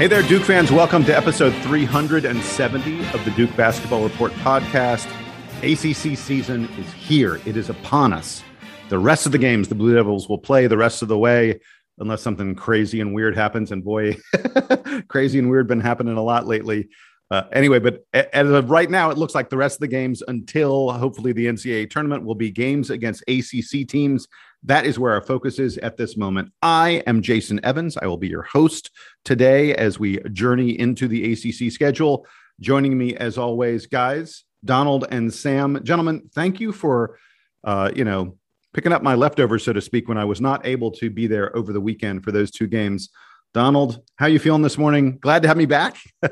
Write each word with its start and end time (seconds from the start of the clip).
Hey 0.00 0.06
there, 0.06 0.22
Duke 0.22 0.44
fans. 0.44 0.72
Welcome 0.72 1.04
to 1.04 1.14
episode 1.14 1.52
370 1.62 3.00
of 3.12 3.22
the 3.22 3.30
Duke 3.32 3.54
Basketball 3.54 4.02
Report 4.02 4.32
podcast. 4.32 5.06
ACC 5.58 6.16
season 6.16 6.70
is 6.78 6.90
here, 6.94 7.38
it 7.44 7.54
is 7.54 7.68
upon 7.68 8.14
us. 8.14 8.42
The 8.88 8.98
rest 8.98 9.26
of 9.26 9.32
the 9.32 9.36
games, 9.36 9.68
the 9.68 9.74
Blue 9.74 9.94
Devils 9.94 10.26
will 10.26 10.38
play 10.38 10.66
the 10.68 10.78
rest 10.78 11.02
of 11.02 11.08
the 11.08 11.18
way, 11.18 11.60
unless 11.98 12.22
something 12.22 12.54
crazy 12.54 13.02
and 13.02 13.14
weird 13.14 13.36
happens. 13.36 13.72
And 13.72 13.84
boy, 13.84 14.16
crazy 15.08 15.38
and 15.38 15.50
weird 15.50 15.68
been 15.68 15.80
happening 15.80 16.16
a 16.16 16.22
lot 16.22 16.46
lately. 16.46 16.88
Uh, 17.30 17.42
anyway, 17.52 17.78
but 17.78 18.06
as 18.14 18.48
of 18.48 18.70
right 18.70 18.90
now, 18.90 19.10
it 19.10 19.18
looks 19.18 19.34
like 19.34 19.50
the 19.50 19.58
rest 19.58 19.76
of 19.76 19.80
the 19.80 19.88
games 19.88 20.22
until 20.26 20.92
hopefully 20.92 21.34
the 21.34 21.44
NCAA 21.44 21.90
tournament 21.90 22.24
will 22.24 22.34
be 22.34 22.50
games 22.50 22.88
against 22.88 23.22
ACC 23.28 23.86
teams. 23.86 24.28
That 24.64 24.84
is 24.84 24.98
where 24.98 25.12
our 25.12 25.22
focus 25.22 25.58
is 25.58 25.78
at 25.78 25.96
this 25.96 26.16
moment. 26.16 26.52
I 26.60 27.02
am 27.06 27.22
Jason 27.22 27.60
Evans. 27.64 27.96
I 27.96 28.06
will 28.06 28.18
be 28.18 28.28
your 28.28 28.42
host 28.42 28.90
today 29.24 29.74
as 29.74 29.98
we 29.98 30.20
journey 30.32 30.78
into 30.78 31.08
the 31.08 31.32
ACC 31.32 31.72
schedule. 31.72 32.26
Joining 32.60 32.96
me, 32.96 33.16
as 33.16 33.38
always, 33.38 33.86
guys, 33.86 34.44
Donald 34.62 35.06
and 35.10 35.32
Sam. 35.32 35.82
Gentlemen, 35.82 36.28
thank 36.34 36.60
you 36.60 36.72
for, 36.72 37.18
uh, 37.64 37.90
you 37.94 38.04
know, 38.04 38.36
picking 38.74 38.92
up 38.92 39.02
my 39.02 39.14
leftovers, 39.14 39.64
so 39.64 39.72
to 39.72 39.80
speak, 39.80 40.08
when 40.08 40.18
I 40.18 40.26
was 40.26 40.42
not 40.42 40.66
able 40.66 40.90
to 40.92 41.08
be 41.08 41.26
there 41.26 41.56
over 41.56 41.72
the 41.72 41.80
weekend 41.80 42.22
for 42.22 42.30
those 42.30 42.50
two 42.50 42.66
games. 42.66 43.08
Donald, 43.54 44.02
how 44.16 44.26
you 44.26 44.38
feeling 44.38 44.62
this 44.62 44.76
morning? 44.76 45.18
Glad 45.18 45.42
to 45.42 45.48
have 45.48 45.56
me 45.56 45.66
back. 45.66 45.96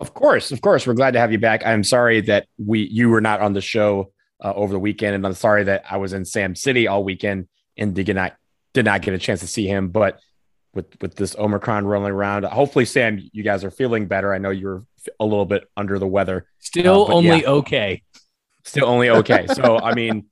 of 0.00 0.14
course, 0.14 0.50
of 0.50 0.62
course, 0.62 0.86
we're 0.86 0.94
glad 0.94 1.12
to 1.12 1.20
have 1.20 1.30
you 1.30 1.38
back. 1.38 1.64
I'm 1.64 1.84
sorry 1.84 2.22
that 2.22 2.46
we 2.56 2.88
you 2.88 3.10
were 3.10 3.20
not 3.20 3.40
on 3.40 3.52
the 3.52 3.60
show 3.60 4.13
uh, 4.44 4.52
over 4.54 4.72
the 4.72 4.78
weekend, 4.78 5.14
and 5.14 5.26
I'm 5.26 5.34
sorry 5.34 5.64
that 5.64 5.84
I 5.90 5.96
was 5.96 6.12
in 6.12 6.24
Sam 6.24 6.54
City 6.54 6.86
all 6.86 7.02
weekend 7.02 7.48
and 7.76 7.94
did 7.94 8.14
not 8.14 8.36
did 8.74 8.84
not 8.84 9.02
get 9.02 9.14
a 9.14 9.18
chance 9.18 9.40
to 9.40 9.46
see 9.46 9.66
him. 9.66 9.88
But 9.88 10.20
with 10.74 10.86
with 11.00 11.16
this 11.16 11.34
Omicron 11.36 11.86
rolling 11.86 12.12
around, 12.12 12.44
hopefully, 12.44 12.84
Sam, 12.84 13.18
you 13.32 13.42
guys 13.42 13.64
are 13.64 13.70
feeling 13.70 14.06
better. 14.06 14.34
I 14.34 14.38
know 14.38 14.50
you're 14.50 14.84
a 15.18 15.24
little 15.24 15.46
bit 15.46 15.64
under 15.76 15.98
the 15.98 16.06
weather. 16.06 16.46
Still 16.58 17.06
uh, 17.06 17.14
only 17.14 17.40
yeah, 17.40 17.48
okay. 17.48 18.02
Still 18.64 18.86
only 18.86 19.08
okay. 19.10 19.46
So 19.54 19.78
I 19.78 19.94
mean, 19.94 20.26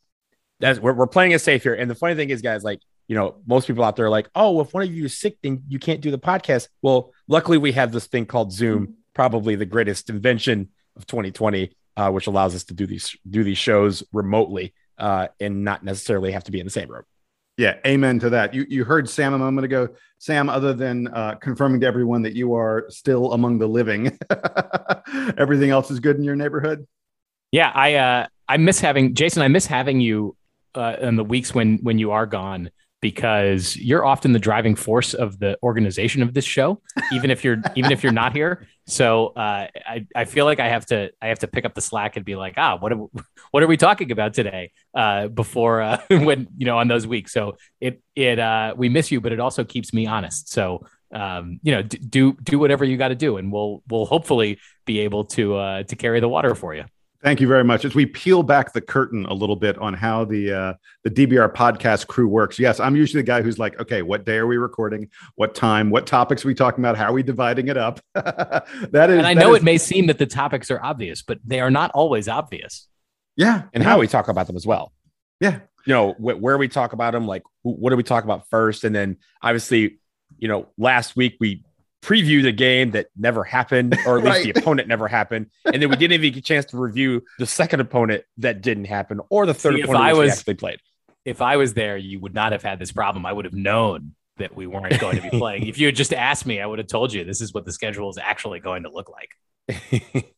that's 0.60 0.78
we're, 0.78 0.92
we're 0.92 1.06
playing 1.06 1.32
it 1.32 1.40
safe 1.40 1.62
here. 1.62 1.74
And 1.74 1.90
the 1.90 1.94
funny 1.94 2.14
thing 2.14 2.30
is, 2.30 2.42
guys, 2.42 2.62
like 2.62 2.80
you 3.08 3.16
know, 3.16 3.36
most 3.46 3.66
people 3.66 3.82
out 3.82 3.96
there 3.96 4.06
are 4.06 4.10
like, 4.10 4.28
oh, 4.34 4.60
if 4.60 4.72
one 4.74 4.82
of 4.82 4.92
you 4.92 5.06
is 5.06 5.18
sick, 5.18 5.38
then 5.42 5.62
you 5.68 5.78
can't 5.78 6.00
do 6.00 6.10
the 6.10 6.18
podcast. 6.18 6.68
Well, 6.82 7.12
luckily 7.28 7.58
we 7.58 7.72
have 7.72 7.92
this 7.92 8.06
thing 8.06 8.26
called 8.26 8.52
Zoom, 8.52 8.96
probably 9.14 9.56
the 9.56 9.66
greatest 9.66 10.10
invention 10.10 10.68
of 10.96 11.06
2020, 11.06 11.74
uh, 11.96 12.10
which 12.10 12.26
allows 12.26 12.54
us 12.54 12.64
to 12.64 12.74
do 12.74 12.86
these 12.86 13.16
do 13.28 13.44
these 13.44 13.58
shows 13.58 14.02
remotely 14.12 14.74
uh, 14.98 15.28
and 15.40 15.64
not 15.64 15.84
necessarily 15.84 16.32
have 16.32 16.44
to 16.44 16.52
be 16.52 16.60
in 16.60 16.66
the 16.66 16.70
same 16.70 16.90
room. 16.90 17.04
Yeah, 17.58 17.76
amen 17.86 18.18
to 18.20 18.30
that. 18.30 18.54
You 18.54 18.64
you 18.68 18.84
heard 18.84 19.08
Sam 19.08 19.34
a 19.34 19.38
moment 19.38 19.64
ago. 19.64 19.88
Sam, 20.18 20.48
other 20.48 20.72
than 20.72 21.08
uh, 21.08 21.34
confirming 21.34 21.80
to 21.80 21.86
everyone 21.86 22.22
that 22.22 22.34
you 22.34 22.54
are 22.54 22.86
still 22.88 23.32
among 23.32 23.58
the 23.58 23.66
living, 23.66 24.18
everything 25.36 25.70
else 25.70 25.90
is 25.90 26.00
good 26.00 26.16
in 26.16 26.24
your 26.24 26.36
neighborhood. 26.36 26.86
Yeah, 27.50 27.70
I 27.74 27.94
uh, 27.94 28.26
I 28.48 28.56
miss 28.56 28.80
having 28.80 29.14
Jason. 29.14 29.42
I 29.42 29.48
miss 29.48 29.66
having 29.66 30.00
you 30.00 30.34
uh, 30.74 30.96
in 31.00 31.16
the 31.16 31.24
weeks 31.24 31.54
when 31.54 31.78
when 31.78 31.98
you 31.98 32.12
are 32.12 32.26
gone 32.26 32.70
because 33.02 33.76
you're 33.76 34.06
often 34.06 34.32
the 34.32 34.38
driving 34.38 34.76
force 34.76 35.12
of 35.12 35.38
the 35.40 35.58
organization 35.62 36.22
of 36.22 36.32
this 36.32 36.44
show, 36.44 36.80
even 37.12 37.30
if 37.30 37.44
you're 37.44 37.58
even 37.74 37.92
if 37.92 38.02
you're 38.02 38.12
not 38.12 38.32
here. 38.32 38.66
So 38.86 39.28
uh, 39.28 39.66
I 39.86 40.06
I 40.16 40.24
feel 40.24 40.46
like 40.46 40.60
I 40.60 40.68
have 40.68 40.86
to 40.86 41.10
I 41.20 41.26
have 41.26 41.40
to 41.40 41.48
pick 41.48 41.66
up 41.66 41.74
the 41.74 41.82
slack 41.82 42.16
and 42.16 42.24
be 42.24 42.36
like, 42.36 42.54
ah, 42.56 42.78
what 42.78 42.92
are, 42.92 43.06
what 43.50 43.62
are 43.62 43.66
we 43.66 43.76
talking 43.76 44.10
about 44.10 44.32
today? 44.32 44.70
Uh, 44.94 45.28
before 45.28 45.82
uh, 45.82 46.00
when 46.10 46.48
you 46.56 46.64
know 46.64 46.78
on 46.78 46.88
those 46.88 47.06
weeks. 47.06 47.32
So 47.32 47.56
it 47.80 48.00
it 48.16 48.38
uh, 48.38 48.74
we 48.76 48.88
miss 48.88 49.10
you, 49.10 49.20
but 49.20 49.32
it 49.32 49.40
also 49.40 49.64
keeps 49.64 49.92
me 49.92 50.06
honest. 50.06 50.50
So 50.50 50.86
um, 51.12 51.60
you 51.62 51.72
know, 51.72 51.82
d- 51.82 51.98
do 51.98 52.32
do 52.42 52.58
whatever 52.58 52.84
you 52.84 52.96
got 52.96 53.08
to 53.08 53.14
do, 53.16 53.36
and 53.36 53.52
we'll 53.52 53.82
we'll 53.90 54.06
hopefully 54.06 54.58
be 54.86 55.00
able 55.00 55.24
to 55.24 55.56
uh, 55.56 55.82
to 55.82 55.96
carry 55.96 56.20
the 56.20 56.28
water 56.28 56.54
for 56.54 56.74
you. 56.74 56.84
Thank 57.22 57.40
you 57.40 57.46
very 57.46 57.62
much. 57.62 57.84
As 57.84 57.94
we 57.94 58.04
peel 58.04 58.42
back 58.42 58.72
the 58.72 58.80
curtain 58.80 59.26
a 59.26 59.32
little 59.32 59.54
bit 59.54 59.78
on 59.78 59.94
how 59.94 60.24
the 60.24 60.52
uh, 60.52 60.74
the 61.04 61.10
DBR 61.10 61.54
podcast 61.54 62.08
crew 62.08 62.26
works, 62.26 62.58
yes, 62.58 62.80
I'm 62.80 62.96
usually 62.96 63.22
the 63.22 63.26
guy 63.26 63.42
who's 63.42 63.60
like, 63.60 63.78
okay, 63.80 64.02
what 64.02 64.24
day 64.24 64.38
are 64.38 64.46
we 64.46 64.56
recording? 64.56 65.08
What 65.36 65.54
time? 65.54 65.90
What 65.90 66.04
topics 66.04 66.44
are 66.44 66.48
we 66.48 66.54
talking 66.54 66.82
about? 66.82 66.96
How 66.96 67.10
are 67.10 67.12
we 67.12 67.22
dividing 67.22 67.68
it 67.68 67.76
up? 67.76 68.00
that 68.14 68.64
is. 68.92 69.18
And 69.18 69.26
I 69.26 69.34
know 69.34 69.54
is, 69.54 69.60
it 69.60 69.64
may 69.64 69.78
seem 69.78 70.08
that 70.08 70.18
the 70.18 70.26
topics 70.26 70.68
are 70.72 70.82
obvious, 70.82 71.22
but 71.22 71.38
they 71.44 71.60
are 71.60 71.70
not 71.70 71.92
always 71.92 72.26
obvious. 72.26 72.88
Yeah, 73.36 73.62
and 73.72 73.84
how 73.84 74.00
we 74.00 74.08
talk 74.08 74.26
about 74.26 74.48
them 74.48 74.56
as 74.56 74.66
well. 74.66 74.92
Yeah, 75.40 75.60
you 75.86 75.94
know 75.94 76.14
wh- 76.14 76.42
where 76.42 76.58
we 76.58 76.66
talk 76.66 76.92
about 76.92 77.12
them, 77.12 77.28
like 77.28 77.44
what 77.62 77.90
do 77.90 77.96
we 77.96 78.02
talk 78.02 78.24
about 78.24 78.48
first, 78.50 78.82
and 78.82 78.92
then 78.92 79.18
obviously, 79.40 80.00
you 80.38 80.48
know, 80.48 80.66
last 80.76 81.14
week 81.14 81.36
we 81.38 81.62
preview 82.02 82.42
the 82.42 82.52
game 82.52 82.90
that 82.90 83.06
never 83.16 83.44
happened, 83.44 83.96
or 84.06 84.18
at 84.18 84.24
least 84.24 84.36
right. 84.36 84.54
the 84.54 84.60
opponent 84.60 84.88
never 84.88 85.08
happened, 85.08 85.46
and 85.64 85.80
then 85.80 85.88
we 85.88 85.96
didn't 85.96 86.12
even 86.12 86.32
get 86.32 86.38
a 86.38 86.42
chance 86.42 86.66
to 86.66 86.76
review 86.76 87.22
the 87.38 87.46
second 87.46 87.80
opponent 87.80 88.24
that 88.38 88.60
didn't 88.60 88.86
happen, 88.86 89.20
or 89.30 89.46
the 89.46 89.54
third 89.54 89.76
See, 89.76 89.82
opponent 89.82 90.04
I 90.04 90.12
was, 90.12 90.32
actually 90.32 90.54
played. 90.54 90.80
If 91.24 91.40
I 91.40 91.56
was 91.56 91.74
there, 91.74 91.96
you 91.96 92.18
would 92.20 92.34
not 92.34 92.52
have 92.52 92.62
had 92.62 92.78
this 92.78 92.90
problem. 92.90 93.24
I 93.24 93.32
would 93.32 93.44
have 93.44 93.54
known 93.54 94.14
that 94.38 94.56
we 94.56 94.66
weren't 94.66 94.98
going 94.98 95.16
to 95.16 95.22
be 95.22 95.30
playing. 95.38 95.66
if 95.66 95.78
you 95.78 95.86
had 95.86 95.94
just 95.94 96.12
asked 96.12 96.44
me, 96.44 96.60
I 96.60 96.66
would 96.66 96.80
have 96.80 96.88
told 96.88 97.12
you 97.12 97.24
this 97.24 97.40
is 97.40 97.54
what 97.54 97.64
the 97.64 97.72
schedule 97.72 98.10
is 98.10 98.18
actually 98.18 98.58
going 98.58 98.82
to 98.82 98.90
look 98.90 99.08
like. 99.08 100.24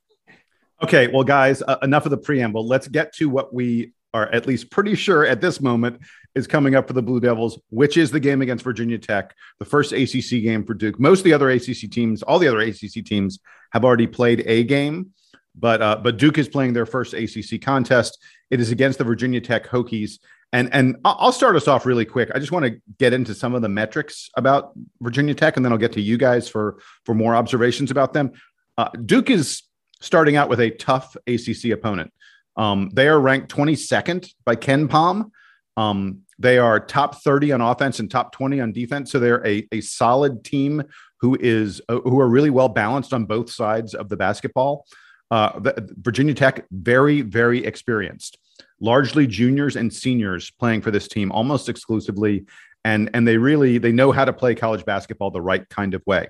okay, 0.82 1.08
well, 1.08 1.24
guys, 1.24 1.62
uh, 1.62 1.78
enough 1.82 2.04
of 2.04 2.10
the 2.10 2.18
preamble. 2.18 2.66
Let's 2.66 2.88
get 2.88 3.14
to 3.14 3.30
what 3.30 3.54
we 3.54 3.92
are 4.12 4.30
at 4.30 4.46
least 4.46 4.70
pretty 4.70 4.94
sure 4.94 5.26
at 5.26 5.40
this 5.40 5.60
moment 5.60 6.00
is 6.34 6.46
coming 6.46 6.74
up 6.74 6.86
for 6.86 6.92
the 6.92 7.02
Blue 7.02 7.20
Devils, 7.20 7.58
which 7.70 7.96
is 7.96 8.10
the 8.10 8.20
game 8.20 8.42
against 8.42 8.64
Virginia 8.64 8.98
Tech, 8.98 9.34
the 9.58 9.64
first 9.64 9.92
ACC 9.92 10.42
game 10.42 10.64
for 10.64 10.74
Duke. 10.74 10.98
Most 10.98 11.20
of 11.20 11.24
the 11.24 11.32
other 11.32 11.50
ACC 11.50 11.90
teams, 11.90 12.22
all 12.22 12.38
the 12.38 12.48
other 12.48 12.60
ACC 12.60 13.04
teams, 13.04 13.38
have 13.72 13.84
already 13.84 14.06
played 14.06 14.42
a 14.46 14.64
game, 14.64 15.10
but 15.54 15.80
uh, 15.82 15.96
but 16.02 16.16
Duke 16.16 16.38
is 16.38 16.48
playing 16.48 16.72
their 16.72 16.86
first 16.86 17.14
ACC 17.14 17.60
contest. 17.60 18.18
It 18.50 18.60
is 18.60 18.70
against 18.70 18.98
the 18.98 19.04
Virginia 19.04 19.40
Tech 19.40 19.66
Hokies, 19.66 20.18
and 20.52 20.72
and 20.72 20.96
I'll 21.04 21.32
start 21.32 21.56
us 21.56 21.68
off 21.68 21.86
really 21.86 22.04
quick. 22.04 22.30
I 22.34 22.38
just 22.38 22.52
want 22.52 22.66
to 22.66 22.80
get 22.98 23.12
into 23.12 23.34
some 23.34 23.54
of 23.54 23.62
the 23.62 23.68
metrics 23.68 24.30
about 24.36 24.72
Virginia 25.00 25.34
Tech, 25.34 25.56
and 25.56 25.64
then 25.64 25.72
I'll 25.72 25.78
get 25.78 25.92
to 25.92 26.00
you 26.00 26.16
guys 26.16 26.48
for 26.48 26.78
for 27.04 27.14
more 27.14 27.34
observations 27.34 27.90
about 27.90 28.12
them. 28.12 28.32
Uh, 28.76 28.88
Duke 28.90 29.30
is 29.30 29.62
starting 30.00 30.36
out 30.36 30.48
with 30.48 30.60
a 30.60 30.70
tough 30.70 31.16
ACC 31.26 31.70
opponent. 31.72 32.12
Um, 32.56 32.90
they 32.92 33.08
are 33.08 33.18
ranked 33.18 33.54
22nd 33.54 34.32
by 34.44 34.56
KenPom. 34.56 35.30
Um, 35.76 36.20
they 36.38 36.58
are 36.58 36.80
top 36.80 37.22
30 37.22 37.52
on 37.52 37.60
offense 37.60 38.00
and 38.00 38.10
top 38.10 38.32
20 38.32 38.60
on 38.60 38.72
defense. 38.72 39.12
So 39.12 39.18
they're 39.18 39.46
a, 39.46 39.66
a 39.72 39.80
solid 39.80 40.44
team 40.44 40.82
who 41.20 41.36
is 41.40 41.80
uh, 41.88 42.00
who 42.00 42.20
are 42.20 42.28
really 42.28 42.50
well 42.50 42.68
balanced 42.68 43.12
on 43.12 43.24
both 43.24 43.50
sides 43.50 43.94
of 43.94 44.08
the 44.08 44.16
basketball. 44.16 44.86
Uh, 45.30 45.58
Virginia 45.96 46.34
Tech, 46.34 46.66
very, 46.70 47.22
very 47.22 47.64
experienced, 47.64 48.38
largely 48.80 49.26
juniors 49.26 49.74
and 49.74 49.92
seniors 49.92 50.50
playing 50.50 50.82
for 50.82 50.90
this 50.90 51.08
team 51.08 51.32
almost 51.32 51.68
exclusively. 51.68 52.44
And, 52.84 53.08
and 53.14 53.26
they 53.26 53.38
really 53.38 53.78
they 53.78 53.92
know 53.92 54.12
how 54.12 54.26
to 54.26 54.32
play 54.32 54.54
college 54.54 54.84
basketball 54.84 55.30
the 55.30 55.40
right 55.40 55.66
kind 55.70 55.94
of 55.94 56.02
way. 56.06 56.28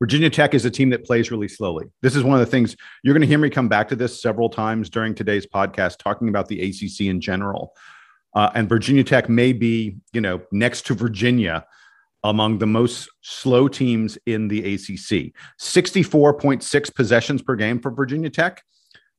Virginia 0.00 0.30
Tech 0.30 0.54
is 0.54 0.64
a 0.64 0.70
team 0.70 0.90
that 0.90 1.04
plays 1.04 1.30
really 1.30 1.48
slowly. 1.48 1.86
This 2.02 2.14
is 2.14 2.22
one 2.22 2.34
of 2.34 2.44
the 2.44 2.50
things 2.50 2.76
you're 3.02 3.14
going 3.14 3.22
to 3.22 3.26
hear 3.26 3.38
me 3.38 3.48
come 3.48 3.68
back 3.68 3.88
to 3.88 3.96
this 3.96 4.20
several 4.20 4.50
times 4.50 4.90
during 4.90 5.14
today's 5.14 5.46
podcast, 5.46 5.98
talking 5.98 6.28
about 6.28 6.48
the 6.48 6.60
ACC 6.60 7.06
in 7.06 7.20
general. 7.20 7.74
Uh, 8.34 8.50
and 8.54 8.68
Virginia 8.68 9.04
Tech 9.04 9.28
may 9.28 9.52
be, 9.52 9.96
you 10.12 10.20
know, 10.20 10.42
next 10.50 10.86
to 10.86 10.94
Virginia 10.94 11.66
among 12.24 12.58
the 12.58 12.66
most 12.66 13.08
slow 13.20 13.68
teams 13.68 14.18
in 14.26 14.48
the 14.48 14.74
ACC. 14.74 15.34
64.6 15.60 16.94
possessions 16.94 17.42
per 17.42 17.54
game 17.54 17.78
for 17.78 17.90
Virginia 17.90 18.30
Tech. 18.30 18.62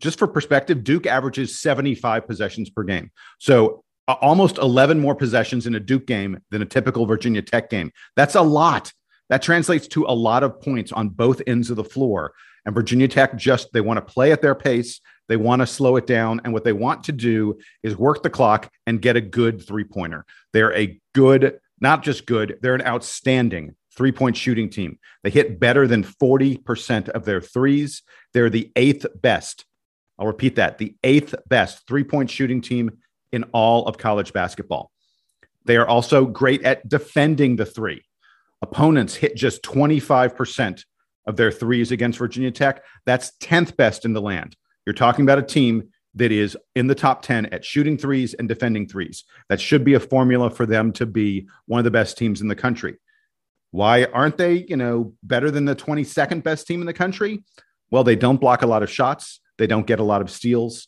Just 0.01 0.19
for 0.19 0.27
perspective, 0.27 0.83
Duke 0.83 1.05
averages 1.05 1.59
75 1.59 2.27
possessions 2.27 2.69
per 2.69 2.83
game. 2.83 3.11
So 3.39 3.83
almost 4.07 4.57
11 4.57 4.99
more 4.99 5.15
possessions 5.15 5.67
in 5.67 5.75
a 5.75 5.79
Duke 5.79 6.05
game 6.05 6.39
than 6.51 6.61
a 6.61 6.65
typical 6.65 7.05
Virginia 7.05 7.41
Tech 7.41 7.69
game. 7.69 7.91
That's 8.15 8.35
a 8.35 8.41
lot. 8.41 8.91
That 9.29 9.41
translates 9.41 9.87
to 9.89 10.05
a 10.05 10.13
lot 10.13 10.43
of 10.43 10.59
points 10.61 10.91
on 10.91 11.09
both 11.09 11.41
ends 11.47 11.69
of 11.69 11.77
the 11.77 11.83
floor. 11.83 12.33
And 12.65 12.75
Virginia 12.75 13.07
Tech 13.07 13.37
just, 13.37 13.71
they 13.71 13.81
want 13.81 13.97
to 13.97 14.13
play 14.13 14.31
at 14.31 14.41
their 14.41 14.55
pace. 14.55 14.99
They 15.27 15.37
want 15.37 15.61
to 15.61 15.67
slow 15.67 15.95
it 15.95 16.07
down. 16.07 16.41
And 16.43 16.53
what 16.53 16.63
they 16.63 16.73
want 16.73 17.05
to 17.05 17.11
do 17.11 17.57
is 17.83 17.97
work 17.97 18.23
the 18.23 18.29
clock 18.29 18.71
and 18.85 19.01
get 19.01 19.15
a 19.15 19.21
good 19.21 19.65
three 19.65 19.83
pointer. 19.83 20.25
They're 20.53 20.75
a 20.75 20.99
good, 21.13 21.59
not 21.79 22.03
just 22.03 22.25
good, 22.25 22.57
they're 22.61 22.75
an 22.75 22.85
outstanding 22.85 23.75
three 23.95 24.11
point 24.11 24.37
shooting 24.37 24.69
team. 24.69 24.99
They 25.23 25.29
hit 25.29 25.59
better 25.59 25.87
than 25.87 26.03
40% 26.03 27.09
of 27.09 27.25
their 27.25 27.41
threes. 27.41 28.03
They're 28.33 28.49
the 28.49 28.71
eighth 28.75 29.05
best. 29.21 29.65
I'll 30.19 30.27
repeat 30.27 30.55
that 30.55 30.77
the 30.77 30.95
eighth 31.03 31.35
best 31.47 31.87
three 31.87 32.03
point 32.03 32.29
shooting 32.29 32.61
team 32.61 32.97
in 33.31 33.43
all 33.53 33.85
of 33.87 33.97
college 33.97 34.33
basketball. 34.33 34.91
They 35.65 35.77
are 35.77 35.87
also 35.87 36.25
great 36.25 36.63
at 36.63 36.87
defending 36.87 37.55
the 37.55 37.65
three. 37.65 38.03
Opponents 38.61 39.15
hit 39.15 39.35
just 39.35 39.63
25% 39.63 40.83
of 41.25 41.35
their 41.35 41.51
threes 41.51 41.91
against 41.91 42.19
Virginia 42.19 42.51
Tech. 42.51 42.83
That's 43.05 43.31
10th 43.41 43.75
best 43.75 44.05
in 44.05 44.13
the 44.13 44.21
land. 44.21 44.55
You're 44.85 44.93
talking 44.93 45.23
about 45.23 45.39
a 45.39 45.43
team 45.43 45.89
that 46.15 46.31
is 46.31 46.57
in 46.75 46.87
the 46.87 46.95
top 46.95 47.21
10 47.21 47.47
at 47.47 47.65
shooting 47.65 47.97
threes 47.97 48.33
and 48.33 48.47
defending 48.47 48.87
threes. 48.87 49.25
That 49.49 49.59
should 49.59 49.83
be 49.83 49.93
a 49.93 49.99
formula 49.99 50.49
for 50.49 50.65
them 50.65 50.93
to 50.93 51.05
be 51.05 51.47
one 51.65 51.79
of 51.79 51.83
the 51.83 51.91
best 51.91 52.17
teams 52.17 52.41
in 52.41 52.47
the 52.47 52.55
country. 52.55 52.95
Why 53.71 54.05
aren't 54.05 54.37
they, 54.37 54.65
you 54.69 54.77
know, 54.77 55.13
better 55.21 55.51
than 55.51 55.65
the 55.65 55.75
22nd 55.75 56.43
best 56.43 56.67
team 56.67 56.79
in 56.79 56.85
the 56.85 56.93
country? 56.93 57.43
Well, 57.91 58.05
they 58.05 58.15
don't 58.15 58.39
block 58.39 58.61
a 58.61 58.67
lot 58.67 58.83
of 58.83 58.89
shots. 58.89 59.41
They 59.57 59.67
don't 59.67 59.85
get 59.85 59.99
a 59.99 60.03
lot 60.03 60.21
of 60.21 60.31
steals. 60.31 60.87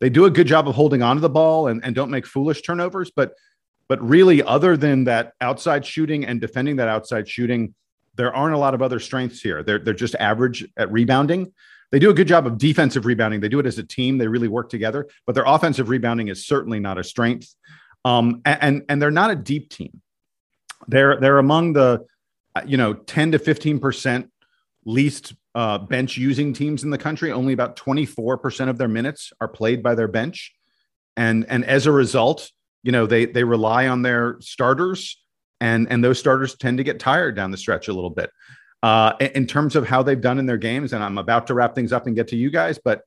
They 0.00 0.08
do 0.08 0.24
a 0.24 0.30
good 0.30 0.46
job 0.46 0.66
of 0.66 0.74
holding 0.74 1.02
onto 1.02 1.20
the 1.20 1.28
ball 1.28 1.68
and, 1.68 1.84
and 1.84 1.94
don't 1.94 2.10
make 2.10 2.26
foolish 2.26 2.62
turnovers. 2.62 3.12
But 3.14 3.34
but 3.88 4.02
really, 4.08 4.42
other 4.42 4.76
than 4.76 5.04
that 5.04 5.34
outside 5.40 5.84
shooting 5.84 6.24
and 6.24 6.40
defending 6.40 6.76
that 6.76 6.88
outside 6.88 7.28
shooting, 7.28 7.74
there 8.16 8.34
aren't 8.34 8.54
a 8.54 8.58
lot 8.58 8.74
of 8.74 8.80
other 8.80 8.98
strengths 8.98 9.40
here. 9.40 9.62
They're 9.62 9.78
they're 9.78 9.92
just 9.92 10.14
average 10.14 10.66
at 10.78 10.90
rebounding. 10.90 11.52
They 11.92 11.98
do 11.98 12.10
a 12.10 12.14
good 12.14 12.26
job 12.26 12.46
of 12.46 12.58
defensive 12.58 13.04
rebounding. 13.04 13.40
They 13.40 13.50
do 13.50 13.60
it 13.60 13.66
as 13.66 13.78
a 13.78 13.84
team. 13.84 14.16
They 14.16 14.26
really 14.26 14.48
work 14.48 14.70
together. 14.70 15.08
But 15.26 15.34
their 15.34 15.44
offensive 15.44 15.90
rebounding 15.90 16.28
is 16.28 16.46
certainly 16.46 16.80
not 16.80 16.98
a 16.98 17.04
strength. 17.04 17.54
Um, 18.04 18.40
and 18.44 18.82
and 18.88 19.00
they're 19.00 19.10
not 19.10 19.30
a 19.30 19.36
deep 19.36 19.68
team. 19.70 20.00
They're 20.88 21.20
they're 21.20 21.38
among 21.38 21.74
the 21.74 22.04
you 22.66 22.76
know 22.76 22.94
10 22.94 23.32
to 23.32 23.38
15 23.38 23.78
percent 23.78 24.30
least 24.84 25.34
uh, 25.54 25.78
bench 25.78 26.16
using 26.16 26.52
teams 26.52 26.82
in 26.82 26.90
the 26.90 26.98
country. 26.98 27.30
Only 27.30 27.52
about 27.52 27.76
24 27.76 28.38
percent 28.38 28.70
of 28.70 28.78
their 28.78 28.88
minutes 28.88 29.32
are 29.40 29.48
played 29.48 29.82
by 29.82 29.94
their 29.94 30.08
bench, 30.08 30.52
and 31.16 31.44
and 31.48 31.64
as 31.64 31.86
a 31.86 31.92
result, 31.92 32.50
you 32.82 32.90
know 32.90 33.06
they 33.06 33.26
they 33.26 33.44
rely 33.44 33.86
on 33.86 34.02
their 34.02 34.38
starters, 34.40 35.22
and 35.60 35.86
and 35.90 36.02
those 36.02 36.18
starters 36.18 36.56
tend 36.56 36.78
to 36.78 36.84
get 36.84 36.98
tired 36.98 37.36
down 37.36 37.50
the 37.50 37.58
stretch 37.58 37.88
a 37.88 37.92
little 37.92 38.10
bit. 38.10 38.30
Uh, 38.82 39.14
in 39.20 39.46
terms 39.46 39.76
of 39.76 39.86
how 39.86 40.02
they've 40.02 40.20
done 40.20 40.40
in 40.40 40.46
their 40.46 40.56
games, 40.56 40.92
and 40.92 41.04
I'm 41.04 41.16
about 41.16 41.46
to 41.46 41.54
wrap 41.54 41.74
things 41.74 41.92
up 41.92 42.08
and 42.08 42.16
get 42.16 42.28
to 42.28 42.36
you 42.36 42.50
guys, 42.50 42.80
but 42.84 43.02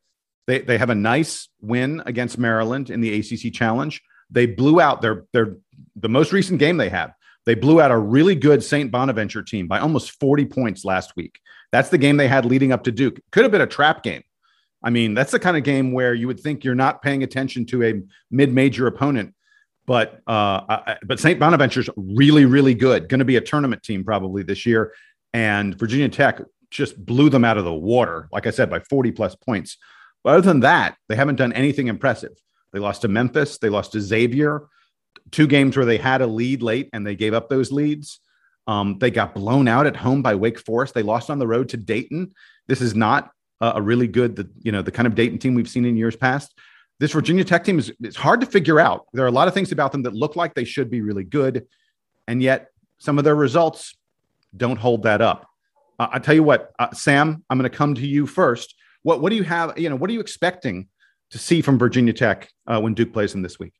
they 0.47 0.59
they 0.59 0.77
have 0.77 0.89
a 0.89 0.95
nice 0.95 1.49
win 1.61 2.01
against 2.05 2.37
Maryland 2.37 2.89
in 2.89 3.01
the 3.01 3.19
ACC 3.19 3.53
Challenge. 3.53 4.01
They 4.29 4.45
blew 4.45 4.79
out 4.79 5.01
their 5.01 5.25
their 5.33 5.57
the 5.95 6.09
most 6.09 6.31
recent 6.31 6.59
game 6.59 6.77
they 6.77 6.89
had. 6.89 7.13
They 7.45 7.55
blew 7.55 7.79
out 7.79 7.91
a 7.91 7.97
really 7.97 8.35
good 8.35 8.63
St. 8.63 8.89
Bonaventure 8.91 9.43
team 9.43 9.67
by 9.67 9.79
almost 9.79 10.19
40 10.19 10.45
points 10.45 10.83
last 10.83 11.15
week. 11.15 11.39
That's 11.71 11.89
the 11.89 11.97
game 11.97 12.17
they 12.17 12.27
had 12.27 12.45
leading 12.45 12.71
up 12.71 12.83
to 12.85 12.91
Duke. 12.91 13.19
Could 13.31 13.43
have 13.43 13.51
been 13.51 13.61
a 13.61 13.67
trap 13.67 14.01
game. 14.01 14.23
I 14.83 14.89
mean, 14.89 15.13
that's 15.13 15.31
the 15.31 15.39
kind 15.39 15.57
of 15.57 15.63
game 15.63 15.91
where 15.91 16.13
you 16.13 16.27
would 16.27 16.39
think 16.39 16.63
you're 16.63 16.75
not 16.75 17.01
paying 17.01 17.23
attention 17.23 17.65
to 17.67 17.83
a 17.83 18.01
mid-major 18.31 18.87
opponent, 18.87 19.33
but 19.85 20.21
uh, 20.27 20.95
but 21.05 21.19
St. 21.19 21.39
Bonaventure's 21.39 21.89
really, 21.95 22.45
really 22.45 22.75
good. 22.75 23.09
Going 23.09 23.19
to 23.19 23.25
be 23.25 23.35
a 23.35 23.41
tournament 23.41 23.83
team 23.83 24.03
probably 24.03 24.43
this 24.43 24.65
year, 24.65 24.93
and 25.35 25.77
Virginia 25.77 26.07
Tech 26.07 26.39
just 26.71 27.05
blew 27.05 27.29
them 27.29 27.43
out 27.43 27.57
of 27.57 27.65
the 27.65 27.73
water. 27.73 28.29
Like 28.31 28.47
I 28.47 28.51
said, 28.51 28.69
by 28.69 28.79
40 28.79 29.11
plus 29.11 29.35
points. 29.35 29.77
But 30.23 30.35
other 30.35 30.47
than 30.47 30.61
that, 30.61 30.95
they 31.09 31.15
haven't 31.17 31.35
done 31.35 31.51
anything 31.51 31.87
impressive. 31.87 32.31
They 32.71 32.79
lost 32.79 33.01
to 33.01 33.09
Memphis. 33.09 33.57
They 33.57 33.67
lost 33.67 33.91
to 33.91 33.99
Xavier. 33.99 34.69
Two 35.31 35.45
games 35.45 35.75
where 35.75 35.85
they 35.85 35.97
had 35.97 36.21
a 36.21 36.27
lead 36.27 36.63
late 36.63 36.89
and 36.93 37.05
they 37.05 37.17
gave 37.17 37.33
up 37.33 37.49
those 37.49 37.69
leads. 37.69 38.21
Um, 38.65 38.97
they 38.97 39.11
got 39.11 39.35
blown 39.35 39.67
out 39.67 39.87
at 39.87 39.97
home 39.97 40.21
by 40.21 40.35
Wake 40.35 40.57
Forest. 40.57 40.93
They 40.93 41.03
lost 41.03 41.29
on 41.29 41.37
the 41.37 41.47
road 41.47 41.67
to 41.69 41.77
Dayton. 41.77 42.33
This 42.67 42.79
is 42.79 42.95
not 42.95 43.29
a, 43.59 43.73
a 43.75 43.81
really 43.81 44.07
good, 44.07 44.37
the, 44.37 44.49
you 44.61 44.71
know, 44.71 44.81
the 44.81 44.91
kind 44.91 45.05
of 45.05 45.15
Dayton 45.15 45.37
team 45.37 45.53
we've 45.53 45.67
seen 45.67 45.83
in 45.83 45.97
years 45.97 46.15
past. 46.15 46.57
This 47.01 47.11
Virginia 47.11 47.43
Tech 47.43 47.65
team 47.65 47.77
is 47.77 47.91
it's 47.99 48.15
hard 48.15 48.39
to 48.39 48.47
figure 48.47 48.79
out. 48.79 49.05
There 49.11 49.25
are 49.25 49.29
a 49.29 49.31
lot 49.31 49.49
of 49.49 49.53
things 49.53 49.73
about 49.73 49.91
them 49.91 50.03
that 50.03 50.13
look 50.13 50.37
like 50.37 50.53
they 50.53 50.63
should 50.63 50.89
be 50.89 51.01
really 51.01 51.25
good, 51.25 51.67
and 52.25 52.41
yet 52.41 52.69
some 52.99 53.17
of 53.17 53.25
their 53.25 53.35
results 53.35 53.95
don't 54.57 54.77
hold 54.77 55.03
that 55.03 55.21
up. 55.21 55.47
Uh, 55.99 56.07
I 56.11 56.19
tell 56.19 56.35
you 56.35 56.43
what, 56.43 56.71
uh, 56.79 56.91
Sam, 56.93 57.43
I'm 57.49 57.57
going 57.57 57.69
to 57.69 57.75
come 57.75 57.95
to 57.95 58.05
you 58.05 58.27
first. 58.27 58.75
What 59.03 59.21
what 59.21 59.29
do 59.29 59.35
you 59.35 59.43
have? 59.43 59.77
You 59.77 59.89
know, 59.89 59.95
what 59.95 60.09
are 60.09 60.13
you 60.13 60.19
expecting 60.19 60.87
to 61.31 61.37
see 61.37 61.61
from 61.61 61.77
Virginia 61.77 62.13
Tech 62.13 62.49
uh, 62.67 62.79
when 62.79 62.93
Duke 62.93 63.13
plays 63.13 63.31
them 63.31 63.41
this 63.41 63.59
week? 63.59 63.73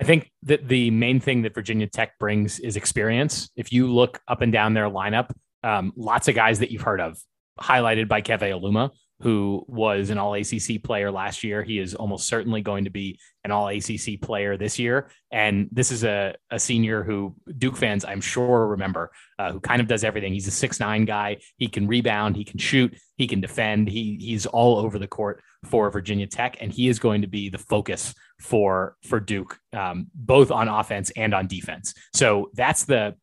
I 0.00 0.04
think 0.04 0.30
that 0.44 0.68
the 0.68 0.90
main 0.90 1.20
thing 1.20 1.42
that 1.42 1.54
Virginia 1.54 1.86
Tech 1.86 2.18
brings 2.18 2.58
is 2.58 2.76
experience. 2.76 3.50
If 3.56 3.72
you 3.72 3.92
look 3.92 4.20
up 4.26 4.40
and 4.40 4.52
down 4.52 4.74
their 4.74 4.88
lineup, 4.88 5.30
um, 5.62 5.92
lots 5.96 6.28
of 6.28 6.34
guys 6.34 6.58
that 6.60 6.70
you've 6.70 6.82
heard 6.82 7.00
of, 7.00 7.18
highlighted 7.60 8.08
by 8.08 8.22
Keve 8.22 8.40
Aluma, 8.40 8.90
who 9.22 9.64
was 9.68 10.10
an 10.10 10.18
all 10.18 10.34
ACC 10.34 10.82
player 10.82 11.10
last 11.10 11.44
year. 11.44 11.62
He 11.62 11.78
is 11.78 11.94
almost 11.94 12.26
certainly 12.26 12.60
going 12.60 12.84
to 12.84 12.90
be 12.90 13.20
an 13.44 13.52
all 13.52 13.68
ACC 13.68 14.20
player 14.20 14.56
this 14.56 14.80
year. 14.80 15.10
And 15.30 15.68
this 15.70 15.92
is 15.92 16.02
a, 16.02 16.34
a 16.50 16.58
senior 16.58 17.04
who 17.04 17.36
Duke 17.56 17.76
fans, 17.76 18.04
I'm 18.04 18.20
sure, 18.20 18.66
remember, 18.66 19.12
uh, 19.38 19.52
who 19.52 19.60
kind 19.60 19.80
of 19.80 19.86
does 19.86 20.02
everything. 20.02 20.32
He's 20.32 20.48
a 20.48 20.52
six 20.52 20.80
nine 20.80 21.04
guy. 21.04 21.38
He 21.56 21.68
can 21.68 21.86
rebound, 21.86 22.34
he 22.34 22.44
can 22.44 22.58
shoot, 22.58 22.98
he 23.16 23.28
can 23.28 23.40
defend. 23.40 23.88
He, 23.88 24.18
he's 24.20 24.46
all 24.46 24.76
over 24.76 24.98
the 24.98 25.06
court 25.06 25.40
for 25.66 25.88
Virginia 25.90 26.26
Tech, 26.26 26.56
and 26.60 26.72
he 26.72 26.88
is 26.88 26.98
going 26.98 27.22
to 27.22 27.28
be 27.28 27.48
the 27.48 27.58
focus 27.58 28.14
for 28.40 28.96
for 29.06 29.20
Duke, 29.20 29.56
um, 29.72 30.08
both 30.14 30.50
on 30.50 30.66
offense 30.66 31.12
and 31.14 31.32
on 31.32 31.46
defense. 31.46 31.94
So 32.12 32.50
that's 32.54 32.86
the 32.86 33.14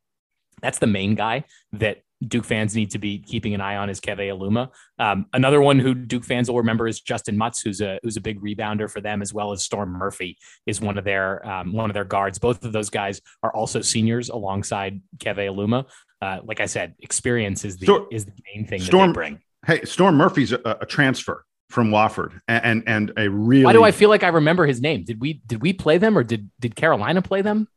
that's 0.62 0.80
the 0.80 0.88
main 0.88 1.16
guy 1.16 1.44
that 1.74 2.04
Duke 2.28 2.46
fans 2.46 2.76
need 2.76 2.92
to 2.92 3.00
be 3.00 3.20
keeping 3.20 3.54
an 3.54 3.62
eye 3.62 3.78
on 3.78 3.90
is 3.90 4.02
Keve 4.02 4.20
Aluma. 4.20 4.70
Um, 4.98 5.28
another 5.32 5.62
one 5.62 5.80
who 5.80 5.94
Duke 5.94 6.26
fans 6.26 6.50
will 6.50 6.58
remember 6.58 6.88
is 6.88 7.00
Justin 7.00 7.38
Mutts, 7.38 7.62
who's 7.62 7.80
a 7.80 8.00
who's 8.04 8.18
a 8.18 8.22
big 8.22 8.42
rebounder 8.42 8.92
for 8.92 9.00
them, 9.00 9.22
as 9.22 9.34
well 9.34 9.52
as 9.54 9.64
Storm 9.64 9.92
Murphy 9.92 10.38
is 10.66 10.82
one 10.82 10.98
of 10.98 11.06
their 11.06 11.48
um, 11.48 11.72
one 11.74 11.90
of 11.90 11.94
their 11.94 12.04
guards. 12.04 12.38
Both 12.38 12.66
of 12.66 12.74
those 12.74 12.90
guys 12.90 13.22
are 13.42 13.54
also 13.54 13.82
seniors 13.82 14.30
alongside 14.30 15.02
Keve 15.18 15.38
Aluma. 15.38 15.86
Uh, 16.22 16.40
like 16.44 16.60
I 16.60 16.66
said, 16.66 16.96
experience 17.00 17.64
is 17.64 17.78
the 17.78 17.86
Storm, 17.86 18.08
is 18.12 18.26
the 18.26 18.34
main 18.54 18.68
thing 18.68 18.82
Storm, 18.82 19.02
that 19.02 19.14
they 19.14 19.14
bring. 19.14 19.40
Hey, 19.66 19.86
Storm 19.86 20.16
Murphy's 20.16 20.52
a, 20.52 20.78
a 20.82 20.86
transfer 20.86 21.46
from 21.70 21.92
Wofford 21.92 22.42
and, 22.48 22.66
and, 22.66 22.84
and 22.88 23.14
a 23.18 23.30
really. 23.30 23.64
Why 23.64 23.74
do 23.74 23.84
I 23.84 23.92
feel 23.92 24.10
like 24.10 24.24
I 24.24 24.30
remember 24.30 24.66
his 24.66 24.82
name? 24.82 25.06
Did 25.06 25.22
we 25.22 25.42
did 25.46 25.62
we 25.62 25.72
play 25.72 25.98
them 25.98 26.18
or 26.18 26.24
did 26.24 26.50
did 26.60 26.76
Carolina 26.76 27.22
play 27.22 27.42
them? 27.42 27.70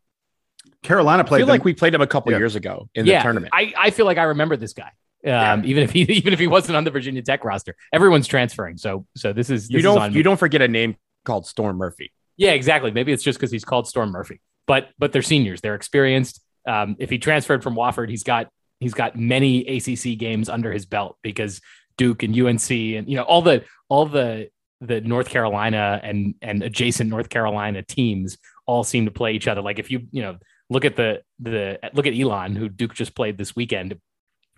Carolina 0.83 1.25
played. 1.25 1.39
I 1.39 1.41
feel 1.41 1.47
them. 1.47 1.55
like 1.55 1.65
we 1.65 1.75
played 1.75 1.95
him 1.95 2.01
a 2.01 2.07
couple 2.07 2.33
yeah. 2.33 2.39
years 2.39 2.57
ago 2.57 2.89
in 2.95 3.07
yeah, 3.07 3.19
the 3.19 3.23
tournament. 3.23 3.53
I, 3.55 3.73
I 3.79 3.91
feel 3.91 4.07
like 4.07 4.19
I 4.19 4.25
remember 4.25 4.57
this 4.57 4.73
guy. 4.73 4.91
Um, 5.25 5.31
yeah. 5.31 5.63
even 5.65 5.83
if 5.83 5.93
he 5.93 6.01
even 6.03 6.33
if 6.33 6.39
he 6.39 6.47
wasn't 6.47 6.77
on 6.77 6.85
the 6.85 6.91
Virginia 6.91 7.23
Tech 7.23 7.45
roster, 7.45 7.77
everyone's 7.93 8.27
transferring. 8.27 8.77
So 8.79 9.07
so 9.17 9.33
this 9.33 9.51
is 9.51 9.69
this 9.69 9.77
you 9.77 9.83
don't 9.83 10.13
you 10.13 10.23
don't 10.23 10.39
forget 10.39 10.63
a 10.63 10.69
name 10.69 10.97
called 11.25 11.47
Storm 11.47 11.77
Murphy. 11.77 12.13
Yeah, 12.37 12.53
exactly. 12.53 12.91
Maybe 12.91 13.13
it's 13.13 13.23
just 13.23 13.39
because 13.39 13.53
he's 13.53 13.65
called 13.65 13.87
Storm 13.87 14.11
Murphy, 14.11 14.41
but 14.67 14.91
but 14.99 15.13
they're 15.13 15.23
seniors. 15.23 15.61
They're 15.61 15.75
experienced. 15.75 16.41
Um, 16.67 16.97
if 16.99 17.11
he 17.11 17.19
transferred 17.19 17.63
from 17.63 17.75
Wofford, 17.75 18.09
he's 18.09 18.25
got 18.25 18.49
he's 18.81 18.95
got 18.95 19.17
many 19.17 19.67
ACC 19.67 20.19
games 20.19 20.49
under 20.49 20.73
his 20.73 20.87
belt 20.87 21.17
because 21.23 21.61
Duke 21.97 22.23
and 22.23 22.39
UNC 22.39 22.71
and 22.71 23.09
you 23.09 23.17
know 23.17 23.23
all 23.23 23.43
the 23.43 23.65
all 23.89 24.07
the 24.07 24.49
the 24.81 25.01
North 25.01 25.29
Carolina 25.29 26.01
and 26.03 26.35
and 26.43 26.63
adjacent 26.63 27.09
North 27.09 27.29
Carolina 27.29 27.83
teams 27.83 28.39
all 28.67 28.83
seem 28.83 29.05
to 29.05 29.11
play 29.11 29.33
each 29.35 29.47
other. 29.47 29.63
Like 29.63 29.79
if 29.79 29.91
you 29.91 30.07
you 30.11 30.23
know 30.23 30.39
look 30.73 30.85
at 30.85 30.97
the 30.97 31.23
the 31.39 31.79
look 31.93 32.07
at 32.07 32.19
Elon 32.19 32.57
who 32.57 32.69
Duke 32.69 32.95
just 32.95 33.15
played 33.15 33.39
this 33.39 33.55
weekend. 33.55 33.99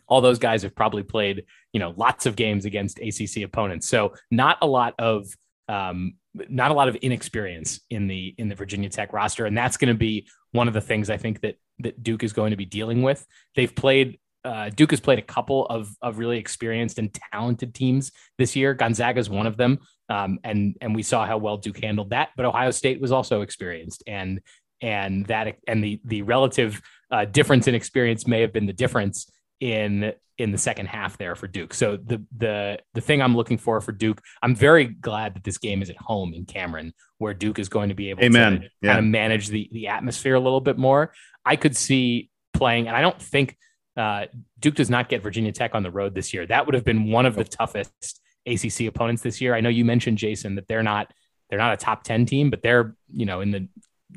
All 0.07 0.21
those 0.21 0.39
guys 0.39 0.63
have 0.63 0.75
probably 0.75 1.03
played 1.03 1.45
you 1.73 1.81
know 1.81 1.95
lots 1.97 2.27
of 2.27 2.37
games 2.37 2.65
against 2.65 2.99
ACC 2.99 3.43
opponents. 3.43 3.89
So 3.89 4.15
not 4.31 4.59
a 4.63 4.67
lot 4.67 4.95
of 4.99 5.27
um, 5.69 6.15
not 6.35 6.71
a 6.71 6.75
lot 6.75 6.89
of 6.89 6.97
inexperience 6.97 7.81
in 7.91 8.07
the 8.07 8.35
in 8.39 8.49
the 8.49 8.55
Virginia 8.55 8.89
Tech 8.89 9.13
roster, 9.13 9.47
and 9.47 9.57
that's 9.57 9.77
going 9.77 9.93
to 9.93 9.99
be 9.99 10.27
one 10.53 10.69
of 10.69 10.75
the 10.75 10.81
things 10.81 11.11
I 11.11 11.17
think 11.17 11.41
that 11.41 11.57
that 11.81 12.03
Duke 12.03 12.23
is 12.23 12.33
going 12.33 12.51
to 12.51 12.57
be 12.57 12.65
dealing 12.65 13.03
with. 13.03 13.27
They've 13.57 13.75
played 13.75 14.19
uh, 14.45 14.69
Duke 14.69 14.91
has 14.91 15.01
played 15.01 15.19
a 15.19 15.23
couple 15.23 15.67
of 15.67 15.91
of 16.03 16.19
really 16.19 16.39
experienced 16.39 16.99
and 16.99 17.13
talented 17.33 17.75
teams 17.75 18.13
this 18.39 18.55
year. 18.55 18.75
Gonzaga 18.75 19.19
is 19.19 19.31
one 19.31 19.47
of 19.47 19.57
them, 19.57 19.79
um, 20.09 20.39
and 20.45 20.77
and 20.81 20.95
we 20.95 21.03
saw 21.03 21.25
how 21.25 21.39
well 21.39 21.57
Duke 21.57 21.83
handled 21.83 22.11
that. 22.11 22.31
But 22.37 22.47
Ohio 22.47 22.71
State 22.71 23.01
was 23.01 23.11
also 23.11 23.41
experienced, 23.41 24.03
and 24.07 24.41
and 24.85 25.25
that 25.27 25.57
and 25.67 25.83
the 25.83 25.99
the 26.05 26.23
relative 26.23 26.83
uh, 27.11 27.25
difference 27.25 27.67
in 27.67 27.75
experience 27.75 28.27
may 28.27 28.43
have 28.43 28.53
been 28.53 28.67
the 28.67 28.73
difference 28.73 29.33
in 29.59 30.13
in 30.37 30.51
the 30.51 30.59
second 30.59 30.87
half 30.87 31.17
there 31.17 31.35
for 31.35 31.47
Duke. 31.47 31.73
So 31.73 31.97
the 31.97 32.23
the 32.37 32.79
the 32.93 33.01
thing 33.01 33.23
I'm 33.23 33.35
looking 33.35 33.57
for 33.57 33.81
for 33.81 33.93
Duke, 33.93 34.21
I'm 34.43 34.55
very 34.55 34.85
glad 34.85 35.35
that 35.35 35.43
this 35.43 35.57
game 35.57 35.81
is 35.81 35.89
at 35.89 35.97
home 35.97 36.35
in 36.35 36.45
Cameron, 36.45 36.93
where 37.17 37.33
Duke 37.33 37.59
is 37.59 37.71
going 37.71 37.89
to 37.89 37.95
be 37.95 38.11
able 38.11 38.23
Amen. 38.25 38.61
to 38.61 38.69
yeah. 38.83 38.93
kind 38.93 39.07
of 39.07 39.11
manage 39.11 39.49
the 39.49 39.71
the 39.73 39.89
atmosphere 39.89 40.35
a 40.35 40.41
little 40.41 40.61
bit 40.61 40.77
more. 40.77 41.15
I 41.47 41.57
could 41.57 41.77
see 41.77 42.31
playing, 42.53 42.87
and 42.87 42.97
I 42.97 43.01
don't 43.01 43.21
think 43.21 43.57
uh, 43.97 44.27
Duke 44.61 44.75
does 44.75 44.91
not 44.91 45.09
get 45.09 45.23
Virginia 45.23 45.53
Tech 45.53 45.75
on 45.75 45.83
the 45.83 45.91
road 45.91 46.15
this 46.15 46.35
year. 46.35 46.47
That 46.47 46.67
would 46.67 46.75
have 46.75 46.85
been 46.85 47.11
one 47.11 47.25
of 47.25 47.37
the 47.37 47.45
toughest 47.45 48.21
ACC 48.47 48.83
opponents 48.83 49.23
this 49.23 49.41
year. 49.41 49.55
I 49.55 49.63
know 49.63 49.71
you 49.71 49.87
mentioned 49.87 50.19
Jason 50.19 50.57
that 50.57 50.69
they're 50.69 50.83
not 50.83 51.11
they're 51.49 51.59
not 51.59 51.73
a 51.73 51.77
top 51.77 52.03
10 52.03 52.27
team, 52.27 52.51
but 52.51 52.63
they're, 52.63 52.97
you 53.13 53.27
know, 53.27 53.41
in 53.41 53.51
the 53.51 53.69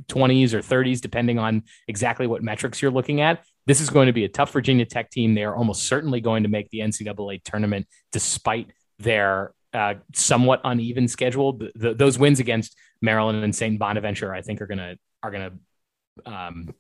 20s 0.08 0.54
or 0.54 0.60
30s 0.60 1.02
depending 1.02 1.40
on 1.40 1.64
exactly 1.88 2.28
what 2.28 2.44
metrics 2.44 2.82
you're 2.82 2.92
looking 2.92 3.22
at. 3.22 3.44
This 3.66 3.82
is 3.82 3.90
going 3.90 4.08
to 4.08 4.14
be 4.14 4.24
a 4.24 4.30
tough 4.30 4.52
Virginia 4.52 4.86
Tech 4.86 5.10
team. 5.10 5.36
They 5.36 5.44
are 5.44 5.56
almost 5.56 5.84
certainly 5.84 6.22
going 6.22 6.44
to 6.44 6.50
make 6.50 6.70
the 6.70 6.80
NCAA 6.80 7.44
tournament 7.44 7.88
despite 8.12 8.72
their 9.00 9.54
uh, 9.74 9.96
somewhat 10.14 10.62
uneven 10.64 11.08
schedule. 11.08 11.54
The, 11.54 11.72
the, 11.76 11.94
those 11.94 12.18
wins 12.18 12.40
against 12.40 12.76
Maryland 13.02 13.44
and 13.44 13.56
St. 13.56 13.78
Bonaventure, 13.78 14.34
I 14.34 14.42
think, 14.42 14.62
are 14.62 14.68
gonna 14.68 14.96
are 15.22 15.32
gonna 15.32 15.52
um, 16.26 16.74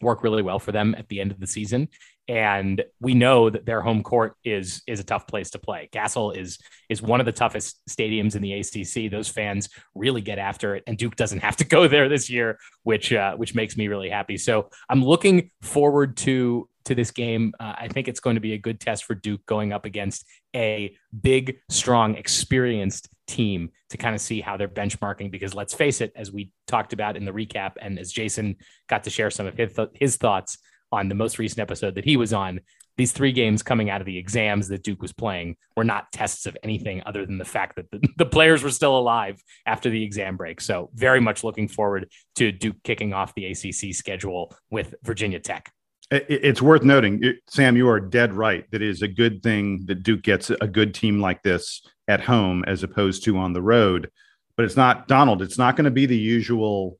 work 0.00 0.22
really 0.22 0.42
well 0.42 0.58
for 0.58 0.72
them 0.72 0.94
at 0.96 1.08
the 1.08 1.20
end 1.20 1.30
of 1.30 1.40
the 1.40 1.46
season. 1.46 1.88
And 2.30 2.84
we 3.00 3.14
know 3.14 3.50
that 3.50 3.66
their 3.66 3.80
home 3.80 4.04
court 4.04 4.36
is 4.44 4.82
is 4.86 5.00
a 5.00 5.04
tough 5.04 5.26
place 5.26 5.50
to 5.50 5.58
play. 5.58 5.88
Cassell 5.90 6.30
is 6.30 6.60
is 6.88 7.02
one 7.02 7.18
of 7.18 7.26
the 7.26 7.32
toughest 7.32 7.80
stadiums 7.90 8.36
in 8.36 8.40
the 8.40 8.52
ACC. 8.52 9.10
Those 9.10 9.28
fans 9.28 9.68
really 9.96 10.20
get 10.20 10.38
after 10.38 10.76
it, 10.76 10.84
and 10.86 10.96
Duke 10.96 11.16
doesn't 11.16 11.40
have 11.40 11.56
to 11.56 11.64
go 11.64 11.88
there 11.88 12.08
this 12.08 12.30
year, 12.30 12.60
which 12.84 13.12
uh, 13.12 13.34
which 13.34 13.56
makes 13.56 13.76
me 13.76 13.88
really 13.88 14.08
happy. 14.08 14.36
So 14.36 14.70
I'm 14.88 15.04
looking 15.04 15.50
forward 15.60 16.16
to 16.18 16.68
to 16.84 16.94
this 16.94 17.10
game. 17.10 17.52
Uh, 17.58 17.74
I 17.76 17.88
think 17.88 18.06
it's 18.06 18.20
going 18.20 18.36
to 18.36 18.40
be 18.40 18.52
a 18.52 18.58
good 18.58 18.78
test 18.78 19.06
for 19.06 19.16
Duke 19.16 19.44
going 19.46 19.72
up 19.72 19.84
against 19.84 20.24
a 20.54 20.96
big, 21.20 21.58
strong, 21.68 22.14
experienced 22.14 23.08
team 23.26 23.70
to 23.88 23.96
kind 23.96 24.14
of 24.14 24.20
see 24.20 24.40
how 24.40 24.56
they're 24.56 24.68
benchmarking. 24.68 25.32
Because 25.32 25.52
let's 25.52 25.74
face 25.74 26.00
it, 26.00 26.12
as 26.14 26.30
we 26.30 26.52
talked 26.68 26.92
about 26.92 27.16
in 27.16 27.24
the 27.24 27.32
recap, 27.32 27.72
and 27.82 27.98
as 27.98 28.12
Jason 28.12 28.54
got 28.88 29.02
to 29.02 29.10
share 29.10 29.32
some 29.32 29.46
of 29.46 29.56
his, 29.56 29.72
th- 29.72 29.88
his 29.94 30.16
thoughts 30.16 30.58
on 30.92 31.08
the 31.08 31.14
most 31.14 31.38
recent 31.38 31.60
episode 31.60 31.94
that 31.94 32.04
he 32.04 32.16
was 32.16 32.32
on, 32.32 32.60
these 33.00 33.12
three 33.12 33.32
games 33.32 33.62
coming 33.62 33.88
out 33.88 34.02
of 34.02 34.06
the 34.06 34.18
exams 34.18 34.68
that 34.68 34.82
Duke 34.82 35.00
was 35.00 35.12
playing 35.12 35.56
were 35.74 35.84
not 35.84 36.12
tests 36.12 36.44
of 36.44 36.56
anything 36.62 37.02
other 37.06 37.24
than 37.24 37.38
the 37.38 37.44
fact 37.44 37.76
that 37.76 37.90
the, 37.90 38.06
the, 38.18 38.26
players 38.26 38.62
were 38.62 38.70
still 38.70 38.98
alive 38.98 39.42
after 39.64 39.88
the 39.88 40.02
exam 40.02 40.36
break. 40.36 40.60
So, 40.60 40.90
very 40.94 41.20
much 41.20 41.42
looking 41.42 41.66
forward 41.66 42.10
to 42.36 42.52
Duke 42.52 42.76
kicking 42.84 43.14
off 43.14 43.34
the 43.34 43.46
ACC 43.46 43.94
schedule 43.94 44.54
with 44.70 44.94
Virginia 45.02 45.40
Tech. 45.40 45.72
It's 46.10 46.60
worth 46.60 46.82
noting, 46.82 47.22
Sam, 47.48 47.76
you 47.76 47.88
are 47.88 48.00
dead 48.00 48.34
right. 48.34 48.70
That 48.72 48.82
is 48.82 49.00
a 49.00 49.08
good 49.08 49.42
thing 49.44 49.84
that 49.86 50.02
Duke 50.02 50.22
gets 50.22 50.50
a 50.50 50.66
good 50.66 50.92
team 50.92 51.20
like 51.20 51.42
this 51.42 51.86
at 52.08 52.20
home 52.20 52.64
as 52.66 52.82
opposed 52.82 53.24
to 53.24 53.38
on 53.38 53.52
the 53.52 53.62
road. 53.62 54.10
But 54.56 54.66
it's 54.66 54.76
not, 54.76 55.08
Donald, 55.08 55.40
it's 55.40 55.56
not 55.56 55.76
going 55.76 55.84
to 55.86 55.90
be 55.90 56.04
the 56.04 56.18
usual 56.18 56.98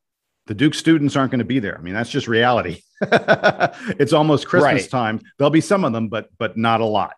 the 0.50 0.54
Duke 0.54 0.74
students 0.74 1.14
aren't 1.14 1.30
going 1.30 1.38
to 1.38 1.44
be 1.44 1.60
there. 1.60 1.78
I 1.78 1.80
mean, 1.80 1.94
that's 1.94 2.10
just 2.10 2.26
reality. 2.26 2.82
it's 3.00 4.12
almost 4.12 4.48
Christmas 4.48 4.82
right. 4.82 4.90
time. 4.90 5.20
There'll 5.38 5.48
be 5.48 5.60
some 5.60 5.84
of 5.84 5.92
them, 5.92 6.08
but 6.08 6.28
but 6.40 6.56
not 6.56 6.80
a 6.80 6.84
lot. 6.84 7.12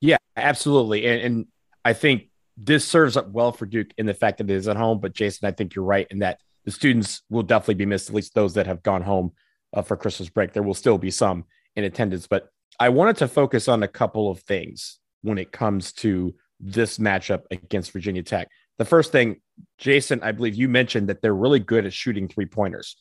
Yeah, 0.00 0.18
absolutely. 0.36 1.06
And, 1.06 1.22
and 1.22 1.46
I 1.84 1.92
think 1.92 2.28
this 2.56 2.84
serves 2.84 3.16
up 3.16 3.30
well 3.30 3.50
for 3.50 3.66
Duke 3.66 3.88
in 3.98 4.06
the 4.06 4.14
fact 4.14 4.38
that 4.38 4.48
it 4.48 4.54
is 4.54 4.68
at 4.68 4.76
home. 4.76 5.00
But 5.00 5.12
Jason, 5.12 5.48
I 5.48 5.50
think 5.50 5.74
you're 5.74 5.84
right 5.84 6.06
in 6.08 6.20
that 6.20 6.38
the 6.64 6.70
students 6.70 7.22
will 7.30 7.42
definitely 7.42 7.74
be 7.74 7.86
missed, 7.86 8.10
at 8.10 8.14
least 8.14 8.32
those 8.32 8.54
that 8.54 8.68
have 8.68 8.84
gone 8.84 9.02
home 9.02 9.32
uh, 9.72 9.82
for 9.82 9.96
Christmas 9.96 10.28
break. 10.28 10.52
There 10.52 10.62
will 10.62 10.72
still 10.72 10.98
be 10.98 11.10
some 11.10 11.46
in 11.74 11.82
attendance. 11.82 12.28
But 12.28 12.48
I 12.78 12.90
wanted 12.90 13.16
to 13.16 13.26
focus 13.26 13.66
on 13.66 13.82
a 13.82 13.88
couple 13.88 14.30
of 14.30 14.38
things 14.38 15.00
when 15.22 15.36
it 15.36 15.50
comes 15.50 15.92
to 15.94 16.32
this 16.60 16.98
matchup 16.98 17.42
against 17.50 17.90
Virginia 17.90 18.22
Tech. 18.22 18.46
The 18.78 18.84
first 18.84 19.12
thing, 19.12 19.40
Jason, 19.78 20.20
I 20.22 20.32
believe 20.32 20.54
you 20.54 20.68
mentioned 20.68 21.08
that 21.08 21.22
they're 21.22 21.34
really 21.34 21.60
good 21.60 21.86
at 21.86 21.92
shooting 21.92 22.28
three 22.28 22.46
pointers. 22.46 22.96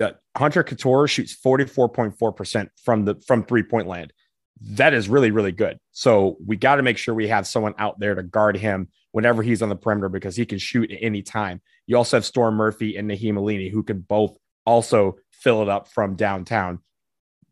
Uh, 0.00 0.12
Hunter 0.36 0.62
Cattoor 0.62 1.08
shoots 1.08 1.36
44.4% 1.44 2.68
from 2.84 3.04
the 3.04 3.16
from 3.26 3.44
three 3.44 3.64
point 3.64 3.88
land. 3.88 4.12
That 4.60 4.94
is 4.94 5.08
really, 5.08 5.30
really 5.30 5.52
good. 5.52 5.78
So 5.92 6.36
we 6.44 6.56
got 6.56 6.76
to 6.76 6.82
make 6.82 6.98
sure 6.98 7.14
we 7.14 7.28
have 7.28 7.46
someone 7.46 7.74
out 7.78 7.98
there 7.98 8.14
to 8.14 8.22
guard 8.22 8.56
him 8.56 8.88
whenever 9.12 9.42
he's 9.42 9.62
on 9.62 9.68
the 9.68 9.76
perimeter 9.76 10.08
because 10.08 10.36
he 10.36 10.46
can 10.46 10.58
shoot 10.58 10.90
at 10.90 10.98
any 11.00 11.22
time. 11.22 11.60
You 11.86 11.96
also 11.96 12.16
have 12.16 12.24
Storm 12.24 12.54
Murphy 12.54 12.96
and 12.96 13.10
Nahiem 13.10 13.36
Alleyne 13.36 13.70
who 13.70 13.82
can 13.82 14.00
both 14.00 14.36
also 14.66 15.16
fill 15.32 15.62
it 15.62 15.68
up 15.68 15.88
from 15.88 16.14
downtown. 16.14 16.80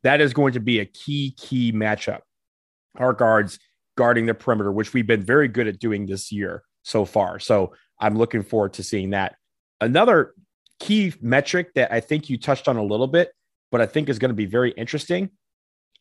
That 0.02 0.20
is 0.20 0.34
going 0.34 0.52
to 0.52 0.60
be 0.60 0.78
a 0.78 0.84
key, 0.84 1.34
key 1.36 1.72
matchup. 1.72 2.20
Our 2.96 3.12
guards 3.12 3.58
guarding 3.96 4.26
the 4.26 4.34
perimeter, 4.34 4.70
which 4.70 4.92
we've 4.92 5.06
been 5.06 5.22
very 5.22 5.48
good 5.48 5.66
at 5.66 5.78
doing 5.78 6.06
this 6.06 6.30
year 6.30 6.62
so 6.86 7.04
far. 7.04 7.40
So 7.40 7.74
I'm 7.98 8.16
looking 8.16 8.44
forward 8.44 8.74
to 8.74 8.84
seeing 8.84 9.10
that. 9.10 9.34
Another 9.80 10.34
key 10.78 11.12
metric 11.20 11.74
that 11.74 11.92
I 11.92 11.98
think 12.00 12.30
you 12.30 12.38
touched 12.38 12.68
on 12.68 12.76
a 12.76 12.82
little 12.82 13.08
bit, 13.08 13.32
but 13.72 13.80
I 13.80 13.86
think 13.86 14.08
is 14.08 14.20
going 14.20 14.30
to 14.30 14.34
be 14.34 14.46
very 14.46 14.70
interesting 14.70 15.30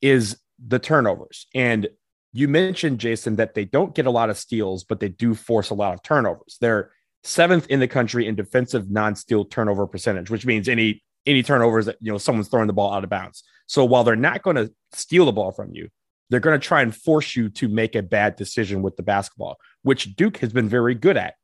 is 0.02 0.38
the 0.64 0.78
turnovers. 0.78 1.48
And 1.56 1.88
you 2.34 2.48
mentioned, 2.48 3.00
Jason, 3.00 3.38
that 3.38 3.56
they 3.56 3.66
don't 3.66 3.96
get 3.96 4.06
a 4.06 4.12
lot 4.12 4.30
of 4.30 4.38
steals, 4.38 4.84
but 4.84 5.00
they 5.00 5.10
do 5.10 5.34
force 5.34 5.72
a 5.72 5.74
lot 5.74 5.94
of 5.94 6.04
turnovers. 6.04 6.58
They're 6.62 6.92
seventh 7.24 7.66
in 7.68 7.80
the 7.80 7.88
country 7.88 8.28
in 8.28 8.36
defensive 8.36 8.92
non-steal 8.92 9.46
turnover 9.46 9.88
percentage, 9.88 10.30
which 10.30 10.46
means 10.46 10.70
any 10.70 11.04
any 11.26 11.42
turnovers 11.42 11.88
that 11.88 11.98
you 12.00 12.12
know 12.12 12.20
someone's 12.20 12.50
throwing 12.50 12.68
the 12.68 12.74
ball 12.74 12.94
out 12.94 13.04
of 13.04 13.10
bounds. 13.10 13.44
So 13.66 13.84
while 13.84 14.04
they're 14.04 14.16
not 14.16 14.44
going 14.44 14.58
to 14.58 14.72
steal 14.94 15.26
the 15.26 15.32
ball 15.32 15.52
from 15.52 15.72
you, 15.74 15.90
they're 16.30 16.40
going 16.40 16.60
to 16.60 16.68
try 16.68 16.82
and 16.82 16.96
force 16.96 17.36
you 17.36 17.50
to 17.50 17.68
make 17.68 17.96
a 17.96 18.02
bad 18.02 18.36
decision 18.36 18.82
with 18.82 18.96
the 18.96 19.04
basketball, 19.04 19.58
which 19.84 20.16
Duke 20.16 20.38
has 20.38 20.52
been 20.52 20.70
very 20.70 20.96
good 20.96 21.18
at. 21.18 21.36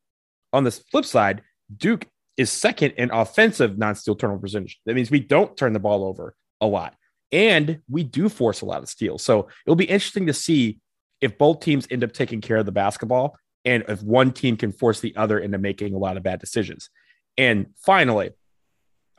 On 0.53 0.63
the 0.63 0.71
flip 0.71 1.05
side, 1.05 1.43
Duke 1.75 2.07
is 2.37 2.51
second 2.51 2.91
in 2.97 3.11
offensive 3.11 3.77
non-steal 3.77 4.15
turnover 4.15 4.39
percentage. 4.39 4.79
That 4.85 4.95
means 4.95 5.11
we 5.11 5.19
don't 5.19 5.55
turn 5.55 5.73
the 5.73 5.79
ball 5.79 6.03
over 6.03 6.35
a 6.59 6.65
lot, 6.65 6.95
and 7.31 7.81
we 7.89 8.03
do 8.03 8.29
force 8.29 8.61
a 8.61 8.65
lot 8.65 8.81
of 8.81 8.89
steals. 8.89 9.21
So 9.21 9.47
it'll 9.65 9.75
be 9.75 9.85
interesting 9.85 10.27
to 10.27 10.33
see 10.33 10.79
if 11.21 11.37
both 11.37 11.59
teams 11.59 11.87
end 11.91 12.03
up 12.03 12.13
taking 12.13 12.41
care 12.41 12.57
of 12.57 12.65
the 12.65 12.71
basketball, 12.71 13.37
and 13.63 13.83
if 13.87 14.01
one 14.01 14.31
team 14.31 14.57
can 14.57 14.71
force 14.71 14.99
the 14.99 15.15
other 15.15 15.37
into 15.37 15.59
making 15.59 15.93
a 15.93 15.97
lot 15.97 16.17
of 16.17 16.23
bad 16.23 16.39
decisions. 16.39 16.89
And 17.37 17.67
finally, 17.77 18.31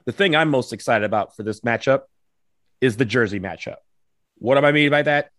the 0.05 0.13
thing 0.13 0.35
I'm 0.35 0.51
most 0.51 0.73
excited 0.73 1.05
about 1.05 1.37
for 1.37 1.45
this 1.45 1.61
matchup 1.61 2.03
is 2.81 2.97
the 2.97 3.05
jersey 3.05 3.39
matchup. 3.39 3.77
What 4.39 4.61
do 4.61 4.67
I 4.67 4.73
mean 4.73 4.91
by 4.91 5.03
that? 5.03 5.31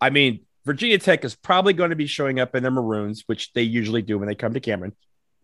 I 0.00 0.10
mean, 0.10 0.40
Virginia 0.64 0.98
Tech 0.98 1.24
is 1.24 1.34
probably 1.34 1.72
going 1.72 1.90
to 1.90 1.96
be 1.96 2.06
showing 2.06 2.38
up 2.38 2.54
in 2.54 2.62
their 2.62 2.72
maroons, 2.72 3.24
which 3.26 3.52
they 3.52 3.62
usually 3.62 4.02
do 4.02 4.18
when 4.18 4.28
they 4.28 4.34
come 4.34 4.54
to 4.54 4.60
Cameron. 4.60 4.94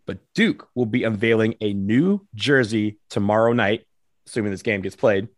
But 0.07 0.19
Duke 0.35 0.69
will 0.75 0.87
be 0.87 1.05
unveiling 1.05 1.57
a 1.61 1.73
new 1.73 2.27
jersey 2.35 2.99
tomorrow 3.11 3.53
night, 3.53 3.87
assuming 4.27 4.53
this 4.53 4.63
game 4.63 4.83
gets 4.83 4.97
played. 4.97 5.29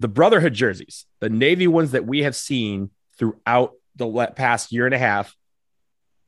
The 0.00 0.08
Brotherhood 0.08 0.54
jerseys, 0.54 1.06
the 1.18 1.28
Navy 1.28 1.66
ones 1.66 1.90
that 1.90 2.06
we 2.06 2.22
have 2.22 2.36
seen 2.36 2.90
throughout 3.18 3.72
the 3.96 4.32
past 4.36 4.70
year 4.70 4.86
and 4.86 4.94
a 4.94 4.98
half, 4.98 5.34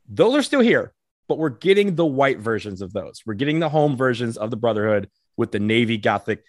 those 0.09 0.35
are 0.35 0.43
still 0.43 0.61
here, 0.61 0.93
but 1.29 1.39
we're 1.39 1.51
getting 1.51 1.95
the 1.95 2.05
white 2.05 2.41
versions 2.41 2.83
of 2.83 2.93
those. 2.93 3.23
We're 3.25 3.35
getting 3.35 3.61
the 3.61 3.69
home 3.69 3.97
versions 3.97 4.37
of 4.37 4.51
the 4.51 4.57
Brotherhood 4.57 5.09
with 5.37 5.53
the 5.53 5.61
Navy 5.61 5.99
Gothic. 5.99 6.43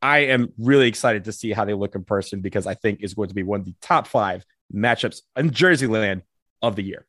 I 0.00 0.20
am 0.20 0.52
really 0.58 0.88
excited 0.88 1.24
to 1.24 1.32
see 1.32 1.52
how 1.52 1.66
they 1.66 1.74
look 1.74 1.94
in 1.94 2.04
person 2.04 2.40
because 2.40 2.66
I 2.66 2.72
think 2.72 3.02
is 3.02 3.12
going 3.12 3.28
to 3.28 3.34
be 3.34 3.42
one 3.42 3.60
of 3.60 3.66
the 3.66 3.74
top 3.82 4.06
five 4.06 4.44
matchups 4.74 5.22
in 5.36 5.50
Jersey 5.50 5.86
land 5.86 6.22
of 6.60 6.76
the 6.76 6.82
year. 6.82 7.06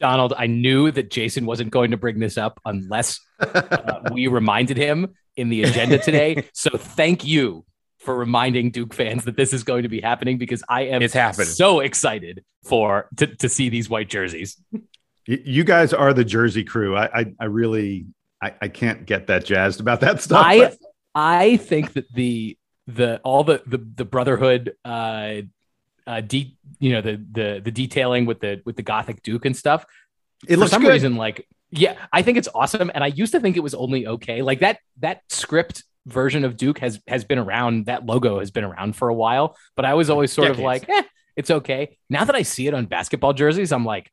Donald, 0.00 0.34
I 0.36 0.46
knew 0.46 0.90
that 0.90 1.10
Jason 1.10 1.46
wasn't 1.46 1.70
going 1.70 1.92
to 1.92 1.96
bring 1.96 2.18
this 2.18 2.36
up 2.36 2.60
unless 2.64 3.20
uh, 3.40 4.00
we 4.12 4.26
reminded 4.26 4.76
him 4.76 5.14
in 5.36 5.48
the 5.48 5.62
agenda 5.64 5.98
today. 5.98 6.48
So 6.52 6.70
thank 6.76 7.24
you 7.24 7.64
for 7.98 8.14
reminding 8.14 8.70
Duke 8.70 8.94
fans 8.94 9.24
that 9.24 9.36
this 9.36 9.52
is 9.52 9.64
going 9.64 9.82
to 9.82 9.88
be 9.88 10.00
happening 10.00 10.38
because 10.38 10.62
I 10.68 10.82
am 10.82 11.02
it's 11.02 11.14
happening. 11.14 11.46
so 11.46 11.80
excited 11.80 12.44
for 12.64 13.08
to, 13.16 13.26
to 13.26 13.48
see 13.48 13.68
these 13.68 13.88
white 13.88 14.08
jerseys. 14.08 14.56
You 15.26 15.64
guys 15.64 15.92
are 15.92 16.12
the 16.12 16.24
Jersey 16.24 16.64
crew. 16.64 16.96
I 16.96 17.20
I, 17.20 17.34
I 17.40 17.44
really 17.46 18.06
I, 18.42 18.54
I 18.60 18.68
can't 18.68 19.06
get 19.06 19.28
that 19.28 19.44
jazzed 19.44 19.80
about 19.80 20.00
that 20.00 20.20
stuff. 20.20 20.44
I 20.44 20.76
I 21.14 21.56
think 21.56 21.94
that 21.94 22.12
the 22.12 22.58
the 22.86 23.20
all 23.24 23.42
the 23.44 23.62
the, 23.66 23.78
the 23.78 24.04
brotherhood 24.04 24.74
uh 24.84 25.42
uh, 26.06 26.20
de- 26.20 26.56
you 26.78 26.92
know 26.92 27.00
the 27.00 27.24
the 27.32 27.60
the 27.64 27.70
detailing 27.70 28.26
with 28.26 28.40
the 28.40 28.62
with 28.64 28.76
the 28.76 28.82
gothic 28.82 29.22
duke 29.22 29.44
and 29.44 29.56
stuff. 29.56 29.84
It 30.46 30.58
for 30.58 30.68
some 30.68 30.82
good. 30.82 30.92
reason, 30.92 31.16
like 31.16 31.46
yeah, 31.70 31.96
I 32.12 32.22
think 32.22 32.38
it's 32.38 32.48
awesome, 32.54 32.90
and 32.94 33.02
I 33.02 33.08
used 33.08 33.32
to 33.32 33.40
think 33.40 33.56
it 33.56 33.60
was 33.60 33.74
only 33.74 34.06
okay. 34.06 34.42
Like 34.42 34.60
that 34.60 34.78
that 34.98 35.22
script 35.28 35.84
version 36.06 36.44
of 36.44 36.56
Duke 36.56 36.78
has 36.78 37.00
has 37.06 37.24
been 37.24 37.38
around. 37.38 37.86
That 37.86 38.06
logo 38.06 38.38
has 38.38 38.50
been 38.50 38.64
around 38.64 38.96
for 38.96 39.08
a 39.08 39.14
while, 39.14 39.56
but 39.76 39.84
I 39.84 39.94
was 39.94 40.10
always 40.10 40.32
sort 40.32 40.48
Decades. 40.48 40.58
of 40.58 40.64
like, 40.64 40.88
eh, 40.88 41.02
it's 41.36 41.50
okay. 41.50 41.96
Now 42.08 42.24
that 42.24 42.34
I 42.34 42.42
see 42.42 42.66
it 42.66 42.74
on 42.74 42.86
basketball 42.86 43.32
jerseys, 43.32 43.72
I'm 43.72 43.84
like, 43.84 44.10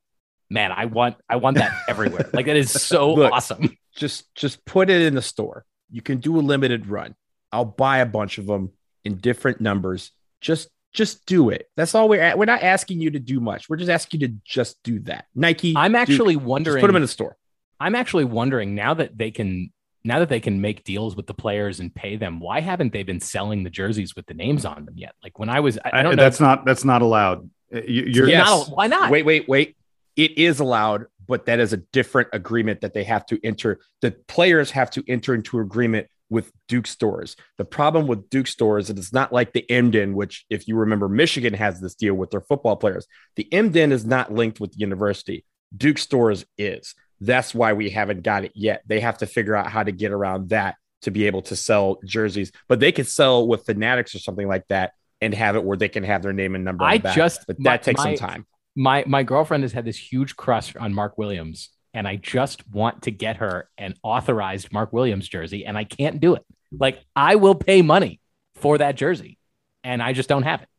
man, 0.50 0.72
I 0.72 0.86
want 0.86 1.18
I 1.30 1.36
want 1.36 1.58
that 1.58 1.72
everywhere. 1.88 2.30
Like 2.34 2.46
that 2.48 2.58
is 2.58 2.72
so 2.72 3.14
Look, 3.14 3.32
awesome. 3.32 3.78
Just 3.96 4.34
just 4.36 4.64
put 4.66 4.90
it 4.90 5.02
in 5.02 5.16
the 5.16 5.22
store. 5.22 5.66
You 5.92 6.02
can 6.02 6.20
do 6.20 6.38
a 6.38 6.42
limited 6.42 6.88
run. 6.88 7.16
I'll 7.52 7.66
buy 7.66 8.00
a 8.00 8.06
bunch 8.06 8.38
of 8.38 8.48
them 8.48 8.72
in 9.04 9.18
different 9.18 9.60
numbers. 9.60 10.12
Just 10.40 10.70
just 10.94 11.26
do 11.26 11.50
it. 11.50 11.70
That's 11.76 11.96
all 11.96 12.10
we're 12.10 12.22
at. 12.22 12.38
We're 12.38 12.46
not 12.46 12.64
asking 12.64 13.00
you 13.00 13.12
to 13.12 13.20
do 13.20 13.40
much. 13.40 13.70
We're 13.70 13.78
just 13.78 13.90
asking 13.90 14.22
you 14.22 14.28
to 14.28 14.34
just 14.44 14.82
do 14.84 15.00
that. 15.02 15.26
Nike. 15.36 15.74
I'm 15.76 15.96
actually 15.96 16.36
Duke, 16.36 16.44
wondering. 16.44 16.82
put 16.82 16.88
them 16.88 16.96
in 16.96 17.02
the 17.02 17.08
store. 17.08 17.38
I'm 17.80 17.96
actually 17.96 18.26
wondering 18.26 18.76
now 18.76 18.94
that 18.94 19.18
they 19.18 19.32
can 19.32 19.72
now 20.04 20.20
that 20.20 20.30
they 20.30 20.40
can 20.40 20.62
make 20.62 20.84
deals 20.84 21.16
with 21.16 21.28
the 21.28 21.34
players 21.34 21.80
and 21.80 21.94
pay 21.94 22.16
them. 22.16 22.40
Why 22.40 22.60
haven't 22.60 22.92
they 22.92 23.04
been 23.04 23.20
selling 23.20 23.64
the 23.64 23.70
jerseys 23.70 24.16
with 24.16 24.26
the 24.26 24.34
names 24.34 24.66
on 24.66 24.86
them 24.86 24.96
yet? 24.98 25.14
Like 25.24 25.38
when 25.40 25.50
I 25.50 25.60
was, 25.60 25.78
I, 25.86 26.00
I 26.00 26.04
don't 26.04 26.16
know. 26.16 26.24
That's 26.24 26.40
not 26.40 26.66
that's 26.66 26.84
not 26.84 27.02
allowed. 27.02 27.50
Uh, 27.74 27.82
you, 27.88 28.24
are 28.24 28.28
yes. 28.28 28.48
Not, 28.48 28.70
why 28.70 28.88
not? 28.88 29.12
Wait, 29.12 29.26
wait, 29.26 29.48
wait. 29.48 29.78
It 30.16 30.38
is 30.38 30.60
allowed, 30.60 31.06
but 31.28 31.46
that 31.46 31.60
is 31.60 31.72
a 31.72 31.78
different 31.78 32.30
agreement 32.34 32.82
that 32.82 32.94
they 32.94 33.04
have 33.06 33.26
to 33.28 33.40
enter. 33.44 33.80
The 34.02 34.12
players 34.12 34.72
have 34.72 34.92
to 34.92 35.04
enter 35.08 35.34
into 35.34 35.60
agreement 35.60 36.08
with 36.32 36.52
Duke 36.68 36.88
stores. 36.88 37.36
The 37.58 37.66
problem 37.66 38.08
with 38.08 38.30
Duke 38.30 38.48
stores 38.48 38.90
is 38.90 38.98
it's 38.98 39.14
not 39.14 39.34
like 39.34 39.52
the 39.54 39.70
M 39.70 39.92
Den, 39.92 40.16
which, 40.16 40.46
if 40.50 40.68
you 40.68 40.78
remember, 40.78 41.08
Michigan 41.08 41.54
has 41.54 41.80
this 41.80 41.94
deal 41.94 42.16
with 42.16 42.32
their 42.32 42.42
football 42.42 42.78
players. 42.78 43.06
The 43.36 43.52
M 43.54 43.70
Den 43.70 43.92
is 43.92 44.06
not 44.06 44.34
linked 44.34 44.60
with 44.60 44.72
the 44.72 44.80
university. 44.80 45.46
Duke 45.76 46.00
stores 46.00 46.46
is. 46.58 46.96
That's 47.20 47.54
why 47.54 47.74
we 47.74 47.92
haven't 47.92 48.24
got 48.24 48.46
it 48.46 48.54
yet. 48.56 48.82
They 48.88 49.02
have 49.02 49.20
to 49.20 49.28
figure 49.28 49.56
out 49.56 49.68
how 49.68 49.84
to 49.84 49.92
get 49.92 50.12
around 50.12 50.50
that 50.50 50.76
to 51.04 51.12
be 51.12 51.28
able 51.28 51.42
to 51.44 51.56
sell 51.56 52.00
jerseys, 52.06 52.52
but 52.70 52.80
they 52.80 52.92
could 52.92 53.08
sell 53.08 53.48
with 53.48 53.66
Fanatics 53.66 54.16
or 54.16 54.20
something 54.20 54.48
like 54.48 54.68
that 54.70 54.94
and 55.20 55.34
have 55.34 55.56
it 55.56 55.64
where 55.64 55.78
they 55.78 55.90
can 55.90 56.04
have 56.04 56.24
their 56.24 56.34
name 56.34 56.56
and 56.56 56.64
number. 56.64 56.86
I 56.86 56.98
just, 56.98 57.46
but 57.46 57.58
that 57.58 57.64
my, 57.64 57.78
takes 57.78 57.98
my, 57.98 58.16
some 58.16 58.30
time. 58.30 58.48
My 58.76 59.04
my 59.06 59.24
girlfriend 59.24 59.64
has 59.64 59.74
had 59.74 59.84
this 59.84 59.98
huge 59.98 60.38
crush 60.38 60.76
on 60.78 60.94
Mark 60.94 61.18
Williams 61.18 61.70
and 61.94 62.08
I 62.08 62.16
just 62.16 62.68
want 62.70 63.04
to 63.04 63.12
get 63.12 63.38
her 63.38 63.70
an 63.78 63.96
authorized 64.04 64.72
Mark 64.72 64.94
Williams 64.94 65.28
jersey, 65.28 65.66
and 65.66 65.78
I 65.78 65.84
can't 65.84 66.20
do 66.20 66.36
it. 66.36 66.46
Like 66.78 67.04
I 67.16 67.36
will 67.36 67.56
pay 67.56 67.82
money 67.82 68.20
for 68.56 68.78
that 68.78 68.96
jersey, 68.96 69.38
and 69.84 70.02
I 70.02 70.14
just 70.14 70.30
don't 70.30 70.44
have 70.44 70.62
it. 70.62 70.70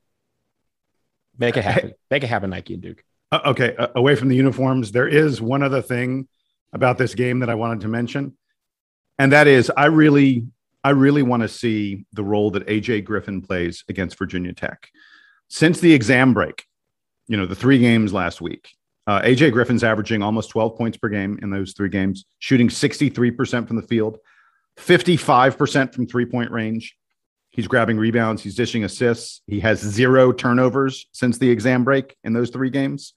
Make 1.39 1.57
it 1.57 1.65
happen. 1.65 1.93
Make 2.11 2.25
it 2.25 2.29
happen, 2.29 2.51
Nike 2.51 2.75
and 2.75 2.83
Duke. 2.83 3.05
Uh, 3.31 3.41
okay, 3.47 3.75
uh, 3.77 3.89
away 3.95 4.15
from 4.15 4.29
the 4.29 4.37
uniforms, 4.37 4.93
there 4.93 5.09
is 5.09 5.41
one 5.41 5.63
other 5.63 5.83
thing 5.83 6.29
about 6.73 6.99
this 6.99 7.15
game 7.15 7.41
that 7.41 7.51
I 7.51 7.55
wanted 7.55 7.81
to 7.81 7.89
mention, 7.89 8.37
and 9.19 9.33
that 9.33 9.47
is 9.47 9.71
I 9.77 9.87
really, 9.87 10.47
I 10.85 10.91
really 10.91 11.23
want 11.23 11.43
to 11.43 11.49
see 11.49 12.05
the 12.13 12.25
role 12.25 12.51
that 12.53 12.67
AJ 12.67 13.05
Griffin 13.05 13.43
plays 13.43 13.85
against 13.89 14.19
Virginia 14.19 14.53
Tech. 14.53 14.89
Since 15.49 15.81
the 15.81 15.93
exam 15.93 16.33
break, 16.33 16.65
you 17.29 17.37
know, 17.37 17.47
the 17.47 17.55
three 17.55 17.79
games 17.79 18.13
last 18.13 18.41
week, 18.41 18.71
uh, 19.07 19.21
AJ 19.23 19.53
Griffin's 19.53 19.85
averaging 19.85 20.23
almost 20.23 20.51
12 20.51 20.77
points 20.77 20.97
per 20.97 21.09
game 21.09 21.39
in 21.43 21.51
those 21.51 21.73
three 21.73 21.89
games, 21.89 22.25
shooting 22.39 22.69
63% 22.69 23.67
from 23.67 23.77
the 23.77 23.83
field, 23.83 24.19
55% 24.79 25.93
from 25.93 26.07
three 26.07 26.27
point 26.27 26.51
range. 26.51 26.97
He's 27.51 27.69
grabbing 27.69 27.99
rebounds, 27.99 28.43
he's 28.43 28.55
dishing 28.55 28.85
assists. 28.85 29.43
He 29.47 29.61
has 29.61 29.81
zero 29.81 30.33
turnovers 30.33 31.07
since 31.13 31.39
the 31.39 31.51
exam 31.51 31.85
break 31.85 32.17
in 32.25 32.33
those 32.33 32.51
three 32.51 32.71
games 32.71 33.13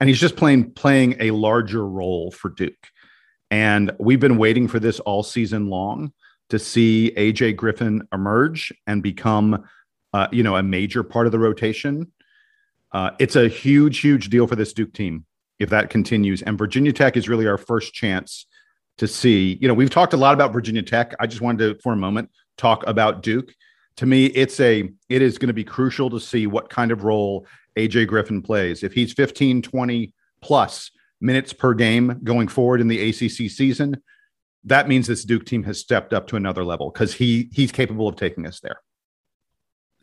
and 0.00 0.08
he's 0.08 0.20
just 0.20 0.36
playing 0.36 0.72
playing 0.72 1.16
a 1.20 1.30
larger 1.30 1.86
role 1.86 2.30
for 2.30 2.50
Duke. 2.50 2.88
And 3.50 3.92
we've 3.98 4.20
been 4.20 4.38
waiting 4.38 4.68
for 4.68 4.80
this 4.80 5.00
all 5.00 5.22
season 5.22 5.68
long 5.68 6.12
to 6.50 6.58
see 6.58 7.12
AJ 7.16 7.56
Griffin 7.56 8.06
emerge 8.12 8.72
and 8.86 9.02
become, 9.02 9.64
uh, 10.12 10.28
you 10.32 10.42
know, 10.42 10.56
a 10.56 10.62
major 10.62 11.02
part 11.02 11.26
of 11.26 11.32
the 11.32 11.38
rotation. 11.38 12.12
Uh, 12.92 13.10
it's 13.18 13.36
a 13.36 13.48
huge, 13.48 13.98
huge 13.98 14.28
deal 14.28 14.46
for 14.46 14.56
this 14.56 14.72
Duke 14.72 14.92
team 14.92 15.24
if 15.58 15.70
that 15.70 15.90
continues. 15.90 16.42
And 16.42 16.58
Virginia 16.58 16.92
Tech 16.92 17.16
is 17.16 17.28
really 17.28 17.46
our 17.46 17.58
first 17.58 17.94
chance 17.94 18.46
to 18.98 19.06
see. 19.06 19.58
You 19.60 19.68
know, 19.68 19.74
we've 19.74 19.90
talked 19.90 20.12
a 20.12 20.16
lot 20.16 20.34
about 20.34 20.52
Virginia 20.52 20.82
Tech. 20.82 21.14
I 21.20 21.26
just 21.26 21.40
wanted 21.40 21.58
to, 21.58 21.80
for 21.82 21.92
a 21.92 21.96
moment, 21.96 22.30
talk 22.56 22.86
about 22.86 23.22
Duke. 23.22 23.54
To 23.96 24.06
me, 24.06 24.26
it's 24.26 24.60
a 24.60 24.90
it 25.08 25.22
is 25.22 25.38
going 25.38 25.48
to 25.48 25.54
be 25.54 25.64
crucial 25.64 26.10
to 26.10 26.20
see 26.20 26.46
what 26.46 26.68
kind 26.68 26.90
of 26.90 27.04
role 27.04 27.46
AJ 27.76 28.08
Griffin 28.08 28.42
plays. 28.42 28.82
If 28.82 28.92
he's 28.92 29.12
15, 29.12 29.62
20 29.62 30.12
plus 30.42 30.90
minutes 31.20 31.52
per 31.52 31.72
game 31.72 32.20
going 32.22 32.48
forward 32.48 32.80
in 32.80 32.88
the 32.88 33.08
ACC 33.08 33.50
season, 33.50 34.02
that 34.64 34.88
means 34.88 35.06
this 35.06 35.24
Duke 35.24 35.46
team 35.46 35.62
has 35.62 35.78
stepped 35.80 36.12
up 36.12 36.26
to 36.28 36.36
another 36.36 36.64
level 36.64 36.90
because 36.90 37.14
he 37.14 37.48
he's 37.52 37.72
capable 37.72 38.08
of 38.08 38.16
taking 38.16 38.46
us 38.46 38.60
there. 38.60 38.80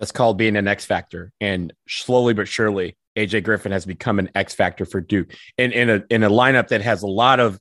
That's 0.04 0.12
called 0.12 0.38
being 0.38 0.58
an 0.58 0.68
X 0.68 0.84
factor, 0.84 1.32
and 1.40 1.72
slowly 1.88 2.34
but 2.34 2.50
surely, 2.50 2.98
AJ 3.16 3.46
Griffin 3.46 3.72
has 3.72 3.86
become 3.86 4.20
an 4.20 4.30
X 4.36 4.54
factor 4.54 4.84
for 4.84 5.00
Duke. 5.00 5.34
And 5.58 5.72
in 5.72 5.90
a 5.90 6.04
in 6.10 6.24
a 6.24 6.30
lineup 6.30 6.68
that 6.68 6.82
has 6.82 7.04
a 7.04 7.08
lot 7.08 7.40
of 7.40 7.58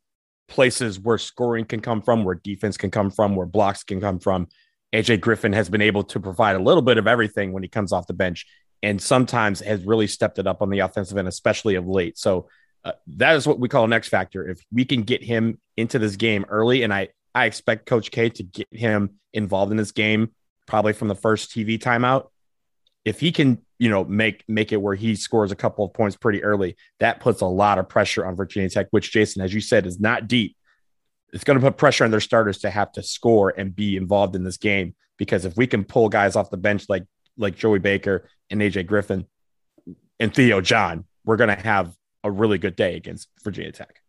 places 0.49 0.99
where 0.99 1.19
scoring 1.19 1.67
can 1.67 1.79
come 1.79 2.03
from, 2.03 2.25
where 2.25 2.35
defense 2.35 2.77
can 2.77 2.91
come 2.91 3.13
from, 3.13 3.37
where 3.37 3.47
blocks 3.47 3.85
can 3.85 4.01
come 4.01 4.19
from. 4.19 4.49
AJ 4.93 5.21
Griffin 5.21 5.53
has 5.53 5.69
been 5.69 5.83
able 5.83 6.03
to 6.03 6.19
provide 6.19 6.57
a 6.57 6.59
little 6.59 6.83
bit 6.83 6.99
of 6.99 7.07
everything 7.07 7.53
when 7.53 7.63
he 7.63 7.69
comes 7.69 7.93
off 7.93 8.09
the 8.09 8.13
bench 8.13 8.45
and 8.83 9.01
sometimes 9.01 9.61
has 9.61 9.85
really 9.85 10.09
stepped 10.09 10.41
it 10.41 10.49
up 10.49 10.63
on 10.63 10.69
the 10.69 10.81
offensive 10.81 11.17
end, 11.17 11.29
especially 11.29 11.77
of 11.77 11.87
late. 11.87 12.19
So 12.19 12.49
uh, 12.85 12.95
that 13.19 13.37
is 13.37 13.47
what 13.47 13.61
we 13.61 13.69
call 13.69 13.85
an 13.85 13.93
X 13.93 14.09
factor. 14.09 14.49
If 14.49 14.59
we 14.73 14.85
can 14.85 15.03
get 15.03 15.23
him 15.23 15.61
into 15.77 16.01
this 16.01 16.17
game 16.17 16.45
early, 16.49 16.83
and 16.83 16.93
I 16.93 17.11
I 17.37 17.47
expect 17.47 17.87
Coach 17.87 18.11
K 18.11 18.31
to 18.31 18.43
get 18.43 18.67
him 18.73 19.21
involved 19.33 19.71
in 19.71 19.77
this 19.77 19.93
game 19.93 20.33
probably 20.67 20.93
from 20.93 21.09
the 21.09 21.15
first 21.15 21.51
TV 21.51 21.79
timeout. 21.79 22.29
If 23.05 23.21
he 23.21 23.33
can, 23.33 23.59
you 23.79 23.89
know, 23.89 24.05
make 24.05 24.45
make 24.49 24.73
it 24.73 24.81
where 24.81 24.95
he 24.95 25.17
scores 25.17 25.51
a 25.51 25.57
couple 25.57 25.85
of 25.85 25.93
points 25.93 26.17
pretty 26.17 26.43
early, 26.43 26.77
that 27.01 27.21
puts 27.21 27.41
a 27.41 27.47
lot 27.47 27.79
of 27.79 27.89
pressure 27.89 28.25
on 28.25 28.37
Virginia 28.37 28.71
Tech, 28.71 28.87
which 28.91 29.13
Jason, 29.13 29.43
as 29.43 29.53
you 29.53 29.61
said, 29.61 29.87
is 29.87 30.01
not 30.01 30.29
deep. 30.29 30.57
It's 31.33 31.45
going 31.45 31.59
to 31.59 31.65
put 31.65 31.77
pressure 31.77 32.05
on 32.05 32.11
their 32.11 32.21
starters 32.21 32.59
to 32.59 32.71
have 32.71 32.93
to 32.93 33.03
score 33.03 33.51
and 33.57 33.75
be 33.75 33.97
involved 33.97 34.37
in 34.37 34.45
this 34.45 34.59
game 34.59 34.95
because 35.17 35.45
if 35.45 35.57
we 35.57 35.67
can 35.67 35.85
pull 35.85 36.09
guys 36.09 36.37
off 36.37 36.51
the 36.51 36.57
bench 36.57 36.87
like 36.89 37.05
like 37.37 37.57
Joey 37.57 37.79
Baker 37.79 38.29
and 38.51 38.61
AJ 38.61 38.87
Griffin 38.87 39.27
and 40.21 40.35
Theo 40.35 40.61
John, 40.61 41.05
we're 41.25 41.37
going 41.37 41.55
to 41.55 41.63
have 41.63 41.97
a 42.25 42.31
really 42.31 42.59
good 42.59 42.77
day 42.77 42.97
against 42.97 43.29
Virginia 43.43 43.73
Tech. 43.73 44.01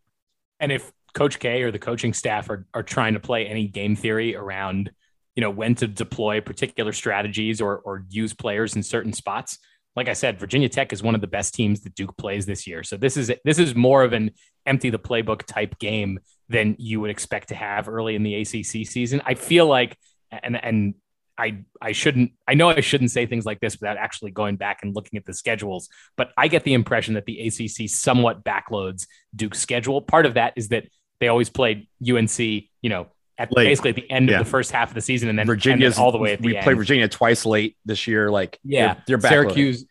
And 0.60 0.72
if 0.72 0.92
Coach 1.14 1.40
K 1.40 1.62
or 1.64 1.72
the 1.72 1.80
coaching 1.80 2.14
staff 2.14 2.50
are, 2.50 2.66
are 2.74 2.84
trying 2.84 3.14
to 3.14 3.20
play 3.20 3.48
any 3.48 3.68
game 3.68 3.96
theory 3.96 4.36
around, 4.36 4.92
you 5.36 5.42
know, 5.42 5.50
when 5.50 5.76
to 5.76 5.88
deploy 5.88 6.42
particular 6.42 6.92
strategies 6.92 7.62
or, 7.62 7.78
or 7.80 8.06
use 8.10 8.34
players 8.34 8.76
in 8.76 8.84
certain 8.84 9.14
spots, 9.14 9.58
like 9.96 10.10
I 10.10 10.14
said, 10.14 10.40
Virginia 10.40 10.70
Tech 10.70 10.92
is 10.92 11.04
one 11.04 11.16
of 11.16 11.22
the 11.22 11.28
best 11.28 11.54
teams 11.54 11.82
that 11.82 11.96
Duke 11.96 12.18
plays 12.18 12.46
this 12.46 12.66
year. 12.66 12.84
So 12.84 12.98
this 12.98 13.16
is 13.16 13.32
this 13.46 13.60
is 13.60 13.76
more 13.76 14.04
of 14.04 14.14
an 14.14 14.32
empty 14.66 14.90
the 14.90 15.00
playbook 15.00 15.44
type 15.44 15.78
game 15.78 16.20
than 16.50 16.76
you 16.80 17.00
would 17.02 17.12
expect 17.12 17.50
to 17.50 17.56
have 17.56 17.88
early 17.88 18.16
in 18.16 18.24
the 18.24 18.36
ACC 18.36 18.88
season. 18.88 19.22
I 19.26 19.36
feel 19.36 19.68
like, 19.68 19.98
and 20.32 20.62
and 20.64 20.96
I 21.38 21.64
I 21.82 21.92
shouldn't 21.92 22.32
I 22.48 22.56
know 22.56 22.70
I 22.70 22.80
shouldn't 22.80 23.12
say 23.12 23.26
things 23.26 23.46
like 23.46 23.60
this 23.60 23.80
without 23.80 23.98
actually 23.98 24.32
going 24.32 24.56
back 24.56 24.80
and 24.82 24.96
looking 24.96 25.18
at 25.18 25.26
the 25.26 25.34
schedules, 25.34 25.90
but 26.18 26.32
I 26.38 26.48
get 26.48 26.64
the 26.64 26.74
impression 26.74 27.14
that 27.14 27.26
the 27.26 27.48
ACC 27.48 27.90
somewhat 27.90 28.44
backloads 28.44 29.06
Duke's 29.36 29.60
schedule. 29.60 30.02
Part 30.02 30.26
of 30.26 30.36
that 30.36 30.54
is 30.56 30.70
that 30.70 30.86
they 31.20 31.28
always 31.28 31.50
played 31.50 31.88
UNC, 32.08 32.40
you 32.40 32.90
know, 32.90 33.08
at 33.38 33.52
late. 33.56 33.66
basically 33.66 33.90
at 33.90 33.96
the 33.96 34.10
end 34.10 34.30
yeah. 34.30 34.40
of 34.40 34.46
the 34.46 34.50
first 34.50 34.72
half 34.72 34.90
of 34.90 34.96
the 34.96 35.02
season, 35.02 35.30
and 35.30 35.38
then 35.38 35.48
Virginia's 35.48 35.98
all 35.98 36.12
the 36.12 36.18
way 36.18 36.34
at 36.34 36.42
the 36.42 36.48
we 36.48 36.58
end. 36.58 36.78
Virginia 36.78 37.08
twice 37.08 37.46
late 37.46 37.78
this 37.86 38.08
year. 38.08 38.30
Like 38.30 38.60
yeah, 38.64 38.96
they're, 39.08 39.18
they're 39.18 39.30
Syracuse. 39.30 39.86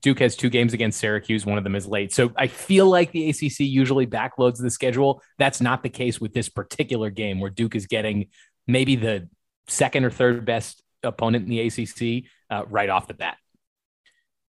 Duke 0.00 0.20
has 0.20 0.36
two 0.36 0.48
games 0.48 0.72
against 0.72 0.98
Syracuse. 0.98 1.44
One 1.44 1.58
of 1.58 1.64
them 1.64 1.76
is 1.76 1.86
late. 1.86 2.14
So 2.14 2.32
I 2.34 2.46
feel 2.46 2.86
like 2.86 3.12
the 3.12 3.28
ACC 3.28 3.60
usually 3.60 4.06
backloads 4.06 4.60
the 4.60 4.70
schedule. 4.70 5.22
That's 5.38 5.60
not 5.60 5.82
the 5.82 5.90
case 5.90 6.18
with 6.18 6.32
this 6.32 6.48
particular 6.48 7.10
game 7.10 7.40
where 7.40 7.50
Duke 7.50 7.74
is 7.74 7.86
getting 7.86 8.28
maybe 8.66 8.96
the 8.96 9.28
second 9.68 10.06
or 10.06 10.10
third 10.10 10.46
best 10.46 10.82
opponent 11.02 11.44
in 11.44 11.50
the 11.50 11.60
ACC 11.60 12.30
uh, 12.50 12.64
right 12.66 12.88
off 12.88 13.06
the 13.06 13.14
bat. 13.14 13.36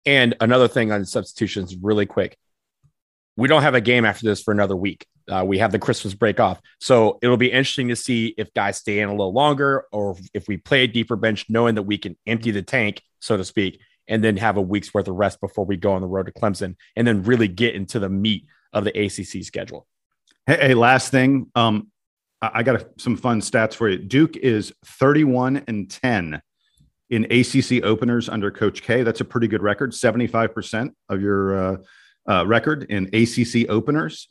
And 0.05 0.35
another 0.39 0.67
thing 0.67 0.91
on 0.91 1.05
substitutions, 1.05 1.75
really 1.75 2.05
quick. 2.05 2.37
We 3.35 3.47
don't 3.47 3.61
have 3.61 3.75
a 3.75 3.81
game 3.81 4.05
after 4.05 4.25
this 4.25 4.41
for 4.41 4.51
another 4.51 4.75
week. 4.75 5.05
Uh, 5.31 5.43
we 5.45 5.57
have 5.59 5.71
the 5.71 5.79
Christmas 5.79 6.13
break 6.13 6.39
off. 6.39 6.59
So 6.79 7.17
it'll 7.21 7.37
be 7.37 7.51
interesting 7.51 7.87
to 7.87 7.95
see 7.95 8.33
if 8.37 8.53
guys 8.53 8.77
stay 8.77 8.99
in 8.99 9.09
a 9.09 9.11
little 9.11 9.33
longer 9.33 9.85
or 9.91 10.17
if 10.33 10.47
we 10.47 10.57
play 10.57 10.83
a 10.83 10.87
deeper 10.87 11.15
bench, 11.15 11.45
knowing 11.49 11.75
that 11.75 11.83
we 11.83 11.97
can 11.97 12.17
empty 12.27 12.51
the 12.51 12.61
tank, 12.61 13.01
so 13.19 13.37
to 13.37 13.45
speak, 13.45 13.79
and 14.07 14.23
then 14.23 14.37
have 14.37 14.57
a 14.57 14.61
week's 14.61 14.93
worth 14.93 15.07
of 15.07 15.15
rest 15.15 15.39
before 15.39 15.65
we 15.65 15.77
go 15.77 15.93
on 15.93 16.01
the 16.01 16.07
road 16.07 16.25
to 16.25 16.33
Clemson 16.33 16.75
and 16.95 17.07
then 17.07 17.23
really 17.23 17.47
get 17.47 17.75
into 17.75 17.99
the 17.99 18.09
meat 18.09 18.45
of 18.73 18.83
the 18.83 18.91
ACC 18.91 19.43
schedule. 19.43 19.87
Hey, 20.45 20.57
hey 20.67 20.73
last 20.73 21.11
thing. 21.11 21.49
Um, 21.55 21.87
I 22.41 22.63
got 22.63 22.83
some 22.99 23.17
fun 23.17 23.39
stats 23.39 23.75
for 23.75 23.87
you. 23.87 23.99
Duke 23.99 24.35
is 24.35 24.73
31 24.85 25.63
and 25.67 25.89
10 25.89 26.41
in 27.11 27.25
ACC 27.25 27.83
openers 27.83 28.29
under 28.29 28.49
Coach 28.49 28.81
K. 28.81 29.03
That's 29.03 29.21
a 29.21 29.25
pretty 29.25 29.47
good 29.47 29.61
record. 29.61 29.91
75% 29.91 30.91
of 31.09 31.21
your 31.21 31.55
uh, 31.55 31.77
uh, 32.27 32.47
record 32.47 32.83
in 32.89 33.09
ACC 33.13 33.69
openers. 33.69 34.27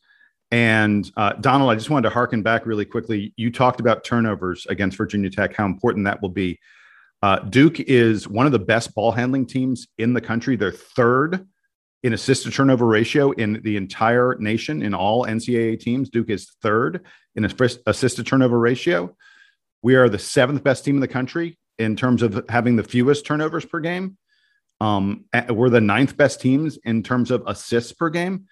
And 0.50 1.10
uh, 1.16 1.34
Donald, 1.34 1.70
I 1.70 1.76
just 1.76 1.90
wanted 1.90 2.08
to 2.08 2.14
harken 2.14 2.42
back 2.42 2.66
really 2.66 2.84
quickly. 2.84 3.32
You 3.36 3.52
talked 3.52 3.80
about 3.80 4.04
turnovers 4.04 4.66
against 4.66 4.96
Virginia 4.96 5.30
Tech, 5.30 5.54
how 5.54 5.64
important 5.64 6.04
that 6.06 6.20
will 6.20 6.30
be. 6.30 6.58
Uh, 7.22 7.38
Duke 7.38 7.80
is 7.80 8.26
one 8.26 8.46
of 8.46 8.52
the 8.52 8.58
best 8.58 8.94
ball 8.94 9.12
handling 9.12 9.46
teams 9.46 9.86
in 9.98 10.14
the 10.14 10.20
country. 10.20 10.56
They're 10.56 10.72
third 10.72 11.46
in 12.02 12.14
assist 12.14 12.44
to 12.44 12.50
turnover 12.50 12.86
ratio 12.86 13.30
in 13.32 13.60
the 13.62 13.76
entire 13.76 14.36
nation 14.38 14.82
in 14.82 14.94
all 14.94 15.26
NCAA 15.26 15.78
teams. 15.78 16.08
Duke 16.08 16.30
is 16.30 16.50
third 16.62 17.04
in 17.36 17.44
assist 17.44 18.16
to 18.16 18.24
turnover 18.24 18.58
ratio. 18.58 19.14
We 19.82 19.96
are 19.96 20.08
the 20.08 20.18
seventh 20.18 20.64
best 20.64 20.84
team 20.84 20.96
in 20.96 21.00
the 21.00 21.08
country 21.08 21.58
in 21.78 21.96
terms 21.96 22.22
of 22.22 22.44
having 22.48 22.76
the 22.76 22.82
fewest 22.82 23.26
turnovers 23.26 23.64
per 23.64 23.80
game. 23.80 24.16
Um, 24.80 25.26
we're 25.50 25.68
the 25.68 25.80
ninth 25.80 26.16
best 26.16 26.40
teams 26.40 26.78
in 26.84 27.02
terms 27.02 27.30
of 27.30 27.42
assists 27.46 27.92
per 27.92 28.08
game. 28.08 28.46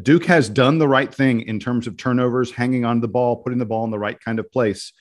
Duke 0.00 0.24
has 0.26 0.48
done 0.48 0.78
the 0.78 0.88
right 0.88 1.12
thing 1.12 1.42
in 1.42 1.60
terms 1.60 1.86
of 1.86 1.96
turnovers, 1.96 2.50
hanging 2.50 2.84
on 2.84 2.96
to 2.96 3.00
the 3.02 3.08
ball, 3.08 3.36
putting 3.36 3.58
the 3.58 3.66
ball 3.66 3.84
in 3.84 3.90
the 3.90 3.98
right 3.98 4.18
kind 4.20 4.38
of 4.38 4.50
place. 4.50 4.92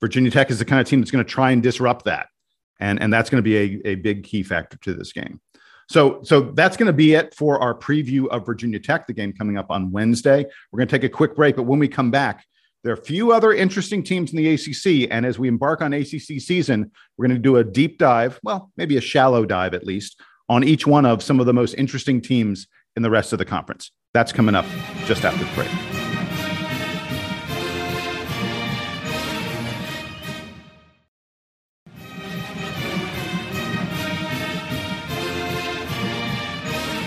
Virginia 0.00 0.30
Tech 0.30 0.50
is 0.50 0.58
the 0.58 0.64
kind 0.64 0.80
of 0.80 0.86
team 0.86 1.00
that's 1.00 1.10
going 1.10 1.24
to 1.24 1.30
try 1.30 1.50
and 1.50 1.62
disrupt 1.62 2.06
that. 2.06 2.28
And, 2.80 3.00
and 3.00 3.12
that's 3.12 3.30
going 3.30 3.42
to 3.42 3.42
be 3.42 3.56
a, 3.56 3.90
a 3.90 3.94
big 3.96 4.24
key 4.24 4.42
factor 4.42 4.78
to 4.78 4.94
this 4.94 5.12
game. 5.12 5.40
So, 5.88 6.22
so 6.22 6.40
that's 6.40 6.76
going 6.76 6.86
to 6.86 6.94
be 6.94 7.14
it 7.14 7.34
for 7.34 7.58
our 7.60 7.74
preview 7.74 8.26
of 8.28 8.46
Virginia 8.46 8.80
Tech, 8.80 9.06
the 9.06 9.12
game 9.12 9.32
coming 9.32 9.58
up 9.58 9.70
on 9.70 9.92
Wednesday. 9.92 10.44
We're 10.72 10.78
going 10.78 10.88
to 10.88 10.98
take 10.98 11.04
a 11.04 11.14
quick 11.14 11.36
break, 11.36 11.56
but 11.56 11.64
when 11.64 11.78
we 11.78 11.88
come 11.88 12.10
back, 12.10 12.44
there 12.82 12.92
are 12.92 12.96
a 12.96 13.02
few 13.02 13.32
other 13.32 13.52
interesting 13.52 14.02
teams 14.02 14.32
in 14.32 14.36
the 14.36 14.54
ACC. 14.54 15.08
And 15.10 15.24
as 15.24 15.38
we 15.38 15.48
embark 15.48 15.82
on 15.82 15.92
ACC 15.92 16.40
season, 16.40 16.90
we're 17.16 17.26
going 17.26 17.36
to 17.36 17.42
do 17.42 17.56
a 17.56 17.64
deep 17.64 17.98
dive, 17.98 18.40
well, 18.42 18.70
maybe 18.76 18.96
a 18.96 19.00
shallow 19.00 19.44
dive 19.44 19.74
at 19.74 19.84
least, 19.84 20.20
on 20.48 20.64
each 20.64 20.86
one 20.86 21.06
of 21.06 21.22
some 21.22 21.40
of 21.40 21.46
the 21.46 21.54
most 21.54 21.74
interesting 21.74 22.20
teams 22.20 22.66
in 22.96 23.02
the 23.02 23.10
rest 23.10 23.32
of 23.32 23.38
the 23.38 23.44
conference. 23.44 23.90
That's 24.12 24.32
coming 24.32 24.54
up 24.54 24.66
just 25.06 25.24
after 25.24 25.44
the 25.44 25.54
break. 25.54 26.04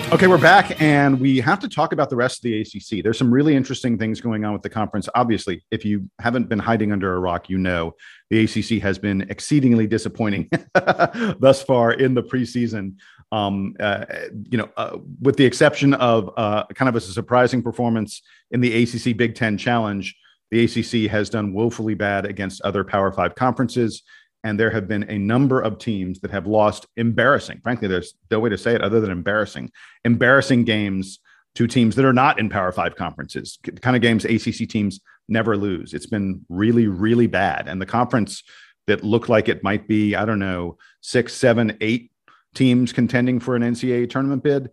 Okay, 0.09 0.27
we're 0.27 0.37
back 0.37 0.81
and 0.81 1.19
we 1.19 1.41
have 1.41 1.59
to 1.59 1.67
talk 1.67 1.91
about 1.91 2.09
the 2.09 2.15
rest 2.15 2.37
of 2.37 2.43
the 2.43 2.61
ACC. 2.61 3.03
There's 3.03 3.17
some 3.17 3.29
really 3.29 3.53
interesting 3.53 3.97
things 3.97 4.21
going 4.21 4.45
on 4.45 4.53
with 4.53 4.61
the 4.61 4.69
conference. 4.69 5.09
Obviously, 5.15 5.65
if 5.69 5.83
you 5.83 6.09
haven't 6.17 6.47
been 6.47 6.59
hiding 6.59 6.93
under 6.93 7.13
a 7.13 7.19
rock, 7.19 7.49
you 7.49 7.57
know 7.57 7.93
the 8.29 8.45
ACC 8.45 8.81
has 8.81 8.97
been 8.97 9.23
exceedingly 9.29 9.85
disappointing 9.85 10.49
thus 10.73 11.61
far 11.61 11.91
in 11.91 12.13
the 12.13 12.23
preseason. 12.23 12.95
Um, 13.31 13.75
uh, 13.79 14.05
you 14.49 14.57
know, 14.57 14.69
uh, 14.77 14.97
with 15.21 15.35
the 15.35 15.45
exception 15.45 15.93
of 15.95 16.31
uh, 16.37 16.65
kind 16.75 16.87
of 16.87 16.95
a 16.95 17.01
surprising 17.01 17.61
performance 17.61 18.21
in 18.51 18.61
the 18.61 18.83
ACC 18.83 19.17
Big 19.17 19.35
Ten 19.35 19.57
Challenge, 19.57 20.15
the 20.51 20.63
ACC 20.63 21.11
has 21.11 21.29
done 21.29 21.53
woefully 21.53 21.93
bad 21.93 22.25
against 22.25 22.61
other 22.61 22.83
Power 22.83 23.11
Five 23.11 23.35
conferences. 23.35 24.03
And 24.43 24.57
there 24.57 24.69
have 24.69 24.87
been 24.87 25.03
a 25.09 25.17
number 25.17 25.59
of 25.59 25.77
teams 25.77 26.19
that 26.21 26.31
have 26.31 26.47
lost 26.47 26.85
embarrassing, 26.95 27.59
frankly, 27.63 27.87
there's 27.87 28.13
no 28.31 28.39
way 28.39 28.49
to 28.49 28.57
say 28.57 28.73
it 28.75 28.81
other 28.81 29.01
than 29.01 29.11
embarrassing, 29.11 29.71
embarrassing 30.05 30.63
games 30.63 31.19
to 31.55 31.67
teams 31.67 31.95
that 31.95 32.05
are 32.05 32.13
not 32.13 32.39
in 32.39 32.49
Power 32.49 32.71
Five 32.71 32.95
conferences, 32.95 33.57
kind 33.81 33.95
of 33.95 34.01
games 34.01 34.23
ACC 34.25 34.69
teams 34.69 35.01
never 35.27 35.57
lose. 35.57 35.93
It's 35.93 36.05
been 36.05 36.45
really, 36.49 36.87
really 36.87 37.27
bad. 37.27 37.67
And 37.67 37.81
the 37.81 37.85
conference 37.85 38.43
that 38.85 39.03
looked 39.03 39.27
like 39.27 39.49
it 39.49 39.63
might 39.63 39.87
be, 39.87 40.15
I 40.15 40.23
don't 40.23 40.39
know, 40.39 40.77
six, 41.01 41.33
seven, 41.33 41.77
eight 41.81 42.11
teams 42.55 42.93
contending 42.93 43.39
for 43.39 43.55
an 43.55 43.61
NCAA 43.61 44.09
tournament 44.09 44.43
bid, 44.43 44.71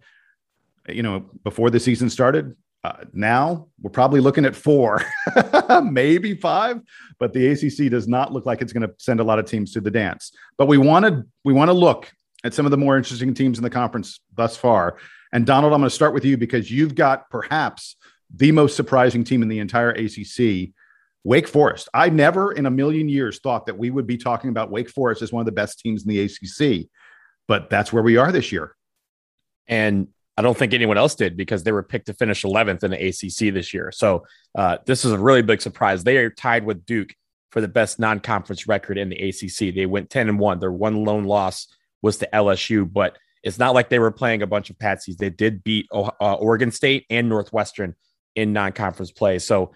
you 0.89 1.03
know, 1.03 1.31
before 1.43 1.71
the 1.71 1.81
season 1.81 2.11
started, 2.11 2.57
uh, 2.85 3.05
now 3.15 3.69
we're 3.81 3.91
probably 3.91 4.21
looking 4.21 4.45
at 4.45 4.55
four, 4.55 5.03
maybe 5.85 6.35
five, 6.35 6.81
but 7.19 7.33
the 7.33 7.47
ACC 7.49 7.91
does 7.91 8.07
not 8.07 8.33
look 8.33 8.45
like 8.45 8.61
it's 8.61 8.75
going 8.75 8.87
to 8.87 8.95
send 8.99 9.21
a 9.21 9.25
lot 9.25 9.39
of 9.39 9.47
teams 9.47 9.73
to 9.73 9.81
the 9.81 9.91
dance. 9.91 10.33
But 10.59 10.67
we 10.67 10.77
want 10.77 11.07
to 11.07 11.25
we 11.45 11.55
want 11.55 11.71
to 11.71 11.73
look 11.73 12.13
at 12.45 12.53
some 12.53 12.67
of 12.67 12.71
the 12.71 12.77
more 12.77 12.99
interesting 12.99 13.33
teams 13.33 13.59
in 13.59 13.65
the 13.65 13.71
conference 13.71 14.21
thus 14.35 14.57
far. 14.57 14.99
And 15.33 15.47
Donald, 15.47 15.73
I'm 15.73 15.81
going 15.81 15.89
to 15.89 15.95
start 15.95 16.13
with 16.13 16.27
you 16.27 16.37
because 16.37 16.71
you've 16.71 16.95
got 16.95 17.31
perhaps 17.31 17.97
the 18.35 18.53
most 18.53 18.77
surprising 18.77 19.25
team 19.25 19.43
in 19.43 19.49
the 19.49 19.61
entire 19.61 19.91
ACC, 19.91 20.71
Wake 21.25 21.49
Forest. 21.49 21.89
I 21.95 22.11
never 22.11 22.53
in 22.53 22.67
a 22.67 22.71
million 22.71 23.09
years 23.09 23.41
thought 23.41 23.65
that 23.67 23.79
we 23.79 23.91
would 23.91 24.07
be 24.07 24.19
talking 24.19 24.51
about 24.51 24.71
Wake 24.71 24.91
Forest 24.91 25.23
as 25.23 25.33
one 25.33 25.41
of 25.41 25.47
the 25.47 25.53
best 25.53 25.81
teams 25.81 26.05
in 26.05 26.09
the 26.11 26.21
ACC, 26.21 26.87
but 27.49 27.71
that's 27.71 27.93
where 27.93 28.03
we 28.03 28.17
are 28.17 28.33
this 28.33 28.53
year. 28.53 28.75
And 29.67 30.09
I 30.37 30.43
don't 30.43 30.57
think 30.57 30.75
anyone 30.75 30.99
else 30.99 31.15
did 31.15 31.37
because 31.37 31.63
they 31.63 31.73
were 31.73 31.83
picked 31.83 32.07
to 32.07 32.15
finish 32.15 32.43
11th 32.43 32.83
in 32.83 32.91
the 32.91 33.09
ACC 33.09 33.55
this 33.55 33.73
year. 33.73 33.93
So 33.93 34.27
uh, 34.55 34.79
this 34.85 35.05
is 35.05 35.13
a 35.13 35.19
really 35.19 35.43
big 35.43 35.63
surprise. 35.63 36.03
They 36.03 36.17
are 36.17 36.31
tied 36.31 36.65
with 36.65 36.85
Duke 36.85 37.15
for 37.51 37.61
the 37.61 37.69
best 37.69 38.01
non-conference 38.01 38.67
record 38.67 38.99
in 38.99 39.11
the 39.11 39.29
ACC. 39.29 39.75
They 39.75 39.87
went 39.87 40.11
10 40.11 40.29
and 40.29 40.39
one. 40.41 40.59
Their 40.59 40.73
one 40.73 41.05
lone 41.05 41.25
loss 41.25 41.69
was 42.03 42.17
to 42.19 42.29
LSU, 42.33 42.91
but 42.91 43.17
it's 43.45 43.59
not 43.59 43.75
like 43.75 43.91
they 43.91 44.01
were 44.01 44.11
playing 44.11 44.43
a 44.43 44.47
bunch 44.47 44.71
of 44.71 44.79
patsies. 44.79 45.19
They 45.19 45.31
did 45.31 45.63
beat 45.63 45.87
uh, 45.93 46.11
Oregon 46.21 46.73
State 46.73 47.07
and 47.11 47.29
Northwestern 47.29 47.95
in 48.35 48.53
non-conference 48.53 49.13
play. 49.13 49.39
So 49.39 49.73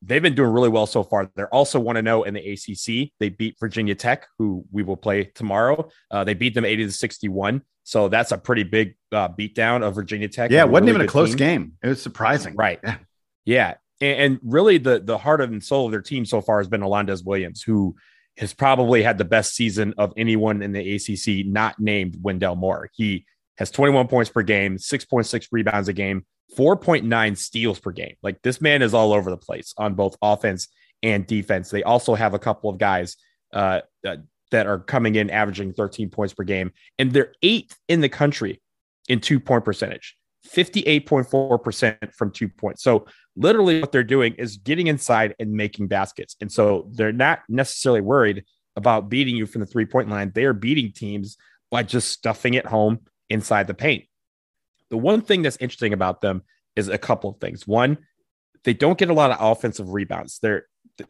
they've 0.00 0.22
been 0.22 0.34
doing 0.34 0.50
really 0.50 0.68
well 0.68 0.86
so 0.86 1.02
far. 1.02 1.30
They're 1.34 1.52
also 1.52 1.80
want 1.80 1.96
to 1.96 2.02
know 2.02 2.22
in 2.24 2.34
the 2.34 2.52
ACC. 2.52 3.12
They 3.18 3.28
beat 3.28 3.56
Virginia 3.58 3.94
Tech, 3.94 4.26
who 4.38 4.64
we 4.70 4.82
will 4.82 4.96
play 4.96 5.24
tomorrow. 5.24 5.88
Uh, 6.10 6.24
they 6.24 6.34
beat 6.34 6.54
them 6.54 6.64
80 6.64 6.86
to 6.86 6.92
61. 6.92 7.62
So 7.84 8.08
that's 8.08 8.32
a 8.32 8.38
pretty 8.38 8.62
big 8.62 8.96
uh, 9.10 9.28
beatdown 9.28 9.82
of 9.82 9.94
Virginia 9.94 10.28
Tech. 10.28 10.50
Yeah, 10.50 10.62
it 10.62 10.70
wasn't 10.70 10.86
really 10.86 10.96
even 10.96 11.06
a 11.06 11.10
close 11.10 11.30
team. 11.30 11.36
game. 11.36 11.72
It 11.82 11.88
was 11.88 12.02
surprising. 12.02 12.54
Right. 12.54 12.78
Yeah. 12.82 12.96
yeah. 13.44 13.74
And, 14.00 14.20
and, 14.20 14.40
really, 14.44 14.78
the 14.78 15.00
the 15.00 15.18
heart 15.18 15.40
and 15.40 15.62
soul 15.62 15.86
of 15.86 15.92
their 15.92 16.02
team 16.02 16.24
so 16.24 16.40
far 16.40 16.58
has 16.58 16.68
been 16.68 16.82
Alondes 16.82 17.24
Williams, 17.24 17.62
who 17.62 17.96
has 18.38 18.52
probably 18.52 19.02
had 19.02 19.18
the 19.18 19.24
best 19.24 19.54
season 19.54 19.94
of 19.98 20.12
anyone 20.16 20.62
in 20.62 20.72
the 20.72 20.94
ACC 20.94 21.46
not 21.46 21.78
named 21.78 22.16
Wendell 22.20 22.56
Moore. 22.56 22.90
He 22.94 23.26
has 23.58 23.70
21 23.70 24.08
points 24.08 24.30
per 24.30 24.42
game, 24.42 24.76
6.6 24.76 25.48
rebounds 25.52 25.88
a 25.88 25.92
game, 25.92 26.24
4.9 26.56 27.36
steals 27.36 27.78
per 27.78 27.90
game. 27.90 28.14
Like 28.22 28.40
this 28.42 28.60
man 28.60 28.82
is 28.82 28.94
all 28.94 29.12
over 29.12 29.30
the 29.30 29.36
place 29.36 29.74
on 29.76 29.94
both 29.94 30.16
offense 30.22 30.68
and 31.02 31.26
defense. 31.26 31.70
They 31.70 31.82
also 31.82 32.14
have 32.14 32.34
a 32.34 32.38
couple 32.38 32.70
of 32.70 32.78
guys 32.78 33.16
uh, 33.52 33.80
uh, 34.06 34.16
that 34.50 34.66
are 34.66 34.78
coming 34.78 35.14
in 35.14 35.30
averaging 35.30 35.72
13 35.72 36.10
points 36.10 36.34
per 36.34 36.44
game, 36.44 36.72
and 36.98 37.12
they're 37.12 37.32
eighth 37.42 37.76
in 37.88 38.00
the 38.00 38.08
country 38.08 38.60
in 39.08 39.20
two 39.20 39.40
point 39.40 39.64
percentage, 39.64 40.16
58.4% 40.46 42.14
from 42.14 42.30
two 42.30 42.48
points. 42.48 42.82
So, 42.82 43.06
literally, 43.34 43.80
what 43.80 43.92
they're 43.92 44.04
doing 44.04 44.34
is 44.34 44.58
getting 44.58 44.86
inside 44.86 45.34
and 45.38 45.52
making 45.52 45.88
baskets. 45.88 46.36
And 46.40 46.52
so, 46.52 46.88
they're 46.92 47.12
not 47.12 47.40
necessarily 47.48 48.02
worried 48.02 48.44
about 48.76 49.08
beating 49.08 49.36
you 49.36 49.46
from 49.46 49.60
the 49.60 49.66
three 49.66 49.86
point 49.86 50.08
line. 50.08 50.32
They 50.34 50.44
are 50.44 50.52
beating 50.52 50.92
teams 50.92 51.36
by 51.70 51.82
just 51.82 52.10
stuffing 52.10 52.54
it 52.54 52.66
home 52.66 53.00
inside 53.32 53.66
the 53.66 53.74
paint. 53.74 54.04
The 54.90 54.98
one 54.98 55.22
thing 55.22 55.42
that's 55.42 55.56
interesting 55.56 55.92
about 55.92 56.20
them 56.20 56.42
is 56.76 56.88
a 56.88 56.98
couple 56.98 57.30
of 57.30 57.40
things. 57.40 57.66
One, 57.66 57.98
they 58.64 58.74
don't 58.74 58.98
get 58.98 59.10
a 59.10 59.14
lot 59.14 59.30
of 59.30 59.38
offensive 59.40 59.90
rebounds. 59.90 60.38
They're 60.40 60.66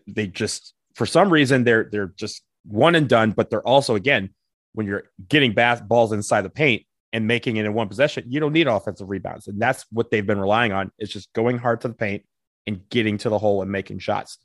they 0.07 0.29
just 0.29 0.75
for 0.95 1.07
some 1.07 1.31
reason 1.31 1.65
they're 1.65 1.89
they're 1.91 2.13
just 2.17 2.43
one 2.65 2.95
and 2.95 3.09
done, 3.09 3.33
but 3.33 3.51
they're 3.51 3.67
also, 3.67 3.95
again, 3.95 4.31
when 4.75 4.87
you're 4.87 5.05
getting 5.29 5.53
bas- 5.53 5.81
balls 5.81 6.13
inside 6.13 6.43
the 6.43 6.51
paint 6.51 6.85
and 7.13 7.27
making 7.27 7.57
it 7.57 7.67
in 7.67 7.75
one 7.75 7.89
possession, 7.89 8.25
you 8.29 8.41
don't 8.41 8.53
need 8.53 8.67
offensive 8.67 9.09
rebounds. 9.09 9.49
And 9.49 9.61
that's 9.61 9.85
what 9.91 10.11
they've 10.11 10.27
been 10.27 10.41
relying 10.41 10.73
on. 10.73 10.91
It's 10.99 11.13
just 11.13 11.33
going 11.33 11.59
hard 11.59 11.81
to 11.83 11.89
the 11.89 11.95
paint 11.95 12.25
and 12.67 12.89
getting 12.89 13.19
to 13.19 13.29
the 13.29 13.39
hole 13.39 13.63
and 13.63 13.71
making 13.71 13.99
shots. 13.99 14.39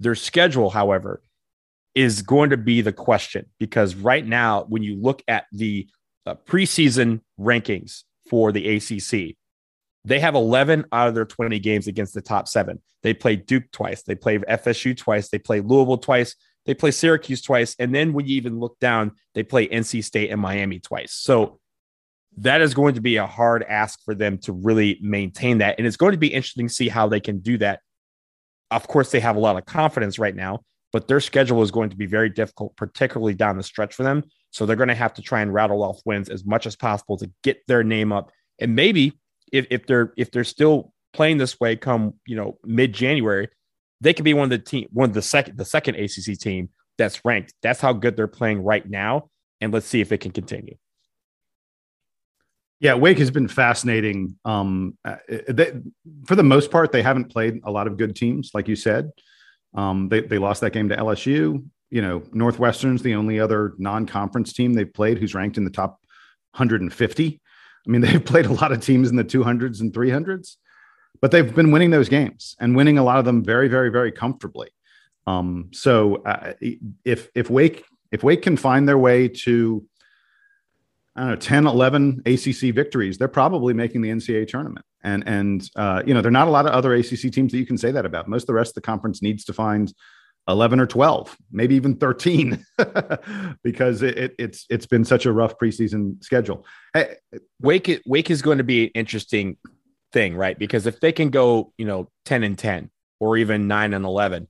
Their 0.00 0.14
schedule, 0.14 0.70
however, 0.70 1.22
is 1.94 2.22
going 2.22 2.50
to 2.50 2.56
be 2.56 2.80
the 2.80 2.92
question 2.92 3.46
because 3.58 3.94
right 3.94 4.26
now, 4.26 4.64
when 4.68 4.82
you 4.82 4.96
look 4.96 5.22
at 5.28 5.44
the 5.52 5.88
uh, 6.26 6.34
preseason 6.46 7.20
rankings 7.38 8.04
for 8.28 8.52
the 8.52 8.76
ACC, 8.76 9.36
they 10.04 10.20
have 10.20 10.34
11 10.34 10.86
out 10.92 11.08
of 11.08 11.14
their 11.14 11.24
20 11.24 11.58
games 11.58 11.86
against 11.86 12.14
the 12.14 12.22
top 12.22 12.48
seven. 12.48 12.80
They 13.02 13.14
play 13.14 13.36
Duke 13.36 13.70
twice, 13.72 14.02
they 14.02 14.14
play 14.14 14.38
FSU 14.38 14.96
twice, 14.96 15.28
they 15.28 15.38
play 15.38 15.60
Louisville 15.60 15.98
twice, 15.98 16.36
they 16.66 16.74
play 16.74 16.90
Syracuse 16.90 17.42
twice. 17.42 17.74
And 17.78 17.94
then 17.94 18.12
when 18.12 18.26
you 18.26 18.36
even 18.36 18.58
look 18.58 18.78
down, 18.78 19.12
they 19.34 19.42
play 19.42 19.68
NC 19.68 20.04
State 20.04 20.30
and 20.30 20.40
Miami 20.40 20.78
twice. 20.78 21.12
So 21.12 21.60
that 22.38 22.60
is 22.60 22.74
going 22.74 22.94
to 22.94 23.00
be 23.00 23.16
a 23.16 23.26
hard 23.26 23.62
ask 23.64 24.02
for 24.04 24.14
them 24.14 24.38
to 24.38 24.52
really 24.52 24.98
maintain 25.02 25.58
that. 25.58 25.76
And 25.78 25.86
it's 25.86 25.96
going 25.96 26.12
to 26.12 26.18
be 26.18 26.28
interesting 26.28 26.68
to 26.68 26.74
see 26.74 26.88
how 26.88 27.08
they 27.08 27.20
can 27.20 27.40
do 27.40 27.58
that. 27.58 27.80
Of 28.70 28.86
course, 28.86 29.10
they 29.10 29.20
have 29.20 29.36
a 29.36 29.40
lot 29.40 29.56
of 29.56 29.64
confidence 29.64 30.18
right 30.18 30.34
now, 30.34 30.60
but 30.92 31.08
their 31.08 31.20
schedule 31.20 31.62
is 31.62 31.70
going 31.70 31.90
to 31.90 31.96
be 31.96 32.06
very 32.06 32.28
difficult, 32.30 32.76
particularly 32.76 33.34
down 33.34 33.56
the 33.56 33.62
stretch 33.62 33.94
for 33.94 34.04
them. 34.04 34.22
So 34.50 34.66
they're 34.66 34.76
going 34.76 34.88
to 34.88 34.94
have 34.94 35.14
to 35.14 35.22
try 35.22 35.42
and 35.42 35.52
rattle 35.52 35.82
off 35.82 36.00
wins 36.04 36.28
as 36.28 36.44
much 36.44 36.66
as 36.66 36.76
possible 36.76 37.16
to 37.18 37.30
get 37.42 37.66
their 37.66 37.84
name 37.84 38.12
up. 38.12 38.30
And 38.58 38.74
maybe 38.74 39.18
if, 39.52 39.66
if 39.70 39.86
they're 39.86 40.12
if 40.16 40.30
they're 40.30 40.44
still 40.44 40.92
playing 41.12 41.38
this 41.38 41.58
way 41.58 41.76
come 41.76 42.14
you 42.26 42.36
know 42.36 42.58
mid 42.64 42.92
January, 42.92 43.48
they 44.00 44.14
could 44.14 44.24
be 44.24 44.34
one 44.34 44.44
of 44.44 44.50
the 44.50 44.58
team, 44.58 44.88
one 44.92 45.10
of 45.10 45.14
the 45.14 45.22
second, 45.22 45.56
the 45.56 45.64
second 45.64 45.96
ACC 45.96 46.38
team 46.38 46.70
that's 46.98 47.24
ranked. 47.24 47.54
That's 47.62 47.80
how 47.80 47.92
good 47.92 48.16
they're 48.16 48.26
playing 48.26 48.62
right 48.62 48.88
now, 48.88 49.30
and 49.60 49.72
let's 49.72 49.86
see 49.86 50.00
if 50.00 50.12
it 50.12 50.18
can 50.18 50.32
continue. 50.32 50.76
Yeah, 52.80 52.94
Wake 52.94 53.18
has 53.18 53.30
been 53.30 53.48
fascinating. 53.48 54.38
Um, 54.46 54.96
uh, 55.04 55.16
they, 55.48 55.72
for 56.26 56.34
the 56.34 56.42
most 56.42 56.70
part, 56.70 56.92
they 56.92 57.02
haven't 57.02 57.26
played 57.26 57.60
a 57.64 57.70
lot 57.70 57.86
of 57.86 57.98
good 57.98 58.16
teams, 58.16 58.52
like 58.54 58.68
you 58.68 58.76
said. 58.76 59.10
Um, 59.74 60.08
they 60.08 60.20
they 60.20 60.38
lost 60.38 60.62
that 60.62 60.72
game 60.72 60.88
to 60.88 60.96
LSU. 60.96 61.64
You 61.90 62.02
know, 62.02 62.22
Northwestern's 62.32 63.02
the 63.02 63.14
only 63.14 63.40
other 63.40 63.74
non-conference 63.78 64.52
team 64.52 64.74
they've 64.74 64.92
played 64.92 65.18
who's 65.18 65.34
ranked 65.34 65.56
in 65.56 65.64
the 65.64 65.70
top 65.70 66.00
150. 66.52 67.40
I 67.86 67.90
mean, 67.90 68.00
they've 68.02 68.24
played 68.24 68.46
a 68.46 68.52
lot 68.52 68.72
of 68.72 68.80
teams 68.80 69.10
in 69.10 69.16
the 69.16 69.24
200s 69.24 69.80
and 69.80 69.92
300s 69.92 70.56
but 71.20 71.30
they've 71.30 71.54
been 71.54 71.70
winning 71.70 71.90
those 71.90 72.08
games 72.08 72.56
and 72.60 72.74
winning 72.74 72.98
a 72.98 73.02
lot 73.02 73.18
of 73.18 73.24
them 73.24 73.44
very, 73.44 73.68
very, 73.68 73.90
very 73.90 74.10
comfortably. 74.10 74.70
Um, 75.26 75.68
so 75.72 76.16
uh, 76.24 76.54
if 77.04 77.30
if 77.34 77.50
Wake 77.50 77.84
if 78.10 78.22
Wake 78.22 78.42
can 78.42 78.56
find 78.56 78.88
their 78.88 78.98
way 78.98 79.28
to 79.28 79.84
I 81.14 81.20
don't 81.20 81.30
know 81.30 81.36
10, 81.36 81.66
11 81.66 82.22
ACC 82.24 82.74
victories, 82.74 83.18
they're 83.18 83.28
probably 83.28 83.74
making 83.74 84.00
the 84.00 84.10
NCAA 84.10 84.48
tournament. 84.48 84.86
And 85.02 85.26
and 85.26 85.70
uh, 85.76 86.02
you 86.06 86.14
know, 86.14 86.22
there 86.22 86.28
are 86.28 86.32
not 86.32 86.48
a 86.48 86.50
lot 86.50 86.66
of 86.66 86.72
other 86.72 86.94
ACC 86.94 87.32
teams 87.32 87.52
that 87.52 87.58
you 87.58 87.66
can 87.66 87.78
say 87.78 87.90
that 87.90 88.06
about. 88.06 88.28
Most 88.28 88.44
of 88.44 88.46
the 88.48 88.54
rest 88.54 88.70
of 88.70 88.74
the 88.76 88.80
conference 88.82 89.20
needs 89.20 89.44
to 89.44 89.52
find 89.52 89.92
11 90.50 90.80
or 90.80 90.86
12, 90.86 91.36
maybe 91.50 91.74
even 91.74 91.96
13, 91.96 92.64
because 93.62 94.02
it, 94.02 94.18
it, 94.18 94.34
it's 94.38 94.66
it's 94.68 94.86
been 94.86 95.04
such 95.04 95.26
a 95.26 95.32
rough 95.32 95.58
preseason 95.58 96.22
schedule. 96.22 96.66
Hey, 96.92 97.16
Wake 97.60 98.02
Wake 98.06 98.30
is 98.30 98.42
going 98.42 98.58
to 98.58 98.64
be 98.64 98.84
an 98.84 98.90
interesting 98.94 99.56
thing, 100.12 100.36
right? 100.36 100.58
Because 100.58 100.86
if 100.86 101.00
they 101.00 101.12
can 101.12 101.30
go, 101.30 101.72
you 101.78 101.86
know, 101.86 102.08
10 102.24 102.42
and 102.42 102.58
10 102.58 102.90
or 103.18 103.36
even 103.36 103.68
9 103.68 103.94
and 103.94 104.04
11 104.04 104.48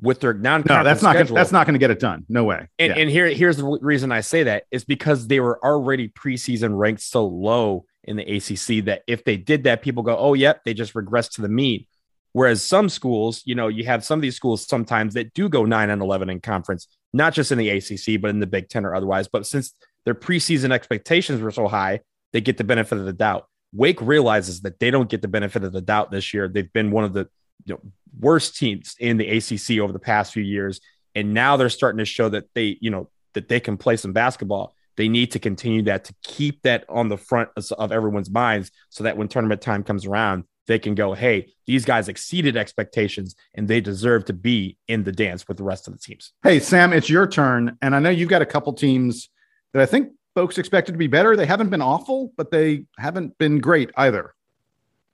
with 0.00 0.20
their 0.20 0.34
non 0.34 0.62
No, 0.68 0.82
that's 0.82 1.02
not 1.02 1.10
schedule, 1.10 1.34
gonna, 1.34 1.40
that's 1.40 1.52
not 1.52 1.66
going 1.66 1.74
to 1.74 1.78
get 1.78 1.90
it 1.90 2.00
done. 2.00 2.24
No 2.28 2.44
way. 2.44 2.68
And, 2.78 2.90
yeah. 2.90 3.02
and 3.02 3.10
here 3.10 3.28
here's 3.28 3.56
the 3.56 3.78
reason 3.80 4.12
I 4.12 4.20
say 4.20 4.44
that 4.44 4.64
is 4.70 4.84
because 4.84 5.26
they 5.28 5.40
were 5.40 5.64
already 5.64 6.08
preseason 6.08 6.76
ranked 6.76 7.02
so 7.02 7.26
low 7.26 7.86
in 8.02 8.16
the 8.16 8.36
ACC 8.36 8.84
that 8.86 9.02
if 9.06 9.24
they 9.24 9.36
did 9.36 9.64
that 9.64 9.82
people 9.82 10.02
go, 10.02 10.16
"Oh, 10.16 10.34
yep, 10.34 10.64
they 10.64 10.74
just 10.74 10.94
regressed 10.94 11.34
to 11.34 11.42
the 11.42 11.48
mean." 11.48 11.86
Whereas 12.34 12.64
some 12.64 12.88
schools, 12.88 13.42
you 13.44 13.54
know, 13.54 13.68
you 13.68 13.84
have 13.84 14.04
some 14.04 14.18
of 14.18 14.22
these 14.22 14.34
schools 14.34 14.66
sometimes 14.66 15.14
that 15.14 15.32
do 15.34 15.48
go 15.48 15.64
9 15.64 15.88
and 15.88 16.02
11 16.02 16.28
in 16.28 16.40
conference, 16.40 16.88
not 17.12 17.32
just 17.32 17.52
in 17.52 17.58
the 17.58 17.70
ACC, 17.70 18.20
but 18.20 18.30
in 18.30 18.40
the 18.40 18.46
Big 18.46 18.68
10 18.68 18.84
or 18.84 18.92
otherwise, 18.92 19.28
but 19.28 19.46
since 19.46 19.72
their 20.04 20.16
preseason 20.16 20.72
expectations 20.72 21.40
were 21.40 21.52
so 21.52 21.68
high, 21.68 22.00
they 22.32 22.40
get 22.40 22.58
the 22.58 22.64
benefit 22.64 22.98
of 22.98 23.04
the 23.04 23.12
doubt. 23.12 23.46
Wake 23.72 24.00
realizes 24.00 24.62
that 24.62 24.80
they 24.80 24.90
don't 24.90 25.08
get 25.08 25.22
the 25.22 25.28
benefit 25.28 25.62
of 25.62 25.72
the 25.72 25.80
doubt 25.80 26.10
this 26.10 26.34
year. 26.34 26.48
They've 26.48 26.72
been 26.72 26.90
one 26.90 27.04
of 27.04 27.12
the 27.12 27.28
you 27.66 27.74
know, 27.74 27.80
worst 28.18 28.56
teams 28.56 28.96
in 28.98 29.16
the 29.16 29.28
ACC 29.28 29.78
over 29.78 29.92
the 29.92 30.00
past 30.00 30.32
few 30.32 30.42
years, 30.42 30.80
and 31.14 31.34
now 31.34 31.56
they're 31.56 31.68
starting 31.68 31.98
to 31.98 32.04
show 32.04 32.28
that 32.30 32.46
they, 32.54 32.78
you 32.80 32.90
know, 32.90 33.10
that 33.34 33.48
they 33.48 33.60
can 33.60 33.76
play 33.76 33.96
some 33.96 34.12
basketball. 34.12 34.74
they 34.96 35.08
need 35.08 35.30
to 35.32 35.38
continue 35.38 35.82
that 35.82 36.04
to 36.04 36.14
keep 36.24 36.62
that 36.62 36.84
on 36.88 37.08
the 37.08 37.16
front 37.16 37.50
of 37.78 37.92
everyone's 37.92 38.30
minds 38.30 38.72
so 38.90 39.04
that 39.04 39.16
when 39.16 39.28
tournament 39.28 39.60
time 39.60 39.84
comes 39.84 40.04
around, 40.04 40.44
they 40.66 40.78
can 40.78 40.94
go, 40.94 41.12
hey, 41.12 41.52
these 41.66 41.84
guys 41.84 42.08
exceeded 42.08 42.56
expectations 42.56 43.34
and 43.54 43.68
they 43.68 43.80
deserve 43.80 44.24
to 44.26 44.32
be 44.32 44.78
in 44.88 45.04
the 45.04 45.12
dance 45.12 45.46
with 45.46 45.56
the 45.56 45.64
rest 45.64 45.86
of 45.86 45.94
the 45.94 45.98
teams. 45.98 46.32
Hey, 46.42 46.58
Sam, 46.58 46.92
it's 46.92 47.10
your 47.10 47.26
turn. 47.26 47.76
And 47.82 47.94
I 47.94 47.98
know 47.98 48.10
you've 48.10 48.28
got 48.28 48.42
a 48.42 48.46
couple 48.46 48.72
teams 48.72 49.28
that 49.72 49.82
I 49.82 49.86
think 49.86 50.10
folks 50.34 50.58
expected 50.58 50.92
to 50.92 50.98
be 50.98 51.06
better. 51.06 51.36
They 51.36 51.46
haven't 51.46 51.70
been 51.70 51.82
awful, 51.82 52.32
but 52.36 52.50
they 52.50 52.86
haven't 52.98 53.38
been 53.38 53.58
great 53.60 53.90
either. 53.96 54.34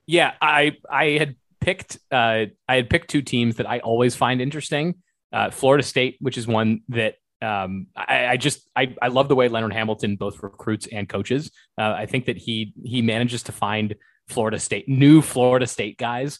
Yeah, 0.06 0.32
I 0.40 0.76
I 0.90 1.10
had 1.18 1.36
picked 1.60 1.98
uh, 2.10 2.46
I 2.68 2.74
had 2.74 2.90
picked 2.90 3.10
two 3.10 3.22
teams 3.22 3.56
that 3.56 3.68
I 3.68 3.78
always 3.80 4.16
find 4.16 4.40
interesting. 4.40 4.96
Uh, 5.32 5.50
Florida 5.50 5.84
State, 5.84 6.16
which 6.20 6.36
is 6.36 6.48
one 6.48 6.80
that 6.88 7.14
um, 7.42 7.86
I, 7.96 8.26
I, 8.26 8.36
just 8.36 8.68
I, 8.74 8.94
I 9.00 9.08
love 9.08 9.28
the 9.28 9.36
way 9.36 9.48
Leonard 9.48 9.72
Hamilton 9.72 10.16
both 10.16 10.42
recruits 10.42 10.86
and 10.88 11.08
coaches. 11.08 11.50
Uh, 11.78 11.92
I 11.96 12.06
think 12.06 12.26
that 12.26 12.36
he 12.36 12.74
he 12.82 13.00
manages 13.02 13.44
to 13.44 13.52
find 13.52 13.94
Florida 14.30 14.58
State 14.58 14.88
new 14.88 15.20
Florida 15.22 15.66
State 15.66 15.98
guys 15.98 16.38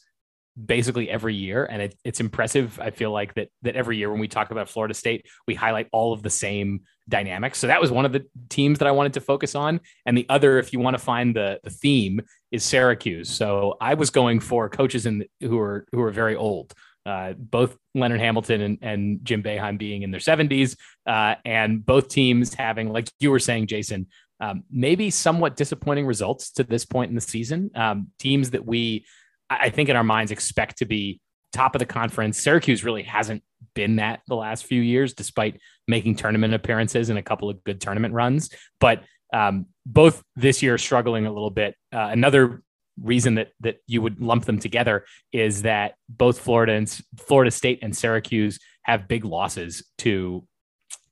basically 0.67 1.09
every 1.09 1.35
year, 1.35 1.65
and 1.65 1.83
it, 1.83 1.95
it's 2.05 2.21
impressive. 2.21 2.79
I 2.81 2.91
feel 2.91 3.11
like 3.11 3.35
that 3.35 3.49
that 3.63 3.77
every 3.77 3.97
year 3.97 4.11
when 4.11 4.21
we 4.21 4.29
talk 4.29 4.51
about 4.51 4.69
Florida 4.69 4.95
State, 4.95 5.27
we 5.47 5.55
highlight 5.55 5.89
all 5.93 6.13
of 6.13 6.23
the 6.23 6.31
same 6.31 6.83
dynamics. 7.09 7.59
So 7.59 7.67
that 7.69 7.81
was 7.81 7.91
one 7.91 8.05
of 8.05 8.13
the 8.13 8.27
teams 8.49 8.79
that 8.79 8.89
I 8.89 8.93
wanted 8.93 9.15
to 9.15 9.21
focus 9.21 9.55
on, 9.55 9.81
and 10.07 10.17
the 10.17 10.27
other, 10.29 10.59
if 10.59 10.73
you 10.73 10.81
want 10.81 10.95
to 10.95 11.03
find 11.03 11.35
the 11.35 11.61
the 11.63 11.71
theme, 11.71 12.21
is 12.51 12.65
Syracuse. 12.65 13.31
So 13.31 13.77
I 13.81 13.95
was 13.95 14.11
going 14.11 14.41
for 14.41 14.69
coaches 14.69 15.07
in 15.07 15.25
who 15.41 15.59
are 15.59 15.87
who 15.93 16.03
are 16.03 16.11
very 16.11 16.37
old 16.37 16.75
uh, 17.07 17.33
both 17.33 17.77
Leonard 17.95 18.21
Hamilton 18.21 18.61
and, 18.61 18.79
and, 18.83 19.25
Jim 19.25 19.43
Boeheim 19.43 19.79
being 19.79 20.03
in 20.03 20.11
their 20.11 20.21
70s, 20.21 20.77
uh, 21.07 21.35
and 21.45 21.85
both 21.85 22.09
teams 22.09 22.55
having, 22.55 22.93
like 22.93 23.11
you 23.21 23.31
were 23.31 23.39
saying, 23.39 23.67
Jason, 23.67 24.07
um, 24.41 24.65
maybe 24.71 25.11
somewhat 25.11 25.57
disappointing 25.57 26.07
results 26.07 26.51
to 26.53 26.65
this 26.65 26.85
point 26.85 27.11
in 27.11 27.15
the 27.15 27.21
season. 27.21 27.71
Um, 27.75 28.09
teams 28.19 28.51
that 28.51 28.65
we, 28.65 29.05
I 29.49 29.71
think, 29.71 29.89
in 29.89 29.97
our 29.97 30.05
minds 30.05 30.33
expect 30.33 30.79
to 30.79 30.87
be 30.87 31.21
top 31.53 31.75
of 31.75 31.81
the 31.81 31.87
conference. 31.87 32.39
Syracuse 32.39 32.85
really 32.85 33.03
hasn't 33.03 33.43
been 33.75 33.97
that 33.97 34.21
the 34.29 34.37
last 34.37 34.65
few 34.65 34.81
years, 34.81 35.15
despite 35.15 35.61
making 35.87 36.17
tournament 36.17 36.55
appearances 36.55 37.11
and 37.11 37.19
a 37.19 37.23
couple 37.23 37.51
of 37.51 37.63
good 37.65 37.81
tournament 37.81 38.15
runs. 38.15 38.51
But 38.81 39.03
um, 39.33 39.67
both 39.87 40.23
this 40.37 40.63
year 40.63 40.79
struggling 40.79 41.27
a 41.27 41.33
little 41.33 41.51
bit. 41.51 41.75
Uh, 41.93 42.09
another 42.11 42.63
reason 43.01 43.37
that 43.37 43.49
that 43.61 43.77
you 43.87 44.03
would 44.03 44.21
lump 44.21 44.45
them 44.45 44.59
together 44.59 45.05
is 45.33 45.63
that 45.63 45.95
both 46.09 46.39
Florida 46.39 46.73
and 46.73 47.01
Florida 47.19 47.51
State 47.51 47.79
and 47.83 47.97
Syracuse 47.97 48.59
have 48.83 49.09
big 49.09 49.25
losses 49.25 49.85
to 49.99 50.47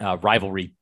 uh, 0.01 0.17
rivalry 0.19 0.75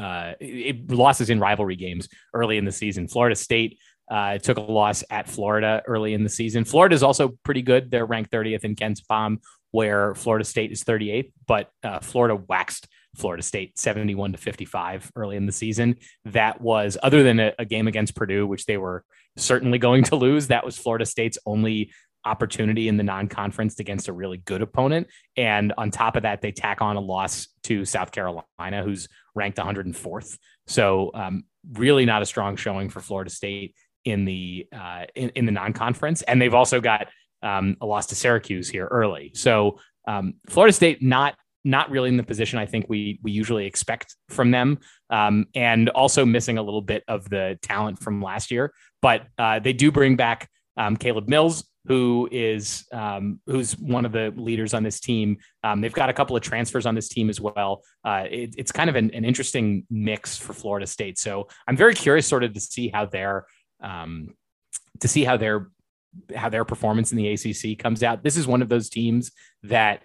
uh, 0.00 0.32
it, 0.40 0.90
losses 0.90 1.30
in 1.30 1.38
rivalry 1.38 1.76
games 1.76 2.08
early 2.34 2.56
in 2.56 2.64
the 2.64 2.72
season. 2.72 3.06
Florida 3.06 3.36
State 3.36 3.78
uh, 4.10 4.38
took 4.38 4.56
a 4.56 4.60
loss 4.60 5.04
at 5.10 5.28
Florida 5.28 5.82
early 5.86 6.14
in 6.14 6.24
the 6.24 6.30
season. 6.30 6.64
Florida 6.64 6.94
is 6.94 7.02
also 7.02 7.38
pretty 7.44 7.62
good. 7.62 7.90
They're 7.90 8.06
ranked 8.06 8.30
30th 8.32 8.64
in 8.64 8.74
KenPom, 8.74 9.38
where 9.70 10.14
Florida 10.14 10.44
State 10.44 10.72
is 10.72 10.82
38th, 10.82 11.32
but 11.46 11.70
uh, 11.84 12.00
Florida 12.00 12.42
waxed 12.48 12.88
Florida 13.16 13.42
State 13.42 13.78
71 13.78 14.32
to 14.32 14.38
55 14.38 15.12
early 15.16 15.36
in 15.36 15.46
the 15.46 15.52
season. 15.52 15.96
That 16.24 16.60
was, 16.60 16.96
other 17.02 17.22
than 17.22 17.38
a, 17.40 17.52
a 17.58 17.64
game 17.64 17.86
against 17.86 18.16
Purdue, 18.16 18.46
which 18.46 18.66
they 18.66 18.78
were 18.78 19.04
certainly 19.36 19.78
going 19.78 20.04
to 20.04 20.16
lose, 20.16 20.48
that 20.48 20.64
was 20.64 20.78
Florida 20.78 21.06
State's 21.06 21.38
only 21.46 21.92
opportunity 22.24 22.88
in 22.88 22.96
the 22.96 23.02
non-conference 23.02 23.80
against 23.80 24.08
a 24.08 24.12
really 24.12 24.38
good 24.38 24.62
opponent. 24.62 25.08
And 25.36 25.72
on 25.78 25.90
top 25.90 26.16
of 26.16 26.22
that, 26.22 26.42
they 26.42 26.52
tack 26.52 26.82
on 26.82 26.96
a 26.96 27.00
loss 27.00 27.48
to 27.64 27.84
South 27.84 28.12
Carolina, 28.12 28.82
who's 28.82 29.08
ranked 29.34 29.58
104th. 29.58 30.38
So 30.66 31.10
um, 31.14 31.44
really 31.72 32.04
not 32.04 32.22
a 32.22 32.26
strong 32.26 32.56
showing 32.56 32.88
for 32.88 33.00
Florida 33.00 33.30
State 33.30 33.74
in 34.04 34.24
the 34.24 34.66
uh, 34.72 35.04
in, 35.14 35.30
in 35.30 35.46
the 35.46 35.52
non-conference. 35.52 36.22
And 36.22 36.40
they've 36.40 36.54
also 36.54 36.80
got 36.80 37.08
um, 37.42 37.76
a 37.80 37.86
loss 37.86 38.06
to 38.06 38.14
Syracuse 38.14 38.68
here 38.68 38.86
early. 38.86 39.32
So 39.34 39.78
um, 40.06 40.34
Florida 40.48 40.72
State 40.72 41.02
not 41.02 41.36
not 41.62 41.90
really 41.90 42.08
in 42.08 42.16
the 42.16 42.22
position 42.22 42.58
I 42.58 42.66
think 42.66 42.86
we 42.88 43.20
we 43.22 43.32
usually 43.32 43.66
expect 43.66 44.16
from 44.28 44.50
them, 44.50 44.78
um, 45.10 45.46
and 45.54 45.88
also 45.90 46.24
missing 46.24 46.58
a 46.58 46.62
little 46.62 46.82
bit 46.82 47.04
of 47.06 47.28
the 47.28 47.58
talent 47.62 48.02
from 48.02 48.22
last 48.22 48.50
year. 48.50 48.72
But 49.02 49.26
uh, 49.38 49.58
they 49.60 49.72
do 49.72 49.92
bring 49.92 50.16
back 50.16 50.48
um, 50.76 50.96
Caleb 50.96 51.28
Mills, 51.28 51.64
who 51.86 52.28
is 52.30 52.84
um, 52.92 53.40
who's 53.46 53.76
one 53.78 54.04
of 54.04 54.12
the 54.12 54.32
leaders 54.36 54.74
on 54.74 54.82
this 54.82 55.00
team. 55.00 55.38
Um, 55.64 55.80
they've 55.80 55.92
got 55.92 56.10
a 56.10 56.12
couple 56.12 56.36
of 56.36 56.42
transfers 56.42 56.86
on 56.86 56.94
this 56.94 57.08
team 57.08 57.30
as 57.30 57.40
well. 57.40 57.82
Uh, 58.04 58.24
it, 58.30 58.54
it's 58.58 58.72
kind 58.72 58.90
of 58.90 58.96
an, 58.96 59.10
an, 59.12 59.24
interesting 59.24 59.86
mix 59.90 60.36
for 60.36 60.52
Florida 60.52 60.86
State. 60.86 61.18
So 61.18 61.48
I'm 61.66 61.76
very 61.76 61.94
curious, 61.94 62.26
sort 62.26 62.44
of, 62.44 62.52
to 62.52 62.60
see 62.60 62.88
how 62.88 63.06
their 63.06 63.46
um, 63.82 64.34
to 65.00 65.08
see 65.08 65.24
how 65.24 65.36
their 65.36 65.68
how 66.34 66.48
their 66.48 66.64
performance 66.64 67.12
in 67.12 67.18
the 67.18 67.28
ACC 67.32 67.78
comes 67.78 68.02
out. 68.02 68.22
This 68.22 68.36
is 68.36 68.46
one 68.46 68.62
of 68.62 68.68
those 68.68 68.90
teams 68.90 69.30
that, 69.62 70.02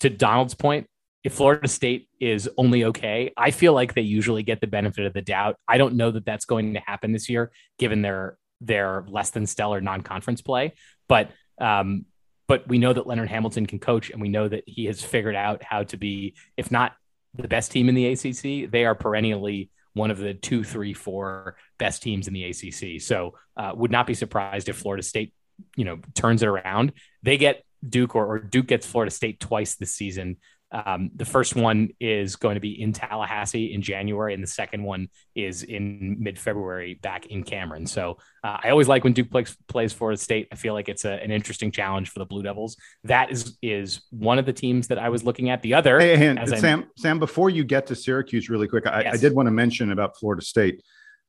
to 0.00 0.10
Donald's 0.10 0.54
point, 0.54 0.88
if 1.22 1.32
Florida 1.32 1.68
State 1.68 2.08
is 2.20 2.50
only 2.58 2.84
okay, 2.84 3.32
I 3.36 3.50
feel 3.50 3.72
like 3.72 3.94
they 3.94 4.02
usually 4.02 4.42
get 4.42 4.60
the 4.60 4.66
benefit 4.66 5.06
of 5.06 5.14
the 5.14 5.22
doubt. 5.22 5.56
I 5.66 5.78
don't 5.78 5.94
know 5.94 6.10
that 6.10 6.26
that's 6.26 6.44
going 6.44 6.74
to 6.74 6.80
happen 6.80 7.12
this 7.12 7.30
year, 7.30 7.50
given 7.78 8.02
their 8.02 8.36
their 8.60 9.04
less 9.08 9.30
than 9.30 9.46
stellar 9.46 9.80
non 9.80 10.02
conference 10.02 10.42
play. 10.42 10.74
But 11.08 11.30
um, 11.60 12.06
but 12.46 12.68
we 12.68 12.78
know 12.78 12.92
that 12.92 13.06
Leonard 13.06 13.30
Hamilton 13.30 13.66
can 13.66 13.78
coach, 13.78 14.10
and 14.10 14.20
we 14.20 14.28
know 14.28 14.48
that 14.48 14.64
he 14.66 14.84
has 14.86 15.02
figured 15.02 15.34
out 15.34 15.62
how 15.62 15.84
to 15.84 15.96
be, 15.96 16.34
if 16.56 16.70
not 16.70 16.92
the 17.34 17.48
best 17.48 17.72
team 17.72 17.88
in 17.88 17.94
the 17.94 18.06
ACC, 18.06 18.70
they 18.70 18.84
are 18.84 18.94
perennially 18.94 19.70
one 19.94 20.10
of 20.10 20.18
the 20.18 20.34
two, 20.34 20.64
three, 20.64 20.92
four 20.92 21.56
best 21.78 22.02
teams 22.02 22.28
in 22.28 22.34
the 22.34 22.44
ACC. 22.44 23.00
So 23.00 23.34
uh, 23.56 23.72
would 23.74 23.90
not 23.90 24.06
be 24.06 24.14
surprised 24.14 24.68
if 24.68 24.76
Florida 24.76 25.02
State, 25.02 25.32
you 25.76 25.84
know, 25.84 26.00
turns 26.14 26.42
it 26.42 26.48
around. 26.48 26.92
They 27.22 27.38
get 27.38 27.64
Duke 27.88 28.14
or, 28.14 28.26
or 28.26 28.38
Duke 28.40 28.66
gets 28.66 28.86
Florida 28.86 29.10
State 29.10 29.40
twice 29.40 29.76
this 29.76 29.94
season. 29.94 30.36
Um, 30.74 31.10
the 31.14 31.24
first 31.24 31.54
one 31.54 31.90
is 32.00 32.34
going 32.34 32.54
to 32.56 32.60
be 32.60 32.82
in 32.82 32.92
Tallahassee 32.92 33.72
in 33.72 33.80
January, 33.80 34.34
and 34.34 34.42
the 34.42 34.48
second 34.48 34.82
one 34.82 35.08
is 35.36 35.62
in 35.62 36.16
mid 36.18 36.36
February 36.36 36.94
back 36.94 37.26
in 37.26 37.44
Cameron. 37.44 37.86
So 37.86 38.18
uh, 38.42 38.58
I 38.64 38.70
always 38.70 38.88
like 38.88 39.04
when 39.04 39.12
Duke 39.12 39.30
plays, 39.30 39.56
plays 39.68 39.92
Florida 39.92 40.20
State. 40.20 40.48
I 40.50 40.56
feel 40.56 40.74
like 40.74 40.88
it's 40.88 41.04
a, 41.04 41.12
an 41.12 41.30
interesting 41.30 41.70
challenge 41.70 42.10
for 42.10 42.18
the 42.18 42.24
Blue 42.24 42.42
Devils. 42.42 42.76
That 43.04 43.30
is 43.30 43.56
is 43.62 44.02
one 44.10 44.40
of 44.40 44.46
the 44.46 44.52
teams 44.52 44.88
that 44.88 44.98
I 44.98 45.10
was 45.10 45.22
looking 45.22 45.48
at. 45.48 45.62
The 45.62 45.74
other, 45.74 46.00
hey, 46.00 46.16
hey, 46.16 46.44
Sam, 46.46 46.86
Sam, 46.98 47.20
before 47.20 47.50
you 47.50 47.62
get 47.62 47.86
to 47.86 47.94
Syracuse, 47.94 48.50
really 48.50 48.66
quick, 48.66 48.84
I, 48.88 49.02
yes. 49.02 49.14
I 49.14 49.16
did 49.16 49.32
want 49.32 49.46
to 49.46 49.52
mention 49.52 49.92
about 49.92 50.18
Florida 50.18 50.42
State. 50.42 50.82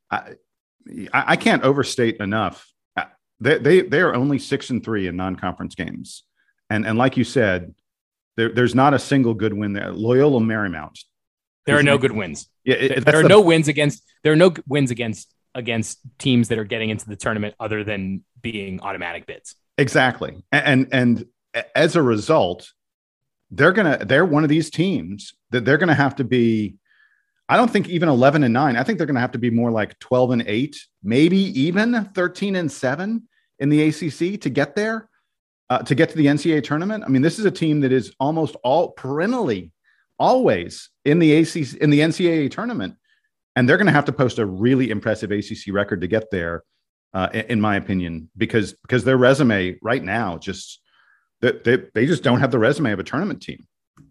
I, 0.10 0.34
I 1.14 1.36
can't 1.36 1.62
overstate 1.62 2.18
enough. 2.18 2.68
Uh, 2.98 3.06
they, 3.40 3.60
they 3.60 3.82
they 3.84 4.02
are 4.02 4.16
only 4.16 4.40
six 4.40 4.72
and 4.72 4.84
three 4.84 5.06
in 5.06 5.16
non 5.16 5.36
conference 5.36 5.76
games, 5.76 6.24
and 6.72 6.84
and 6.84 6.98
like 6.98 7.16
you 7.16 7.24
said 7.24 7.76
there, 8.38 8.50
there's 8.50 8.76
not 8.76 8.94
a 8.94 9.00
single 9.00 9.34
good 9.34 9.54
win 9.54 9.74
there. 9.74 9.92
Loyola 9.92 10.40
Marymount. 10.40 11.00
There 11.66 11.78
are 11.78 11.84
no 11.84 11.98
good 11.98 12.12
wins. 12.12 12.48
Yeah, 12.64 12.76
it, 12.76 13.06
there 13.06 13.20
are 13.20 13.24
the, 13.24 13.30
no 13.30 13.42
wins 13.42 13.68
against. 13.68 14.04
There 14.24 14.34
are 14.34 14.38
no 14.38 14.54
wins 14.68 14.92
against 14.92 15.34
against 15.56 16.00
teams 16.20 16.50
that 16.50 16.60
are 16.60 16.64
getting 16.64 16.90
into 16.90 17.08
the 17.08 17.16
tournament 17.16 17.56
other 17.60 17.84
than 17.84 18.24
being 18.42 18.82
automatic 18.82 19.26
bids. 19.26 19.56
Exactly, 19.78 20.44
and 20.52 20.88
and, 20.92 21.26
and 21.54 21.66
as 21.74 21.96
a 21.96 22.02
result, 22.02 22.72
they're 23.50 23.72
gonna 23.72 24.06
they're 24.06 24.26
one 24.26 24.44
of 24.44 24.50
these 24.50 24.70
teams 24.70 25.34
that 25.52 25.66
they're 25.66 25.78
gonna 25.78 25.96
have 25.96 26.16
to 26.18 26.24
be. 26.24 26.76
I 27.48 27.58
don't 27.58 27.70
think 27.70 27.90
even 27.90 28.10
11 28.10 28.44
and 28.44 28.54
9. 28.54 28.76
I 28.76 28.84
think 28.84 28.98
they're 28.98 29.06
going 29.06 29.14
to 29.14 29.22
have 29.22 29.34
to 29.34 29.38
be 29.38 29.52
more 29.52 29.70
like 29.70 30.00
12 30.00 30.32
and 30.32 30.44
8, 30.48 30.76
maybe 31.04 31.38
even 31.38 32.10
13 32.16 32.56
and 32.56 32.72
7 32.72 33.22
in 33.60 33.70
the 33.70 33.84
ACC 33.84 34.42
to 34.42 34.50
get 34.50 34.76
there 34.76 35.10
uh, 35.70 35.80
to 35.80 35.96
get 35.96 36.10
to 36.10 36.18
the 36.18 36.26
NCAA 36.26 36.64
tournament. 36.64 37.04
I 37.04 37.08
mean, 37.08 37.22
this 37.22 37.40
is 37.40 37.46
a 37.46 37.52
team 37.52 37.82
that 37.82 37.92
is 37.92 38.14
almost 38.20 38.56
all 38.64 38.92
perennially 38.92 39.72
always 40.18 40.90
in 41.04 41.20
the 41.20 41.36
ACC 41.36 41.76
in 41.76 41.90
the 41.90 42.00
NCAA 42.00 42.52
tournament, 42.52 42.96
and 43.56 43.68
they're 43.68 43.78
going 43.78 43.88
to 43.88 43.94
have 43.94 44.06
to 44.06 44.14
post 44.14 44.40
a 44.40 44.46
really 44.46 44.90
impressive 44.90 45.32
ACC 45.32 45.74
record 45.74 46.02
to 46.02 46.08
get 46.08 46.32
there, 46.32 46.64
uh, 47.14 47.30
in 47.34 47.60
my 47.60 47.76
opinion, 47.76 48.30
because 48.38 48.74
because 48.74 49.04
their 49.04 49.18
resume 49.18 49.78
right 49.82 50.04
now 50.04 50.38
just 50.38 50.82
they, 51.42 51.52
they 51.64 51.84
they 51.94 52.06
just 52.06 52.24
don't 52.24 52.40
have 52.40 52.52
the 52.52 52.60
resume 52.60 52.92
of 52.92 53.00
a 53.00 53.04
tournament 53.04 53.42
team. 53.42 53.66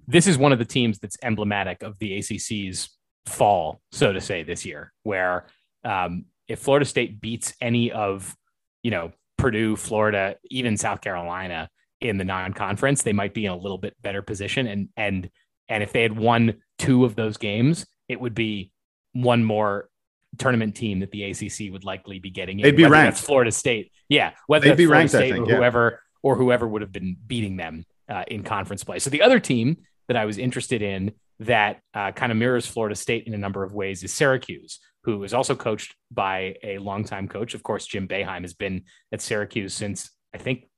This 0.06 0.26
is 0.26 0.36
one 0.38 0.52
of 0.52 0.58
the 0.58 0.64
teams 0.64 0.98
that's 0.98 1.16
emblematic 1.22 1.82
of 1.82 1.98
the 1.98 2.18
ACC's 2.18 2.90
fall, 3.26 3.80
so 3.92 4.12
to 4.12 4.20
say, 4.20 4.42
this 4.42 4.64
year, 4.64 4.92
where 5.02 5.46
um, 5.84 6.26
if 6.48 6.60
Florida 6.60 6.84
State 6.84 7.20
beats 7.20 7.54
any 7.60 7.92
of 7.92 8.36
you 8.82 8.90
know 8.90 9.12
Purdue, 9.44 9.76
Florida, 9.76 10.36
even 10.50 10.78
South 10.78 11.02
Carolina 11.02 11.68
in 12.00 12.16
the 12.16 12.24
non-conference, 12.24 13.02
they 13.02 13.12
might 13.12 13.34
be 13.34 13.44
in 13.44 13.52
a 13.52 13.56
little 13.56 13.76
bit 13.76 13.94
better 14.00 14.22
position. 14.22 14.66
And 14.66 14.88
and 14.96 15.28
and 15.68 15.82
if 15.82 15.92
they 15.92 16.02
had 16.02 16.16
won 16.16 16.62
two 16.78 17.04
of 17.04 17.14
those 17.14 17.36
games, 17.36 17.86
it 18.08 18.18
would 18.18 18.34
be 18.34 18.72
one 19.12 19.44
more 19.44 19.90
tournament 20.38 20.74
team 20.74 21.00
that 21.00 21.10
the 21.10 21.24
ACC 21.24 21.70
would 21.70 21.84
likely 21.84 22.18
be 22.18 22.30
getting. 22.30 22.58
In, 22.58 22.62
They'd 22.62 22.74
be 22.74 22.86
ranked. 22.86 23.18
Florida 23.18 23.52
State, 23.52 23.92
yeah. 24.08 24.32
Whether 24.46 24.68
they'd 24.68 24.76
be 24.78 24.86
Florida 24.86 24.98
ranked, 25.00 25.10
State 25.10 25.32
think, 25.34 25.46
or 25.46 25.50
yeah. 25.50 25.56
whoever 25.56 26.00
or 26.22 26.36
whoever 26.36 26.66
would 26.66 26.80
have 26.80 26.92
been 26.92 27.14
beating 27.26 27.56
them 27.58 27.84
uh, 28.08 28.24
in 28.26 28.44
conference 28.44 28.82
play. 28.82 28.98
So 28.98 29.10
the 29.10 29.20
other 29.20 29.40
team 29.40 29.76
that 30.08 30.16
I 30.16 30.24
was 30.24 30.38
interested 30.38 30.80
in 30.80 31.12
that 31.40 31.80
uh, 31.94 32.12
kind 32.12 32.32
of 32.32 32.38
mirrors 32.38 32.66
Florida 32.66 32.94
State 32.94 33.26
in 33.26 33.34
a 33.34 33.38
number 33.38 33.64
of 33.64 33.72
ways 33.72 34.02
is 34.02 34.12
Syracuse, 34.12 34.78
who 35.04 35.22
is 35.24 35.34
also 35.34 35.54
coached 35.54 35.94
by 36.10 36.56
a 36.62 36.78
longtime 36.78 37.28
coach. 37.28 37.54
Of 37.54 37.62
course, 37.62 37.86
Jim 37.86 38.08
Boeheim 38.08 38.42
has 38.42 38.54
been 38.54 38.84
at 39.12 39.20
Syracuse 39.20 39.74
since 39.74 40.10
I 40.34 40.38
think 40.38 40.68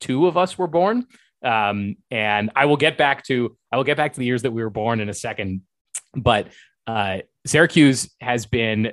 two 0.00 0.26
of 0.26 0.36
us 0.36 0.56
were 0.58 0.66
born. 0.66 1.06
Um, 1.42 1.96
and 2.10 2.50
I 2.56 2.64
will 2.64 2.78
get 2.78 2.96
back 2.96 3.24
to 3.24 3.56
I 3.70 3.76
will 3.76 3.84
get 3.84 3.98
back 3.98 4.14
to 4.14 4.18
the 4.18 4.24
years 4.24 4.42
that 4.42 4.52
we 4.52 4.62
were 4.62 4.70
born 4.70 5.00
in 5.00 5.08
a 5.08 5.14
second. 5.14 5.62
But 6.14 6.48
uh, 6.86 7.18
Syracuse 7.46 8.10
has 8.20 8.46
been 8.46 8.92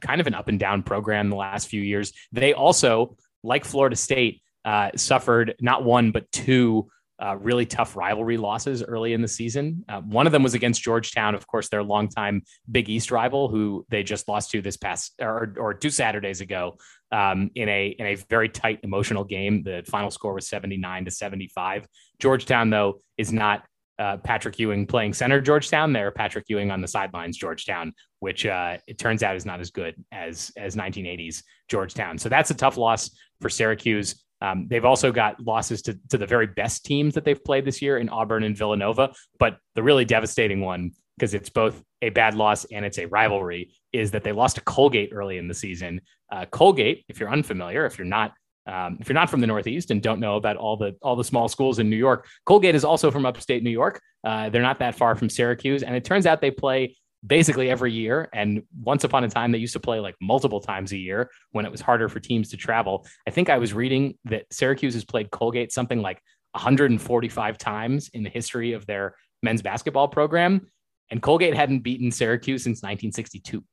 kind 0.00 0.20
of 0.20 0.26
an 0.26 0.34
up 0.34 0.48
and 0.48 0.58
down 0.58 0.82
program 0.82 1.28
the 1.28 1.36
last 1.36 1.68
few 1.68 1.82
years. 1.82 2.12
They 2.32 2.54
also, 2.54 3.16
like 3.42 3.64
Florida 3.64 3.96
State, 3.96 4.40
uh, 4.64 4.90
suffered 4.96 5.54
not 5.60 5.84
one 5.84 6.10
but 6.10 6.30
two 6.32 6.88
uh, 7.20 7.36
really 7.36 7.66
tough 7.66 7.96
rivalry 7.96 8.36
losses 8.36 8.82
early 8.82 9.12
in 9.12 9.20
the 9.20 9.28
season. 9.28 9.84
Uh, 9.88 10.00
one 10.00 10.26
of 10.26 10.32
them 10.32 10.42
was 10.42 10.54
against 10.54 10.82
Georgetown, 10.82 11.34
of 11.34 11.46
course, 11.46 11.68
their 11.68 11.82
longtime 11.82 12.42
Big 12.70 12.88
East 12.88 13.10
rival, 13.10 13.48
who 13.48 13.84
they 13.90 14.02
just 14.02 14.26
lost 14.26 14.50
to 14.50 14.62
this 14.62 14.76
past 14.76 15.14
or, 15.20 15.54
or 15.58 15.74
two 15.74 15.90
Saturdays 15.90 16.40
ago 16.40 16.78
um, 17.12 17.50
in 17.54 17.68
a 17.68 17.88
in 17.98 18.06
a 18.06 18.14
very 18.14 18.48
tight 18.48 18.80
emotional 18.82 19.24
game. 19.24 19.62
The 19.62 19.82
final 19.86 20.10
score 20.10 20.34
was 20.34 20.48
seventy 20.48 20.76
nine 20.76 21.04
to 21.04 21.10
seventy 21.10 21.48
five. 21.48 21.86
Georgetown, 22.18 22.70
though, 22.70 23.02
is 23.18 23.32
not 23.32 23.64
uh, 23.98 24.16
Patrick 24.16 24.58
Ewing 24.58 24.86
playing 24.86 25.12
center 25.12 25.40
Georgetown. 25.40 25.92
They're 25.92 26.10
Patrick 26.10 26.46
Ewing 26.48 26.70
on 26.70 26.80
the 26.80 26.88
sidelines 26.88 27.36
Georgetown, 27.36 27.92
which 28.20 28.46
uh, 28.46 28.78
it 28.86 28.98
turns 28.98 29.22
out 29.22 29.36
is 29.36 29.44
not 29.44 29.60
as 29.60 29.70
good 29.70 29.94
as 30.10 30.50
as 30.56 30.74
1980s 30.74 31.42
Georgetown. 31.68 32.16
So 32.16 32.28
that's 32.28 32.50
a 32.50 32.54
tough 32.54 32.78
loss 32.78 33.10
for 33.40 33.50
Syracuse. 33.50 34.24
Um, 34.40 34.66
they've 34.68 34.84
also 34.84 35.12
got 35.12 35.40
losses 35.44 35.82
to, 35.82 35.98
to 36.08 36.18
the 36.18 36.26
very 36.26 36.46
best 36.46 36.84
teams 36.84 37.14
that 37.14 37.24
they've 37.24 37.42
played 37.42 37.64
this 37.64 37.82
year 37.82 37.98
in 37.98 38.08
Auburn 38.08 38.42
and 38.42 38.56
Villanova. 38.56 39.12
But 39.38 39.58
the 39.74 39.82
really 39.82 40.04
devastating 40.04 40.60
one, 40.60 40.92
because 41.16 41.34
it's 41.34 41.50
both 41.50 41.82
a 42.02 42.10
bad 42.10 42.34
loss 42.34 42.64
and 42.66 42.84
it's 42.84 42.98
a 42.98 43.06
rivalry, 43.06 43.72
is 43.92 44.12
that 44.12 44.24
they 44.24 44.32
lost 44.32 44.56
to 44.56 44.62
Colgate 44.62 45.10
early 45.12 45.36
in 45.36 45.48
the 45.48 45.54
season. 45.54 46.00
Uh, 46.32 46.46
Colgate, 46.46 47.04
if 47.08 47.20
you're 47.20 47.30
unfamiliar, 47.30 47.84
if 47.86 47.98
you're 47.98 48.06
not 48.06 48.32
um, 48.66 48.98
if 49.00 49.08
you're 49.08 49.14
not 49.14 49.30
from 49.30 49.40
the 49.40 49.46
Northeast 49.46 49.90
and 49.90 50.02
don't 50.02 50.20
know 50.20 50.36
about 50.36 50.56
all 50.56 50.76
the 50.76 50.94
all 51.02 51.16
the 51.16 51.24
small 51.24 51.48
schools 51.48 51.78
in 51.78 51.90
New 51.90 51.96
York, 51.96 52.26
Colgate 52.44 52.74
is 52.74 52.84
also 52.84 53.10
from 53.10 53.26
upstate 53.26 53.62
New 53.62 53.70
York. 53.70 54.00
Uh, 54.22 54.50
they're 54.50 54.62
not 54.62 54.78
that 54.80 54.94
far 54.94 55.16
from 55.16 55.28
Syracuse, 55.28 55.82
and 55.82 55.96
it 55.96 56.04
turns 56.04 56.26
out 56.26 56.40
they 56.40 56.50
play 56.50 56.96
basically 57.26 57.70
every 57.70 57.92
year. 57.92 58.28
And 58.32 58.62
once 58.82 59.04
upon 59.04 59.24
a 59.24 59.28
time, 59.28 59.52
they 59.52 59.58
used 59.58 59.74
to 59.74 59.80
play 59.80 60.00
like 60.00 60.16
multiple 60.20 60.60
times 60.60 60.92
a 60.92 60.96
year 60.96 61.30
when 61.52 61.66
it 61.66 61.72
was 61.72 61.80
harder 61.80 62.08
for 62.08 62.20
teams 62.20 62.50
to 62.50 62.56
travel. 62.56 63.06
I 63.26 63.30
think 63.30 63.50
I 63.50 63.58
was 63.58 63.74
reading 63.74 64.16
that 64.24 64.46
Syracuse 64.50 64.94
has 64.94 65.04
played 65.04 65.30
Colgate 65.30 65.72
something 65.72 66.00
like 66.00 66.22
145 66.52 67.58
times 67.58 68.10
in 68.14 68.22
the 68.22 68.30
history 68.30 68.72
of 68.72 68.86
their 68.86 69.14
men's 69.42 69.62
basketball 69.62 70.08
program. 70.08 70.66
And 71.10 71.20
Colgate 71.20 71.54
hadn't 71.54 71.80
beaten 71.80 72.10
Syracuse 72.10 72.62
since 72.62 72.78
1962. 72.78 73.64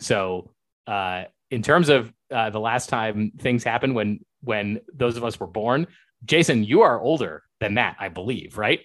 So, 0.00 0.50
uh, 0.86 1.24
in 1.50 1.62
terms 1.62 1.88
of 1.88 2.12
uh, 2.32 2.50
the 2.50 2.60
last 2.60 2.88
time 2.88 3.32
things 3.38 3.64
happened 3.64 3.94
when 3.94 4.20
when 4.42 4.80
those 4.92 5.16
of 5.16 5.24
us 5.24 5.40
were 5.40 5.46
born, 5.46 5.86
Jason, 6.24 6.64
you 6.64 6.82
are 6.82 7.00
older 7.00 7.42
than 7.60 7.74
that, 7.74 7.96
I 7.98 8.08
believe, 8.08 8.58
right? 8.58 8.80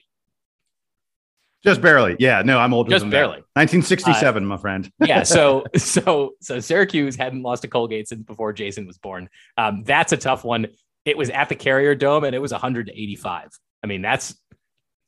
Just 1.64 1.82
barely. 1.82 2.16
Yeah. 2.20 2.42
No, 2.42 2.58
I'm 2.58 2.74
older. 2.74 2.90
Just 2.90 3.10
barely. 3.10 3.38
That. 3.54 3.60
1967, 3.60 4.44
uh, 4.44 4.46
my 4.46 4.58
friend. 4.58 4.90
yeah. 5.06 5.24
So, 5.24 5.66
so, 5.76 6.36
so 6.42 6.60
Syracuse 6.60 7.16
hadn't 7.16 7.42
lost 7.42 7.64
to 7.64 7.68
Colgate 7.68 8.08
since 8.08 8.24
before 8.24 8.54
Jason 8.54 8.88
was 8.88 8.98
born. 8.98 9.30
Um, 9.58 9.84
that's 9.84 10.14
a 10.14 10.18
tough 10.18 10.44
one. 10.44 10.68
It 11.06 11.18
was 11.18 11.30
at 11.30 11.50
the 11.50 11.56
Carrier 11.56 11.96
Dome 11.96 12.24
and 12.24 12.36
it 12.36 12.40
was 12.40 12.52
185. 12.52 13.50
I 13.84 13.88
mean, 13.88 14.02
that's 14.02 14.36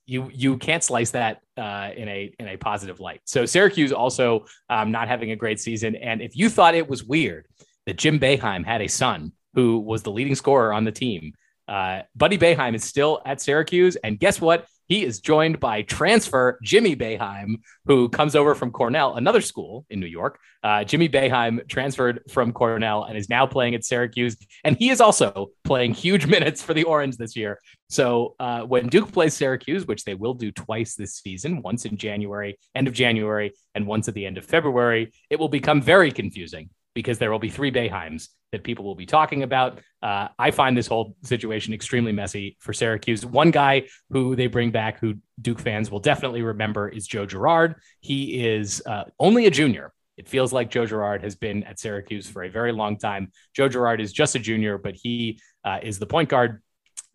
you 0.06 0.30
you 0.34 0.58
can't 0.58 0.84
slice 0.84 1.12
that 1.12 1.42
uh, 1.58 1.90
in 1.96 2.10
a 2.10 2.34
in 2.40 2.48
a 2.48 2.58
positive 2.58 3.00
light. 3.00 3.22
So 3.26 3.46
Syracuse 3.46 3.92
also 3.94 4.46
um, 4.70 4.92
not 4.92 5.08
having 5.08 5.32
a 5.32 5.36
great 5.36 5.60
season. 5.60 5.96
And 5.96 6.22
if 6.22 6.36
you 6.36 6.50
thought 6.50 6.76
it 6.76 6.90
was 6.90 7.04
weird 7.04 7.48
that 7.86 7.98
Jim 7.98 8.20
Boeheim 8.20 8.66
had 8.66 8.82
a 8.82 8.88
son 8.88 9.32
who 9.54 9.80
was 9.80 10.04
the 10.04 10.12
leading 10.12 10.36
scorer 10.36 10.74
on 10.74 10.84
the 10.84 10.92
team, 10.92 11.34
uh, 11.68 12.02
Buddy 12.16 12.38
Boeheim 12.38 12.76
is 12.76 12.84
still 12.84 13.22
at 13.26 13.42
Syracuse, 13.42 13.96
and 13.96 14.20
guess 14.20 14.42
what? 14.42 14.66
He 14.88 15.04
is 15.04 15.20
joined 15.20 15.60
by 15.60 15.84
transfer 15.84 16.60
Jimmy 16.64 16.96
Boeheim, 16.96 17.62
who 17.86 18.10
comes 18.10 18.36
over 18.36 18.56
from 18.56 18.72
Cornell, 18.72 19.16
another 19.16 19.42
school 19.42 19.86
in 19.90 20.00
New 20.00 20.08
York. 20.08 20.40
Uh, 20.64 20.84
Jimmy 20.84 21.08
Boeheim 21.08 21.68
transferred 21.68 22.22
from 22.30 22.52
Cornell 22.52 23.04
and 23.04 23.18
is 23.18 23.30
now 23.30 23.46
playing 23.46 23.74
at 23.74 23.86
Syracuse. 23.86 24.38
And 24.64 24.78
he 24.78 24.90
is 24.90 25.02
also 25.02 25.52
playing 25.64 25.94
huge 25.94 26.26
minutes 26.36 26.62
for 26.62 26.74
the 26.74 26.84
Orange 26.84 27.18
this 27.18 27.36
year. 27.36 27.60
So 27.90 28.36
uh, 28.40 28.62
when 28.62 28.88
Duke 28.88 29.12
plays 29.12 29.34
Syracuse, 29.34 29.86
which 29.86 30.04
they 30.04 30.14
will 30.14 30.34
do 30.34 30.52
twice 30.52 30.96
this 30.96 31.16
season, 31.16 31.62
once 31.62 31.86
in 31.86 31.98
January, 31.98 32.58
end 32.76 32.88
of 32.88 32.94
January, 32.94 33.54
and 33.76 33.88
once 33.88 34.08
at 34.08 34.14
the 34.14 34.26
end 34.26 34.38
of 34.38 34.46
February, 34.46 35.12
it 35.30 35.40
will 35.40 35.50
become 35.50 35.82
very 35.82 36.12
confusing 36.12 36.70
because 36.94 37.20
there 37.20 37.32
will 37.32 37.40
be 37.40 37.50
three 37.50 37.72
Boeheims 37.72 38.30
that 38.52 38.64
people 38.64 38.84
will 38.84 38.96
be 38.96 39.06
talking 39.06 39.44
about. 39.44 39.80
Uh, 40.04 40.28
I 40.38 40.52
find 40.52 40.76
this 40.76 40.88
whole 40.88 41.16
situation 41.24 41.74
extremely 41.74 42.12
messy 42.12 42.58
for 42.60 42.74
Syracuse. 42.74 43.26
One 43.26 43.52
guy 43.52 43.88
who 44.10 44.36
they 44.36 44.48
bring 44.48 44.72
back, 44.72 45.00
who 45.00 45.16
Duke 45.42 45.60
fans 45.60 45.90
will 45.90 46.00
definitely 46.00 46.42
remember, 46.42 46.90
is 46.90 47.08
Joe 47.08 47.26
Girard. 47.26 47.76
He 48.02 48.46
is 48.46 48.84
uh, 48.86 49.06
only 49.20 49.46
a 49.46 49.52
junior. 49.52 49.94
It 50.18 50.28
feels 50.28 50.52
like 50.52 50.70
Joe 50.70 50.86
Girard 50.86 51.24
has 51.24 51.36
been 51.36 51.64
at 51.64 51.80
Syracuse 51.80 52.30
for 52.30 52.44
a 52.44 52.50
very 52.50 52.72
long 52.72 52.98
time. 52.98 53.32
Joe 53.56 53.70
Girard 53.70 54.02
is 54.02 54.12
just 54.12 54.36
a 54.36 54.40
junior, 54.40 54.78
but 54.78 54.96
he 54.96 55.40
uh, 55.64 55.80
is 55.82 55.98
the 55.98 56.06
point 56.06 56.30
guard 56.30 56.62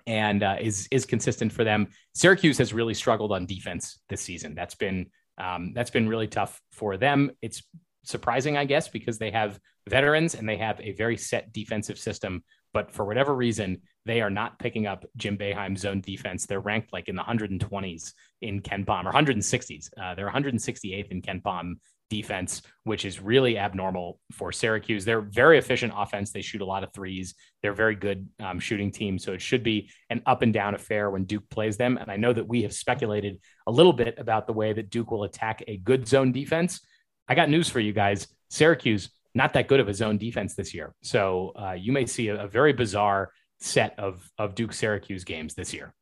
and 0.06 0.42
uh, 0.42 0.56
is 0.60 0.88
is 0.90 1.04
consistent 1.04 1.52
for 1.52 1.64
them. 1.64 1.88
Syracuse 2.14 2.58
has 2.58 2.72
really 2.72 2.94
struggled 2.94 3.32
on 3.32 3.46
defense 3.46 3.98
this 4.08 4.22
season. 4.22 4.54
That's 4.54 4.74
been 4.74 5.06
um, 5.38 5.72
that's 5.74 5.90
been 5.90 6.08
really 6.08 6.28
tough 6.28 6.60
for 6.72 6.96
them. 6.96 7.32
It's 7.42 7.62
surprising, 8.06 8.56
I 8.56 8.64
guess, 8.64 8.88
because 8.88 9.18
they 9.18 9.30
have 9.30 9.58
veterans 9.88 10.34
and 10.34 10.48
they 10.48 10.56
have 10.56 10.80
a 10.80 10.92
very 10.92 11.16
set 11.16 11.52
defensive 11.52 11.98
system. 11.98 12.42
But 12.72 12.90
for 12.90 13.04
whatever 13.04 13.34
reason, 13.34 13.82
they 14.04 14.20
are 14.20 14.30
not 14.30 14.58
picking 14.58 14.86
up 14.86 15.04
Jim 15.16 15.38
Boeheim's 15.38 15.80
zone 15.80 16.00
defense. 16.00 16.46
They're 16.46 16.60
ranked 16.60 16.92
like 16.92 17.08
in 17.08 17.16
the 17.16 17.22
120s 17.22 18.12
in 18.42 18.60
KenPom 18.60 19.06
or 19.06 19.12
160s. 19.12 19.88
Uh, 20.00 20.14
they're 20.14 20.30
168th 20.30 21.08
in 21.08 21.22
KenPom 21.22 21.74
defense, 22.08 22.62
which 22.84 23.04
is 23.04 23.20
really 23.20 23.58
abnormal 23.58 24.20
for 24.32 24.52
Syracuse. 24.52 25.04
They're 25.04 25.20
very 25.20 25.58
efficient 25.58 25.92
offense. 25.96 26.30
They 26.30 26.42
shoot 26.42 26.60
a 26.60 26.66
lot 26.66 26.84
of 26.84 26.92
threes. 26.92 27.34
They're 27.62 27.72
very 27.72 27.96
good 27.96 28.28
um, 28.38 28.60
shooting 28.60 28.92
team. 28.92 29.18
So 29.18 29.32
it 29.32 29.40
should 29.40 29.62
be 29.62 29.90
an 30.10 30.22
up 30.26 30.42
and 30.42 30.52
down 30.52 30.74
affair 30.74 31.10
when 31.10 31.24
Duke 31.24 31.48
plays 31.50 31.76
them. 31.76 31.96
And 31.96 32.10
I 32.10 32.16
know 32.16 32.32
that 32.32 32.46
we 32.46 32.62
have 32.62 32.72
speculated 32.72 33.40
a 33.66 33.72
little 33.72 33.92
bit 33.92 34.14
about 34.18 34.46
the 34.46 34.52
way 34.52 34.72
that 34.72 34.90
Duke 34.90 35.10
will 35.10 35.24
attack 35.24 35.64
a 35.66 35.78
good 35.78 36.06
zone 36.06 36.30
defense. 36.32 36.80
I 37.28 37.34
got 37.34 37.48
news 37.48 37.68
for 37.68 37.80
you 37.80 37.92
guys. 37.92 38.28
Syracuse, 38.50 39.10
not 39.34 39.52
that 39.54 39.68
good 39.68 39.80
of 39.80 39.88
a 39.88 39.94
zone 39.94 40.18
defense 40.18 40.54
this 40.54 40.72
year. 40.72 40.94
So 41.02 41.52
uh, 41.56 41.72
you 41.72 41.92
may 41.92 42.06
see 42.06 42.28
a, 42.28 42.44
a, 42.44 42.48
very 42.48 42.72
bizarre 42.72 43.30
set 43.58 43.98
of, 43.98 44.30
of 44.38 44.54
Duke 44.54 44.72
Syracuse 44.72 45.24
games 45.24 45.54
this 45.54 45.74
year. 45.74 45.92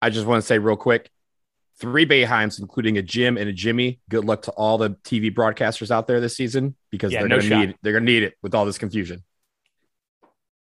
I 0.00 0.10
just 0.10 0.26
want 0.26 0.42
to 0.42 0.46
say 0.46 0.58
real 0.58 0.76
quick 0.76 1.10
three 1.78 2.06
Boeheims, 2.06 2.60
including 2.60 2.98
a 2.98 3.02
Jim 3.02 3.36
and 3.36 3.48
a 3.48 3.52
Jimmy. 3.52 4.00
Good 4.08 4.24
luck 4.24 4.42
to 4.42 4.50
all 4.52 4.78
the 4.78 4.90
TV 4.90 5.34
broadcasters 5.34 5.90
out 5.90 6.06
there 6.06 6.20
this 6.20 6.36
season 6.36 6.74
because 6.90 7.12
yeah, 7.12 7.20
they're 7.20 7.28
no 7.28 7.38
going 7.38 7.50
to 7.50 7.58
need 7.58 7.76
they're 7.82 7.92
going 7.92 8.06
to 8.06 8.12
need 8.12 8.22
it 8.22 8.34
with 8.42 8.54
all 8.54 8.64
this 8.64 8.78
confusion. 8.78 9.22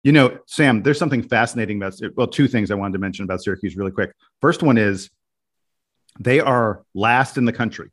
You 0.02 0.12
know, 0.12 0.38
Sam, 0.46 0.82
there's 0.82 0.98
something 0.98 1.22
fascinating 1.22 1.78
about 1.78 1.94
well, 2.16 2.26
two 2.26 2.46
things 2.46 2.70
I 2.70 2.74
wanted 2.74 2.92
to 2.94 2.98
mention 2.98 3.24
about 3.24 3.42
Syracuse 3.42 3.76
really 3.76 3.90
quick. 3.90 4.12
First 4.40 4.62
one 4.62 4.76
is 4.76 5.10
they 6.20 6.40
are 6.40 6.82
last 6.94 7.38
in 7.38 7.44
the 7.44 7.52
country 7.52 7.90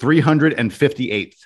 358th 0.00 1.36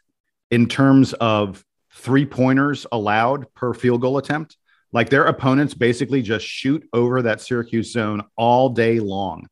in 0.50 0.68
terms 0.68 1.12
of 1.14 1.64
three 1.92 2.26
pointers 2.26 2.86
allowed 2.92 3.52
per 3.54 3.74
field 3.74 4.00
goal 4.00 4.18
attempt. 4.18 4.56
Like 4.92 5.10
their 5.10 5.24
opponents 5.24 5.74
basically 5.74 6.22
just 6.22 6.46
shoot 6.46 6.88
over 6.92 7.22
that 7.22 7.40
Syracuse 7.40 7.92
zone 7.92 8.22
all 8.36 8.68
day 8.68 9.00
long. 9.00 9.48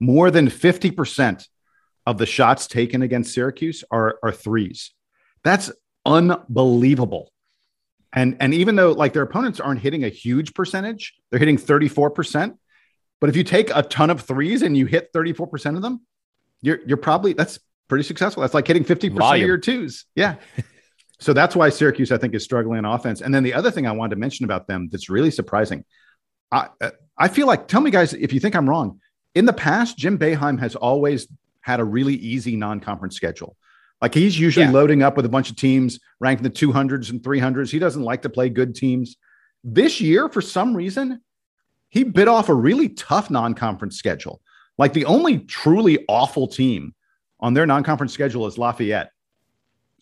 More 0.00 0.30
than 0.30 0.48
50% 0.48 1.46
of 2.06 2.18
the 2.18 2.26
shots 2.26 2.66
taken 2.66 3.02
against 3.02 3.34
Syracuse 3.34 3.84
are, 3.90 4.18
are 4.22 4.32
threes. 4.32 4.92
That's 5.42 5.70
unbelievable. 6.06 7.30
And, 8.12 8.36
and 8.40 8.54
even 8.54 8.76
though 8.76 8.92
like 8.92 9.12
their 9.12 9.22
opponents 9.22 9.60
aren't 9.60 9.80
hitting 9.80 10.04
a 10.04 10.08
huge 10.08 10.54
percentage, 10.54 11.14
they're 11.30 11.38
hitting 11.38 11.58
34%. 11.58 12.56
But 13.20 13.30
if 13.30 13.36
you 13.36 13.44
take 13.44 13.70
a 13.74 13.82
ton 13.82 14.10
of 14.10 14.20
threes 14.20 14.62
and 14.62 14.76
you 14.76 14.86
hit 14.86 15.12
34% 15.12 15.76
of 15.76 15.82
them, 15.82 16.00
you're, 16.62 16.80
you're 16.86 16.96
probably 16.96 17.32
that's 17.32 17.58
pretty 17.88 18.04
successful. 18.04 18.40
That's 18.40 18.54
like 18.54 18.66
hitting 18.66 18.84
50% 18.84 19.16
Volume. 19.16 19.44
of 19.44 19.46
your 19.46 19.58
twos. 19.58 20.06
Yeah. 20.14 20.36
so 21.20 21.32
that's 21.32 21.54
why 21.54 21.68
Syracuse, 21.68 22.12
I 22.12 22.18
think, 22.18 22.34
is 22.34 22.44
struggling 22.44 22.78
on 22.78 22.84
offense. 22.84 23.20
And 23.20 23.34
then 23.34 23.42
the 23.42 23.54
other 23.54 23.70
thing 23.70 23.86
I 23.86 23.92
wanted 23.92 24.14
to 24.14 24.20
mention 24.20 24.44
about 24.44 24.66
them 24.66 24.88
that's 24.90 25.08
really 25.08 25.30
surprising. 25.30 25.84
I, 26.50 26.68
uh, 26.80 26.90
I 27.16 27.28
feel 27.28 27.46
like, 27.46 27.68
tell 27.68 27.80
me 27.80 27.90
guys, 27.90 28.12
if 28.12 28.32
you 28.32 28.40
think 28.40 28.56
I'm 28.56 28.68
wrong, 28.68 29.00
in 29.34 29.46
the 29.46 29.52
past, 29.52 29.96
Jim 29.96 30.18
Boeheim 30.18 30.58
has 30.60 30.76
always 30.76 31.28
had 31.60 31.80
a 31.80 31.84
really 31.84 32.14
easy 32.14 32.56
non-conference 32.56 33.16
schedule. 33.16 33.56
Like 34.00 34.14
he's 34.14 34.38
usually 34.38 34.66
yeah. 34.66 34.72
loading 34.72 35.02
up 35.02 35.16
with 35.16 35.24
a 35.24 35.30
bunch 35.30 35.50
of 35.50 35.56
teams 35.56 35.98
ranked 36.20 36.44
in 36.44 36.50
the 36.50 36.56
200s 36.56 37.10
and 37.10 37.22
300s. 37.22 37.70
He 37.70 37.78
doesn't 37.78 38.02
like 38.02 38.22
to 38.22 38.28
play 38.28 38.48
good 38.48 38.74
teams. 38.74 39.16
This 39.62 40.00
year, 40.00 40.28
for 40.28 40.42
some 40.42 40.76
reason, 40.76 41.20
he 41.88 42.04
bit 42.04 42.28
off 42.28 42.48
a 42.48 42.54
really 42.54 42.90
tough 42.90 43.30
non-conference 43.30 43.96
schedule. 43.96 44.40
Like 44.76 44.92
the 44.92 45.06
only 45.06 45.38
truly 45.38 46.04
awful 46.08 46.48
team 46.48 46.93
on 47.44 47.52
their 47.52 47.66
non-conference 47.66 48.14
schedule 48.14 48.46
is 48.46 48.56
Lafayette. 48.56 49.10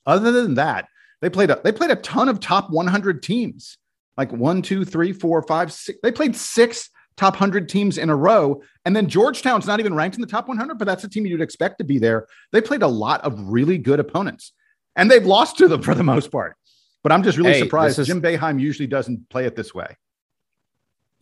Other 0.07 0.31
than 0.31 0.55
that, 0.55 0.87
they 1.21 1.29
played 1.29 1.51
a, 1.51 1.61
they 1.65 1.73
played 1.73 1.91
a 1.91 1.97
ton 1.97 2.29
of 2.29 2.39
top 2.39 2.71
100 2.71 3.21
teams, 3.21 3.79
like 4.17 4.31
one, 4.31 4.63
two, 4.63 4.85
three, 4.85 5.13
four, 5.13 5.43
five, 5.43 5.73
six. 5.73 5.99
They 6.05 6.13
played 6.13 6.37
six 6.37 6.89
top 7.17 7.35
100 7.35 7.69
teams 7.69 7.99
in 7.99 8.11
a 8.11 8.17
row. 8.17 8.63
And 8.85 8.95
then 8.95 9.09
Georgetown's 9.09 9.67
not 9.67 9.81
even 9.81 9.93
ranked 9.93 10.15
in 10.15 10.21
the 10.21 10.29
top 10.29 10.47
100, 10.47 10.79
but 10.79 10.85
that's 10.85 11.03
a 11.03 11.09
team 11.09 11.27
you'd 11.27 11.41
expect 11.41 11.79
to 11.79 11.85
be 11.85 11.99
there. 11.99 12.29
They 12.53 12.61
played 12.61 12.83
a 12.83 12.89
lot 12.89 13.23
of 13.23 13.49
really 13.49 13.77
good 13.77 13.99
opponents 13.99 14.53
and 14.95 15.11
they've 15.11 15.27
lost 15.27 15.59
to 15.59 15.67
them 15.67 15.83
for 15.83 15.97
the 15.97 16.05
most 16.05 16.31
part. 16.31 16.57
But 17.03 17.11
I'm 17.11 17.25
just 17.25 17.39
really 17.39 17.55
hey, 17.55 17.59
surprised. 17.59 17.99
Is, 17.99 18.07
Jim 18.07 18.23
Boeheim 18.23 18.61
usually 18.61 18.87
doesn't 18.87 19.29
play 19.31 19.47
it 19.47 19.57
this 19.57 19.75
way. 19.75 19.97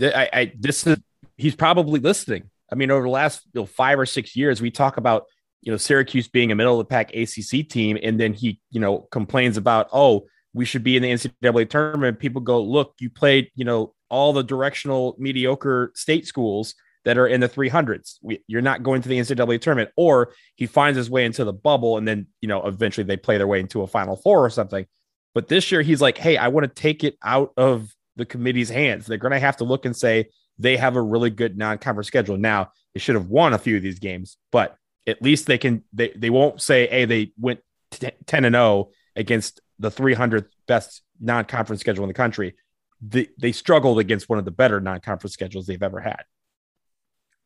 I, 0.02 0.28
I 0.32 0.52
this 0.58 0.86
is 0.86 0.98
he's 1.38 1.56
probably 1.56 2.00
listening. 2.00 2.50
I 2.70 2.74
mean, 2.74 2.90
over 2.90 3.04
the 3.04 3.10
last 3.10 3.42
you 3.54 3.62
know, 3.62 3.66
five 3.66 3.98
or 3.98 4.04
six 4.04 4.36
years, 4.36 4.60
we 4.60 4.70
talk 4.70 4.98
about 4.98 5.24
you 5.62 5.72
know 5.72 5.76
Syracuse 5.76 6.28
being 6.28 6.52
a 6.52 6.54
middle 6.54 6.80
of 6.80 6.86
the 6.86 6.90
pack 6.90 7.14
ACC 7.14 7.68
team, 7.68 7.98
and 8.02 8.18
then 8.18 8.32
he 8.32 8.61
you 8.70 8.80
know 8.80 9.08
complains 9.11 9.56
about 9.56 9.88
oh 9.92 10.26
we 10.52 10.64
should 10.64 10.82
be 10.82 10.96
in 10.96 11.02
the 11.02 11.11
NCAA 11.11 11.68
tournament. 11.70 12.18
People 12.18 12.40
go 12.40 12.61
look, 12.62 12.94
you 13.00 13.11
played 13.11 13.50
you 13.54 13.64
know 13.64 13.94
all 14.08 14.32
the 14.32 14.42
directional 14.42 15.14
mediocre 15.18 15.92
state 15.94 16.26
schools 16.26 16.74
that 17.04 17.16
are 17.16 17.26
in 17.26 17.40
the 17.40 17.48
300s. 17.48 18.18
We, 18.20 18.42
you're 18.46 18.61
not 18.61 18.82
going 18.82 19.00
to 19.02 19.08
the 19.08 19.18
NCAA 19.18 19.61
tournament, 19.61 19.90
or 19.96 20.34
he 20.56 20.66
finds 20.66 20.96
his 20.96 21.08
way 21.08 21.24
into 21.24 21.44
the 21.44 21.52
bubble, 21.52 21.96
and 21.96 22.06
then 22.06 22.26
you 22.40 22.48
know 22.48 22.62
eventually 22.62 23.04
they 23.04 23.16
play 23.16 23.38
their 23.38 23.46
way 23.46 23.61
into 23.61 23.82
a 23.82 23.86
Final 23.86 24.16
Four 24.16 24.44
or 24.44 24.50
something. 24.50 24.86
But 25.34 25.48
this 25.48 25.70
year 25.70 25.82
he's 25.82 26.00
like, 26.00 26.18
hey, 26.18 26.36
I 26.36 26.48
want 26.48 26.64
to 26.64 26.82
take 26.82 27.04
it 27.04 27.16
out 27.22 27.52
of 27.56 27.94
the 28.16 28.26
committee's 28.26 28.68
hands. 28.68 29.06
They're 29.06 29.16
going 29.16 29.32
to 29.32 29.38
have 29.38 29.58
to 29.58 29.64
look 29.64 29.84
and 29.84 29.96
say 29.96 30.28
they 30.58 30.76
have 30.76 30.96
a 30.96 31.02
really 31.02 31.30
good 31.30 31.56
non-conference 31.56 32.08
schedule. 32.08 32.36
Now 32.36 32.72
they 32.92 33.00
should 33.00 33.14
have 33.14 33.28
won 33.28 33.54
a 33.54 33.58
few 33.58 33.76
of 33.76 33.82
these 33.82 34.00
games, 34.00 34.36
but 34.50 34.76
at 35.07 35.22
least 35.22 35.46
they 35.46 35.59
can. 35.59 35.84
They 35.92 36.12
they 36.16 36.30
won't 36.30 36.61
say, 36.61 36.86
hey, 36.88 37.05
they 37.05 37.32
went 37.38 37.61
10 37.90 38.44
and 38.44 38.55
0 38.55 38.90
against 39.16 39.61
the 39.78 39.90
300th 39.90 40.46
best 40.66 41.03
non-conference 41.20 41.80
schedule 41.80 42.05
in 42.05 42.09
the 42.09 42.14
country. 42.14 42.55
They, 43.03 43.28
they 43.38 43.53
struggled 43.53 43.98
against 43.98 44.28
one 44.28 44.38
of 44.38 44.44
the 44.44 44.51
better 44.51 44.80
non-conference 44.80 45.32
schedules 45.32 45.66
they've 45.66 45.82
ever 45.82 46.01
had. 46.01 46.22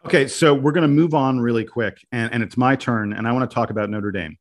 Okay, 0.04 0.26
so 0.26 0.52
we're 0.52 0.72
going 0.72 0.82
to 0.82 0.88
move 0.88 1.14
on 1.14 1.40
really 1.40 1.64
quick, 1.64 2.04
and, 2.12 2.32
and 2.32 2.42
it's 2.42 2.58
my 2.58 2.76
turn, 2.76 3.14
and 3.14 3.26
I 3.26 3.32
want 3.32 3.48
to 3.48 3.54
talk 3.54 3.70
about 3.70 3.88
Notre 3.88 4.12
Dame. 4.12 4.36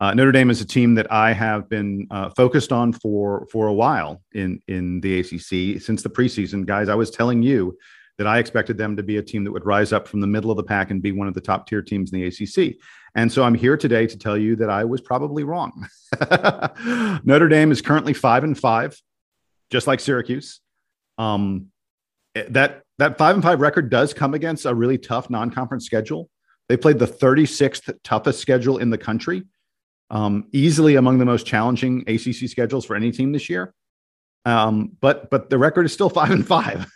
Uh, 0.00 0.12
Notre 0.14 0.32
Dame 0.32 0.50
is 0.50 0.60
a 0.60 0.66
team 0.66 0.94
that 0.94 1.12
I 1.12 1.32
have 1.32 1.68
been 1.68 2.06
uh, 2.10 2.30
focused 2.30 2.72
on 2.72 2.92
for 2.92 3.46
for 3.50 3.66
a 3.66 3.72
while 3.72 4.22
in 4.32 4.60
in 4.68 5.00
the 5.00 5.20
ACC 5.20 5.80
since 5.82 6.02
the 6.02 6.10
preseason. 6.10 6.66
Guys, 6.66 6.88
I 6.88 6.94
was 6.94 7.10
telling 7.10 7.42
you 7.42 7.76
that 8.18 8.26
I 8.26 8.38
expected 8.38 8.76
them 8.76 8.96
to 8.96 9.02
be 9.02 9.16
a 9.16 9.22
team 9.22 9.44
that 9.44 9.52
would 9.52 9.64
rise 9.64 9.92
up 9.92 10.08
from 10.08 10.20
the 10.20 10.26
middle 10.26 10.50
of 10.50 10.56
the 10.56 10.64
pack 10.64 10.90
and 10.90 11.00
be 11.00 11.12
one 11.12 11.28
of 11.28 11.34
the 11.34 11.40
top 11.40 11.68
tier 11.68 11.80
teams 11.80 12.12
in 12.12 12.20
the 12.20 12.26
ACC. 12.26 12.76
And 13.14 13.32
so 13.32 13.44
I'm 13.44 13.54
here 13.54 13.76
today 13.76 14.06
to 14.06 14.18
tell 14.18 14.36
you 14.36 14.56
that 14.56 14.68
I 14.68 14.84
was 14.84 15.00
probably 15.00 15.44
wrong. 15.44 15.88
Notre 17.24 17.48
Dame 17.48 17.70
is 17.70 17.80
currently 17.80 18.12
five 18.12 18.44
and 18.44 18.58
five, 18.58 19.00
just 19.70 19.86
like 19.86 20.00
Syracuse. 20.00 20.60
Um, 21.16 21.68
that 22.34 22.82
that 22.98 23.18
five 23.18 23.34
and 23.34 23.42
five 23.42 23.60
record 23.60 23.90
does 23.90 24.12
come 24.12 24.34
against 24.34 24.66
a 24.66 24.74
really 24.74 24.98
tough 24.98 25.30
non-conference 25.30 25.86
schedule. 25.86 26.28
They 26.68 26.76
played 26.76 26.98
the 26.98 27.06
36th 27.06 27.96
toughest 28.02 28.40
schedule 28.40 28.78
in 28.78 28.90
the 28.90 28.98
country 28.98 29.44
um, 30.10 30.46
easily 30.52 30.96
among 30.96 31.18
the 31.18 31.24
most 31.24 31.46
challenging 31.46 32.02
ACC 32.06 32.48
schedules 32.48 32.84
for 32.84 32.96
any 32.96 33.10
team 33.10 33.32
this 33.32 33.48
year. 33.48 33.74
Um, 34.44 34.92
but 35.00 35.30
but 35.30 35.50
the 35.50 35.58
record 35.58 35.86
is 35.86 35.92
still 35.92 36.10
five 36.20 36.30
and 36.30 36.46
five. 36.46 36.86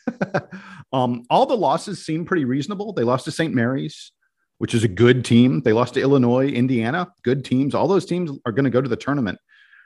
um, 0.92 1.24
all 1.30 1.46
the 1.46 1.56
losses 1.56 2.04
seem 2.04 2.24
pretty 2.24 2.44
reasonable. 2.44 2.92
They 2.92 3.04
lost 3.04 3.24
to 3.26 3.30
St. 3.30 3.54
Mary's, 3.54 4.12
which 4.58 4.74
is 4.74 4.84
a 4.84 4.88
good 4.88 5.24
team. 5.24 5.60
They 5.62 5.72
lost 5.72 5.94
to 5.94 6.00
Illinois, 6.00 6.48
Indiana, 6.48 7.12
good 7.22 7.44
teams. 7.44 7.74
All 7.74 7.88
those 7.88 8.06
teams 8.06 8.30
are 8.46 8.52
going 8.52 8.64
to 8.64 8.70
go 8.70 8.80
to 8.80 8.88
the 8.88 8.96
tournament. 8.96 9.38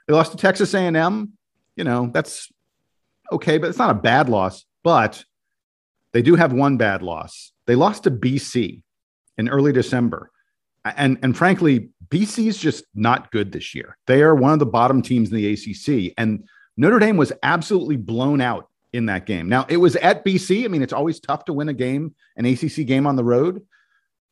They 0.07 0.13
lost 0.13 0.31
to 0.31 0.37
Texas 0.37 0.73
A&M. 0.73 1.33
You 1.75 1.83
know 1.83 2.09
that's 2.13 2.49
okay, 3.31 3.57
but 3.57 3.69
it's 3.69 3.79
not 3.79 3.89
a 3.89 3.95
bad 3.95 4.29
loss. 4.29 4.65
But 4.83 5.23
they 6.13 6.21
do 6.21 6.35
have 6.35 6.53
one 6.53 6.77
bad 6.77 7.01
loss. 7.01 7.51
They 7.65 7.75
lost 7.75 8.03
to 8.03 8.11
BC 8.11 8.81
in 9.37 9.49
early 9.49 9.73
December 9.73 10.31
and 10.95 11.17
and 11.21 11.35
frankly, 11.35 11.89
BC 12.09 12.47
is 12.47 12.57
just 12.57 12.85
not 12.95 13.31
good 13.31 13.51
this 13.51 13.75
year. 13.75 13.97
They 14.07 14.21
are 14.21 14.35
one 14.35 14.53
of 14.53 14.59
the 14.59 14.65
bottom 14.65 15.01
teams 15.01 15.31
in 15.31 15.35
the 15.35 15.53
ACC, 15.53 16.13
and 16.17 16.47
Notre 16.77 16.99
Dame 16.99 17.17
was 17.17 17.33
absolutely 17.43 17.97
blown 17.97 18.39
out 18.39 18.69
in 18.93 19.07
that 19.07 19.25
game. 19.25 19.49
Now 19.49 19.65
it 19.67 19.77
was 19.77 19.95
at 19.97 20.23
BC. 20.23 20.63
I 20.63 20.67
mean, 20.67 20.81
it's 20.81 20.93
always 20.93 21.19
tough 21.19 21.45
to 21.45 21.53
win 21.53 21.69
a 21.69 21.73
game, 21.73 22.15
an 22.37 22.45
ACC 22.45 22.85
game 22.85 23.05
on 23.05 23.15
the 23.15 23.23
road, 23.23 23.65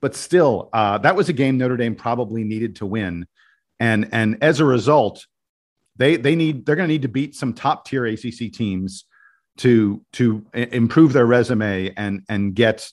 but 0.01 0.15
still, 0.15 0.69
uh, 0.71 0.99
that 0.99 1.15
was 1.15 1.29
a 1.29 1.33
game 1.33 1.57
Notre 1.57 1.77
Dame 1.77 1.95
probably 1.95 2.43
needed 2.43 2.77
to 2.77 2.85
win, 2.85 3.27
and 3.79 4.09
and 4.11 4.37
as 4.41 4.59
a 4.59 4.65
result, 4.65 5.25
they 5.97 6.15
they 6.15 6.35
need 6.35 6.65
they're 6.65 6.75
going 6.75 6.87
to 6.87 6.93
need 6.93 7.01
to 7.01 7.07
beat 7.07 7.35
some 7.35 7.53
top 7.53 7.85
tier 7.85 8.05
ACC 8.05 8.51
teams 8.53 9.05
to 9.57 10.01
to 10.13 10.45
improve 10.53 11.13
their 11.13 11.25
resume 11.25 11.93
and 11.95 12.23
and 12.29 12.53
get 12.53 12.91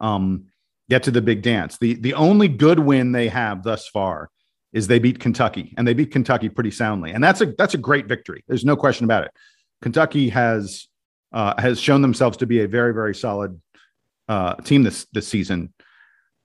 um 0.00 0.46
get 0.88 1.02
to 1.04 1.10
the 1.10 1.22
big 1.22 1.42
dance. 1.42 1.78
The 1.78 1.94
the 1.94 2.14
only 2.14 2.48
good 2.48 2.78
win 2.78 3.12
they 3.12 3.28
have 3.28 3.62
thus 3.62 3.88
far 3.88 4.30
is 4.74 4.88
they 4.88 4.98
beat 4.98 5.20
Kentucky, 5.20 5.72
and 5.78 5.86
they 5.86 5.94
beat 5.94 6.10
Kentucky 6.10 6.48
pretty 6.48 6.72
soundly, 6.72 7.12
and 7.12 7.22
that's 7.22 7.40
a 7.40 7.46
that's 7.56 7.74
a 7.74 7.78
great 7.78 8.06
victory. 8.06 8.44
There's 8.48 8.64
no 8.64 8.76
question 8.76 9.04
about 9.04 9.24
it. 9.24 9.30
Kentucky 9.80 10.28
has 10.30 10.88
uh, 11.32 11.54
has 11.58 11.80
shown 11.80 12.02
themselves 12.02 12.36
to 12.38 12.46
be 12.46 12.60
a 12.60 12.68
very 12.68 12.92
very 12.92 13.14
solid 13.14 13.60
uh, 14.28 14.56
team 14.56 14.82
this 14.82 15.06
this 15.12 15.28
season, 15.28 15.72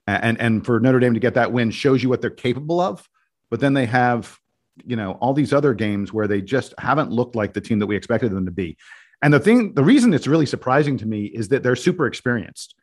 and 0.07 0.39
and 0.39 0.63
for 0.63 0.79
Notre 0.79 0.99
Dame 0.99 1.15
to 1.15 1.19
get 1.19 1.33
that 1.33 1.51
win 1.51 1.71
shows 1.71 2.01
you 2.03 2.07
what 2.07 2.21
they're 2.21 2.29
capable 2.29 2.79
of. 2.79 3.05
But 3.49 3.59
then 3.59 3.73
they 3.73 3.87
have 3.87 4.37
you 4.85 4.95
know 4.95 5.13
all 5.13 5.33
these 5.33 5.51
other 5.51 5.73
games 5.73 6.13
where 6.13 6.27
they 6.27 6.41
just 6.41 6.75
haven't 6.77 7.11
looked 7.11 7.35
like 7.35 7.53
the 7.53 7.61
team 7.61 7.79
that 7.79 7.87
we 7.87 7.95
expected 7.95 8.31
them 8.31 8.45
to 8.45 8.51
be. 8.51 8.77
And 9.21 9.33
the 9.33 9.39
thing, 9.39 9.73
the 9.73 9.83
reason 9.83 10.13
it's 10.13 10.27
really 10.27 10.45
surprising 10.45 10.97
to 10.99 11.05
me 11.05 11.25
is 11.25 11.49
that 11.49 11.63
they're 11.63 11.75
super 11.75 12.05
experienced. 12.05 12.75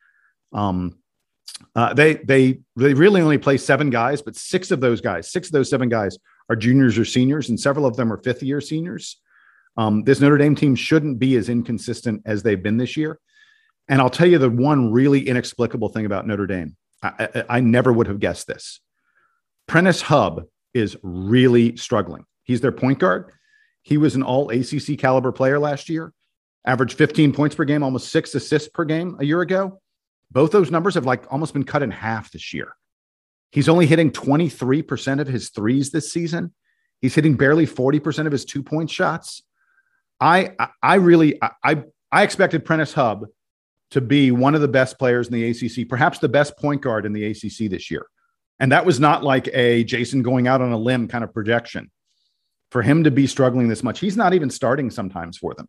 Um, 0.53 0.99
uh, 1.75 1.95
they 1.95 2.15
they 2.15 2.61
they 2.77 2.95
really 2.95 3.21
only 3.21 3.39
play 3.39 3.57
seven 3.57 3.91
guys, 3.91 4.23
but 4.23 4.37
six 4.37 4.71
of 4.71 4.81
those 4.81 5.01
guys, 5.01 5.31
six 5.31 5.49
of 5.49 5.53
those 5.53 5.71
seven 5.71 5.89
guys, 5.89 6.19
are 6.49 6.57
juniors 6.57 6.99
or 6.99 7.05
seniors, 7.05 7.49
and 7.49 7.59
several 7.59 7.87
of 7.87 7.97
them 7.97 8.13
are 8.13 8.19
fifth 8.19 8.43
year 8.43 8.61
seniors. 8.61 9.21
Um, 9.77 10.05
this 10.05 10.21
Notre 10.21 10.39
Dame 10.39 10.55
team 10.55 10.75
shouldn't 10.75 11.19
be 11.19 11.37
as 11.37 11.49
inconsistent 11.49 12.23
as 12.25 12.43
they've 12.43 12.63
been 12.63 12.79
this 12.79 12.97
year. 12.97 13.19
And 13.89 14.01
I'll 14.01 14.11
tell 14.11 14.27
you 14.27 14.39
the 14.39 14.51
one 14.51 14.91
really 14.93 15.29
inexplicable 15.29 15.91
thing 15.91 16.07
about 16.07 16.27
Notre 16.27 16.47
Dame. 16.47 16.77
I, 17.03 17.29
I, 17.35 17.45
I 17.49 17.61
never 17.61 17.93
would 17.93 18.07
have 18.07 18.21
guessed 18.21 18.47
this. 18.47 18.81
Prentice 19.69 20.01
Hubb 20.03 20.45
is 20.75 20.97
really 21.03 21.77
struggling. 21.77 22.25
He's 22.43 22.61
their 22.61 22.73
point 22.73 22.99
guard. 22.99 23.33
He 23.83 23.99
was 23.99 24.15
an 24.15 24.23
all 24.23 24.51
ACC 24.51 24.99
caliber 24.99 25.31
player 25.31 25.59
last 25.59 25.89
year, 25.89 26.13
averaged 26.65 26.97
15 26.99 27.33
points 27.33 27.55
per 27.55 27.65
game, 27.65 27.83
almost 27.83 28.11
six 28.11 28.35
assists 28.35 28.69
per 28.69 28.85
game 28.85 29.17
a 29.21 29.25
year 29.25 29.41
ago. 29.43 29.81
Both 30.31 30.53
those 30.53 30.71
numbers 30.71 30.95
have 30.95 31.07
like 31.07 31.31
almost 31.33 31.53
been 31.53 31.65
cut 31.65 31.83
in 31.83 31.91
half 31.91 32.31
this 32.33 32.53
year. 32.53 32.75
He's 33.53 33.69
only 33.69 33.87
hitting 33.87 34.11
23% 34.11 35.21
of 35.21 35.27
his 35.27 35.51
threes 35.51 35.91
this 35.91 36.13
season. 36.13 36.53
He's 37.01 37.15
hitting 37.15 37.37
barely 37.37 37.67
40% 37.67 38.27
of 38.27 38.33
his 38.33 38.45
two 38.45 38.63
point 38.63 38.91
shots. 38.91 39.43
I, 40.21 40.53
I 40.83 40.95
really, 40.97 41.41
I, 41.63 41.85
I 42.11 42.23
expected 42.23 42.65
Prentice 42.65 42.95
Hubb 42.95 43.27
to 43.91 44.01
be 44.01 44.31
one 44.31 44.55
of 44.55 44.61
the 44.61 44.69
best 44.69 44.99
players 44.99 45.29
in 45.29 45.35
the 45.35 45.51
ACC, 45.51 45.89
perhaps 45.89 46.19
the 46.19 46.29
best 46.29 46.57
point 46.57 46.83
guard 46.83 47.07
in 47.07 47.13
the 47.13 47.27
ACC 47.27 47.71
this 47.71 47.91
year. 47.91 48.07
And 48.59 48.73
that 48.73 48.87
was 48.87 48.99
not 48.99 49.23
like 49.23 49.49
a 49.53 49.85
Jason 49.85 50.23
going 50.23 50.49
out 50.49 50.63
on 50.63 50.73
a 50.73 50.79
limb 50.79 51.09
kind 51.09 51.23
of 51.23 51.33
projection. 51.33 51.91
For 52.71 52.83
him 52.83 53.05
to 53.05 53.11
be 53.11 53.27
struggling 53.27 53.69
this 53.69 53.83
much, 53.83 54.01
he's 54.01 54.17
not 54.17 54.35
even 54.35 54.51
starting 54.51 54.91
sometimes 54.91 55.39
for 55.39 55.55
them 55.55 55.69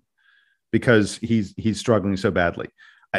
because 0.71 1.17
he's 1.17 1.53
he's 1.55 1.79
struggling 1.79 2.17
so 2.17 2.31
badly 2.31 2.67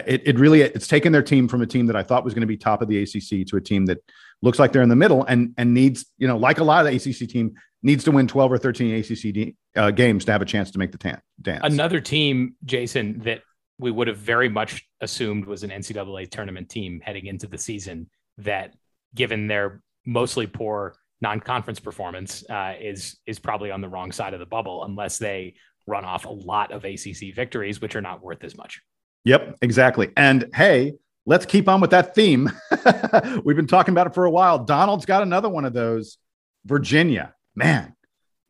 it, 0.07 0.23
it 0.25 0.39
really 0.39 0.63
it's 0.63 0.87
taken 0.87 1.13
their 1.13 1.23
team 1.23 1.49
from 1.49 1.63
a 1.63 1.67
team 1.67 1.87
that 1.87 1.97
I 1.97 2.03
thought 2.03 2.25
was 2.25 2.35
going 2.35 2.43
to 2.43 2.47
be 2.47 2.57
top 2.57 2.83
of 2.83 2.89
the 2.89 3.03
ACC 3.03 3.47
to 3.49 3.57
a 3.57 3.61
team 3.61 3.87
that 3.87 3.99
looks 4.43 4.59
like 4.59 4.73
they're 4.73 4.83
in 4.83 4.89
the 4.89 4.97
middle 4.97 5.25
and 5.25 5.55
and 5.57 5.75
needs 5.75 6.07
you 6.19 6.29
know 6.29 6.37
like 6.37 6.59
a 6.59 6.65
lot 6.65 6.87
of 6.87 6.93
the 6.93 6.97
ACC 6.97 7.29
team 7.29 7.55
needs 7.83 8.05
to 8.05 8.11
win 8.11 8.27
12 8.27 8.53
or 8.53 8.59
13 8.59 8.95
ACC 8.97 9.55
uh, 9.77 9.91
games 9.91 10.25
to 10.25 10.33
have 10.33 10.43
a 10.43 10.45
chance 10.45 10.71
to 10.73 10.79
make 10.79 10.91
the 10.91 10.99
tan- 10.99 11.21
dance. 11.41 11.61
Another 11.63 12.01
team, 12.01 12.57
Jason, 12.65 13.21
that 13.21 13.43
we 13.79 13.91
would 13.91 14.09
have 14.09 14.17
very 14.17 14.49
much 14.49 14.85
assumed 15.01 15.45
was 15.45 15.63
an 15.63 15.71
NCAA 15.71 16.31
tournament 16.31 16.69
team 16.69 17.01
heading 17.01 17.27
into 17.27 17.47
the 17.47 17.59
season 17.59 18.11
that 18.39 18.75
given 19.15 19.47
their 19.47 19.81
mostly 20.05 20.47
poor 20.47 20.97
non-conference 21.21 21.81
performance 21.81 22.49
uh, 22.49 22.75
is 22.81 23.19
is 23.27 23.39
probably 23.39 23.71
on 23.71 23.81
the 23.81 23.89
wrong 23.89 24.13
side 24.13 24.35
of 24.35 24.41
the 24.41 24.47
bubble 24.47 24.85
unless 24.85 25.19
they 25.19 25.55
run 25.87 26.05
off 26.05 26.27
a 26.27 26.31
lot 26.31 26.71
of 26.71 26.85
ACC 26.85 27.35
victories 27.35 27.81
which 27.81 27.97
are 27.97 28.01
not 28.01 28.23
worth 28.23 28.45
as 28.45 28.57
much. 28.57 28.81
Yep, 29.25 29.59
exactly. 29.63 30.11
And 30.17 30.49
hey, 30.55 30.95
let's 31.27 31.47
keep 31.47 31.69
on 31.69 31.81
with 31.81 31.91
that 31.91 32.15
theme. 32.15 32.51
We've 33.45 33.57
been 33.57 33.67
talking 33.67 33.93
about 33.93 34.07
it 34.07 34.15
for 34.15 34.25
a 34.25 34.31
while. 34.31 34.61
Donald's 34.61 35.07
got 35.07 35.23
another 35.23 35.49
one 35.49 35.65
of 35.65 35.73
those. 35.73 36.19
Virginia, 36.65 37.35
man. 37.55 37.95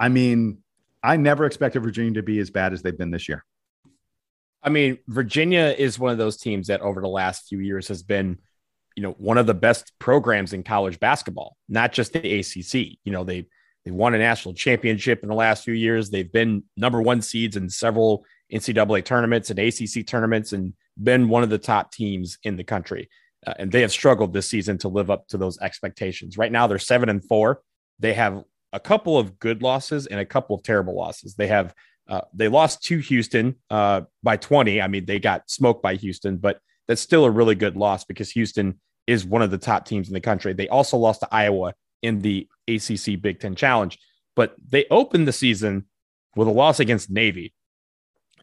I 0.00 0.08
mean, 0.08 0.58
I 1.02 1.16
never 1.16 1.44
expected 1.44 1.80
Virginia 1.80 2.14
to 2.14 2.22
be 2.22 2.38
as 2.38 2.50
bad 2.50 2.72
as 2.72 2.82
they've 2.82 2.96
been 2.96 3.10
this 3.10 3.28
year. 3.28 3.44
I 4.62 4.70
mean, 4.70 4.98
Virginia 5.06 5.74
is 5.76 5.98
one 5.98 6.12
of 6.12 6.18
those 6.18 6.36
teams 6.36 6.66
that 6.66 6.80
over 6.80 7.00
the 7.00 7.08
last 7.08 7.48
few 7.48 7.60
years 7.60 7.88
has 7.88 8.02
been 8.02 8.38
you 8.98 9.02
know, 9.02 9.12
one 9.12 9.38
of 9.38 9.46
the 9.46 9.54
best 9.54 9.92
programs 10.00 10.52
in 10.52 10.64
college 10.64 10.98
basketball, 10.98 11.56
not 11.68 11.92
just 11.92 12.12
the 12.12 12.40
ACC. 12.40 12.98
You 13.04 13.12
know, 13.12 13.22
they 13.22 13.46
they 13.84 13.92
won 13.92 14.12
a 14.12 14.18
national 14.18 14.54
championship 14.54 15.22
in 15.22 15.28
the 15.28 15.36
last 15.36 15.62
few 15.62 15.72
years. 15.72 16.10
They've 16.10 16.32
been 16.32 16.64
number 16.76 17.00
one 17.00 17.22
seeds 17.22 17.56
in 17.56 17.70
several 17.70 18.24
NCAA 18.52 19.04
tournaments 19.04 19.50
and 19.50 19.58
ACC 19.58 20.06
tournaments, 20.06 20.52
and 20.52 20.74
been 21.02 21.28
one 21.28 21.42
of 21.42 21.50
the 21.50 21.58
top 21.58 21.92
teams 21.92 22.38
in 22.42 22.56
the 22.56 22.64
country. 22.64 23.08
Uh, 23.46 23.54
and 23.58 23.70
they 23.70 23.82
have 23.82 23.92
struggled 23.92 24.32
this 24.32 24.48
season 24.48 24.78
to 24.78 24.88
live 24.88 25.10
up 25.10 25.28
to 25.28 25.38
those 25.38 25.58
expectations. 25.60 26.36
Right 26.36 26.50
now, 26.50 26.66
they're 26.66 26.78
seven 26.78 27.08
and 27.08 27.24
four. 27.24 27.62
They 27.98 28.14
have 28.14 28.42
a 28.72 28.80
couple 28.80 29.16
of 29.16 29.38
good 29.38 29.62
losses 29.62 30.06
and 30.06 30.20
a 30.20 30.24
couple 30.26 30.56
of 30.56 30.62
terrible 30.62 30.96
losses. 30.96 31.34
They 31.34 31.46
have 31.46 31.74
uh, 32.08 32.22
they 32.32 32.48
lost 32.48 32.82
to 32.84 32.98
Houston 32.98 33.56
uh, 33.70 34.02
by 34.22 34.36
20. 34.38 34.80
I 34.80 34.88
mean, 34.88 35.04
they 35.04 35.18
got 35.18 35.50
smoked 35.50 35.82
by 35.82 35.94
Houston, 35.96 36.38
but 36.38 36.58
that's 36.86 37.02
still 37.02 37.26
a 37.26 37.30
really 37.30 37.54
good 37.54 37.76
loss 37.76 38.04
because 38.04 38.30
Houston 38.30 38.80
is 39.06 39.26
one 39.26 39.42
of 39.42 39.50
the 39.50 39.58
top 39.58 39.84
teams 39.84 40.08
in 40.08 40.14
the 40.14 40.20
country. 40.20 40.54
They 40.54 40.68
also 40.68 40.96
lost 40.96 41.20
to 41.20 41.28
Iowa 41.30 41.74
in 42.02 42.20
the 42.20 42.48
ACC 42.66 43.20
Big 43.20 43.40
Ten 43.40 43.54
Challenge, 43.54 43.98
but 44.34 44.54
they 44.66 44.86
opened 44.90 45.28
the 45.28 45.32
season 45.32 45.84
with 46.34 46.48
a 46.48 46.52
loss 46.52 46.80
against 46.80 47.10
Navy 47.10 47.52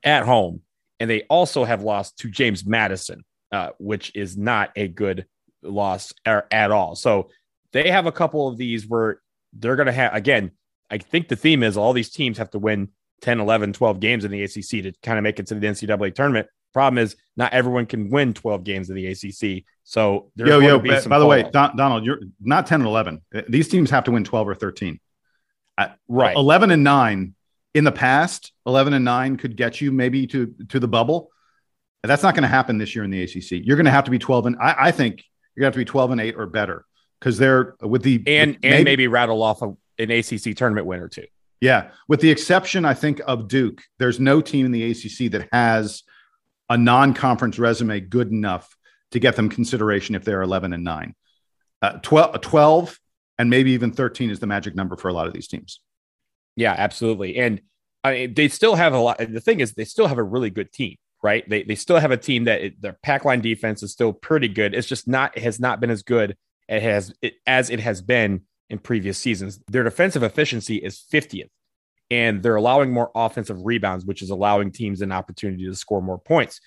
at 0.05 0.23
home. 0.23 0.61
And 0.99 1.09
they 1.09 1.23
also 1.23 1.65
have 1.65 1.81
lost 1.81 2.19
to 2.19 2.29
James 2.29 2.65
Madison, 2.65 3.25
uh, 3.51 3.71
which 3.79 4.15
is 4.15 4.37
not 4.37 4.71
a 4.75 4.87
good 4.87 5.25
loss 5.61 6.13
er, 6.25 6.47
at 6.51 6.71
all. 6.71 6.95
So 6.95 7.29
they 7.73 7.89
have 7.89 8.05
a 8.05 8.11
couple 8.11 8.47
of 8.47 8.57
these 8.57 8.87
where 8.87 9.19
they're 9.51 9.75
going 9.75 9.87
to 9.87 9.91
have, 9.91 10.13
again, 10.13 10.51
I 10.89 10.99
think 10.99 11.27
the 11.27 11.35
theme 11.35 11.63
is 11.63 11.75
all 11.75 11.91
these 11.91 12.11
teams 12.11 12.37
have 12.37 12.51
to 12.51 12.59
win 12.59 12.89
10, 13.21 13.39
11, 13.39 13.73
12 13.73 13.99
games 13.99 14.23
in 14.23 14.31
the 14.31 14.43
ACC 14.43 14.83
to 14.83 14.93
kind 15.01 15.17
of 15.17 15.23
make 15.23 15.39
it 15.39 15.47
to 15.47 15.55
the 15.55 15.67
NCAA 15.67 16.13
tournament. 16.13 16.47
Problem 16.73 16.97
is, 16.97 17.15
not 17.37 17.53
everyone 17.53 17.85
can 17.85 18.09
win 18.09 18.33
12 18.33 18.63
games 18.63 18.89
in 18.89 18.95
the 18.95 19.07
ACC. 19.07 19.63
So 19.83 20.31
there's 20.35 20.49
yo, 20.49 20.59
yo, 20.59 20.79
by, 20.79 21.01
by 21.05 21.19
the 21.19 21.25
way, 21.25 21.49
Don, 21.51 21.75
Donald, 21.75 22.05
you're 22.05 22.19
not 22.39 22.67
10 22.67 22.81
and 22.81 22.87
11. 22.87 23.21
These 23.49 23.69
teams 23.69 23.89
have 23.89 24.03
to 24.05 24.11
win 24.11 24.23
12 24.23 24.49
or 24.49 24.55
13. 24.55 24.99
right. 26.07 26.35
11 26.35 26.71
and 26.71 26.83
9 26.83 27.35
in 27.75 27.83
the 27.83 27.91
past, 27.91 28.53
11 28.65 28.93
and 28.93 29.05
9 29.05 29.37
could 29.37 29.55
get 29.55 29.81
you 29.81 29.91
maybe 29.91 30.25
to, 30.27 30.55
to 30.69 30.79
the 30.79 30.87
bubble. 30.87 31.29
That's 32.01 32.23
not 32.23 32.33
going 32.33 32.43
to 32.43 32.47
happen 32.47 32.77
this 32.77 32.95
year 32.95 33.03
in 33.03 33.11
the 33.11 33.21
ACC. 33.21 33.65
You're 33.65 33.75
going 33.75 33.85
to 33.85 33.91
have 33.91 34.05
to 34.05 34.11
be 34.11 34.17
12 34.19 34.47
and 34.47 34.55
I, 34.59 34.75
I 34.79 34.91
think 34.91 35.23
you're 35.55 35.63
going 35.63 35.71
to 35.71 35.77
have 35.77 35.85
to 35.85 35.85
be 35.85 35.91
12 35.91 36.11
and 36.11 36.21
8 36.21 36.35
or 36.37 36.45
better 36.47 36.85
because 37.19 37.37
they're 37.37 37.75
with 37.81 38.03
the 38.03 38.23
and 38.27 38.57
and 38.63 38.83
maybe 38.83 39.07
rattle 39.07 39.43
off 39.43 39.61
a, 39.61 39.75
an 39.99 40.11
ACC 40.11 40.55
tournament 40.55 40.87
win 40.87 40.99
or 40.99 41.09
two. 41.09 41.25
Yeah, 41.61 41.91
with 42.07 42.19
the 42.19 42.29
exception, 42.29 42.85
I 42.85 42.93
think 42.93 43.21
of 43.25 43.47
Duke. 43.47 43.81
There's 43.97 44.19
no 44.19 44.41
team 44.41 44.65
in 44.65 44.71
the 44.71 44.91
ACC 44.91 45.31
that 45.31 45.47
has 45.51 46.03
a 46.69 46.77
non-conference 46.77 47.57
resume 47.57 48.01
good 48.01 48.31
enough 48.31 48.75
to 49.11 49.19
get 49.19 49.35
them 49.35 49.49
consideration 49.49 50.15
if 50.15 50.23
they're 50.23 50.41
11 50.41 50.73
and 50.73 50.83
9 50.83 51.15
uh, 51.81 51.99
12, 52.01 52.41
12 52.41 52.99
and 53.37 53.49
maybe 53.49 53.71
even 53.71 53.91
13 53.91 54.29
is 54.29 54.39
the 54.39 54.47
magic 54.47 54.75
number 54.75 54.95
for 54.97 55.09
a 55.09 55.13
lot 55.13 55.27
of 55.27 55.33
these 55.33 55.47
teams 55.47 55.79
yeah 56.55 56.75
absolutely. 56.77 57.37
And 57.37 57.61
I 58.03 58.11
mean, 58.13 58.33
they 58.33 58.47
still 58.47 58.75
have 58.75 58.93
a 58.93 58.99
lot 58.99 59.17
the 59.17 59.41
thing 59.41 59.59
is 59.59 59.73
they 59.73 59.85
still 59.85 60.07
have 60.07 60.17
a 60.17 60.23
really 60.23 60.49
good 60.49 60.71
team 60.71 60.95
right? 61.23 61.49
They, 61.49 61.63
they 61.63 61.73
still 61.73 61.97
have 61.97 62.11
a 62.11 62.17
team 62.17 62.43
that 62.43 62.61
it, 62.61 62.81
their 62.81 62.99
pack 63.01 63.25
line 63.25 63.41
defense 63.41 63.81
is 63.81 63.91
still 63.91 64.13
pretty 64.13 64.47
good. 64.47 64.75
It's 64.75 64.87
just 64.87 65.07
not 65.07 65.35
it 65.35 65.41
has 65.41 65.59
not 65.59 65.79
been 65.79 65.89
as 65.89 66.03
good 66.03 66.35
it 66.67 66.81
has 66.81 67.13
it, 67.21 67.35
as 67.45 67.69
it 67.69 67.79
has 67.79 68.01
been 68.01 68.41
in 68.69 68.79
previous 68.79 69.17
seasons. 69.17 69.59
Their 69.67 69.83
defensive 69.83 70.23
efficiency 70.23 70.77
is 70.77 71.03
50th 71.11 71.49
and 72.11 72.41
they're 72.43 72.55
allowing 72.55 72.91
more 72.91 73.11
offensive 73.15 73.65
rebounds, 73.65 74.05
which 74.05 74.21
is 74.21 74.29
allowing 74.29 74.71
teams 74.71 75.01
an 75.01 75.11
opportunity 75.11 75.65
to 75.65 75.75
score 75.75 76.01
more 76.01 76.19
points. 76.19 76.59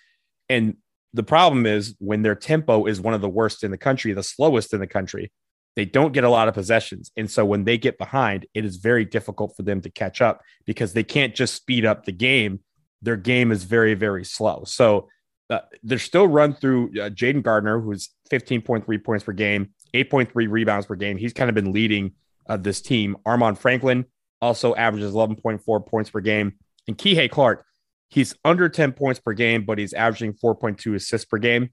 And 0.48 0.76
the 1.14 1.22
problem 1.22 1.66
is 1.66 1.94
when 1.98 2.22
their 2.22 2.34
tempo 2.34 2.86
is 2.86 3.00
one 3.00 3.14
of 3.14 3.20
the 3.20 3.28
worst 3.28 3.64
in 3.64 3.70
the 3.70 3.78
country, 3.78 4.12
the 4.12 4.22
slowest 4.22 4.72
in 4.72 4.80
the 4.80 4.86
country, 4.86 5.32
they 5.78 5.84
don't 5.84 6.12
get 6.12 6.24
a 6.24 6.28
lot 6.28 6.48
of 6.48 6.54
possessions. 6.54 7.12
And 7.16 7.30
so 7.30 7.44
when 7.44 7.62
they 7.62 7.78
get 7.78 7.98
behind, 7.98 8.46
it 8.52 8.64
is 8.64 8.78
very 8.78 9.04
difficult 9.04 9.54
for 9.56 9.62
them 9.62 9.80
to 9.82 9.88
catch 9.88 10.20
up 10.20 10.42
because 10.66 10.92
they 10.92 11.04
can't 11.04 11.36
just 11.36 11.54
speed 11.54 11.86
up 11.86 12.04
the 12.04 12.10
game. 12.10 12.58
Their 13.00 13.14
game 13.14 13.52
is 13.52 13.62
very, 13.62 13.94
very 13.94 14.24
slow. 14.24 14.64
So 14.66 15.08
uh, 15.48 15.60
they're 15.84 16.00
still 16.00 16.26
run 16.26 16.54
through 16.54 16.88
uh, 17.00 17.10
Jayden 17.10 17.44
Gardner, 17.44 17.78
who's 17.78 18.10
15.3 18.28 19.04
points 19.04 19.24
per 19.24 19.30
game, 19.30 19.68
8.3 19.94 20.30
rebounds 20.50 20.86
per 20.86 20.96
game. 20.96 21.16
He's 21.16 21.32
kind 21.32 21.48
of 21.48 21.54
been 21.54 21.70
leading 21.70 22.10
uh, 22.48 22.56
this 22.56 22.80
team. 22.80 23.16
Armaan 23.24 23.56
Franklin, 23.56 24.04
also 24.42 24.74
averages 24.74 25.12
11.4 25.12 25.86
points 25.86 26.10
per 26.10 26.20
game. 26.20 26.54
And 26.88 26.98
Kihei 26.98 27.30
Clark, 27.30 27.64
he's 28.08 28.34
under 28.44 28.68
10 28.68 28.94
points 28.94 29.20
per 29.20 29.32
game, 29.32 29.64
but 29.64 29.78
he's 29.78 29.92
averaging 29.92 30.32
4.2 30.32 30.96
assists 30.96 31.24
per 31.24 31.38
game. 31.38 31.70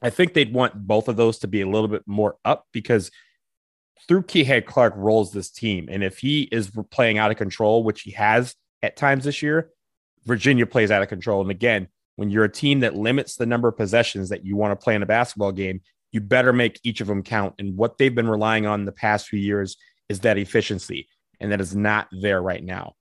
I 0.00 0.08
think 0.08 0.32
they'd 0.32 0.54
want 0.54 0.86
both 0.86 1.08
of 1.08 1.16
those 1.16 1.38
to 1.40 1.48
be 1.48 1.60
a 1.60 1.68
little 1.68 1.88
bit 1.88 2.02
more 2.06 2.36
up 2.46 2.66
because 2.72 3.10
through 4.08 4.22
Kihei 4.22 4.64
Clark 4.64 4.94
rolls 4.96 5.32
this 5.32 5.50
team. 5.50 5.88
And 5.90 6.04
if 6.04 6.18
he 6.18 6.42
is 6.42 6.70
playing 6.90 7.18
out 7.18 7.30
of 7.30 7.36
control, 7.36 7.82
which 7.82 8.02
he 8.02 8.12
has 8.12 8.54
at 8.82 8.96
times 8.96 9.24
this 9.24 9.42
year, 9.42 9.70
Virginia 10.24 10.66
plays 10.66 10.90
out 10.90 11.02
of 11.02 11.08
control. 11.08 11.40
And 11.40 11.50
again, 11.50 11.88
when 12.16 12.30
you're 12.30 12.44
a 12.44 12.52
team 12.52 12.80
that 12.80 12.96
limits 12.96 13.36
the 13.36 13.46
number 13.46 13.68
of 13.68 13.76
possessions 13.76 14.28
that 14.30 14.44
you 14.44 14.56
want 14.56 14.78
to 14.78 14.82
play 14.82 14.94
in 14.94 15.02
a 15.02 15.06
basketball 15.06 15.52
game, 15.52 15.80
you 16.12 16.20
better 16.20 16.52
make 16.52 16.80
each 16.82 17.00
of 17.00 17.06
them 17.06 17.22
count. 17.22 17.54
And 17.58 17.76
what 17.76 17.98
they've 17.98 18.14
been 18.14 18.28
relying 18.28 18.66
on 18.66 18.84
the 18.84 18.92
past 18.92 19.28
few 19.28 19.38
years 19.38 19.76
is 20.08 20.20
that 20.20 20.38
efficiency 20.38 21.08
and 21.40 21.52
that 21.52 21.60
is 21.60 21.76
not 21.76 22.08
there 22.10 22.40
right 22.40 22.62
now, 22.62 22.94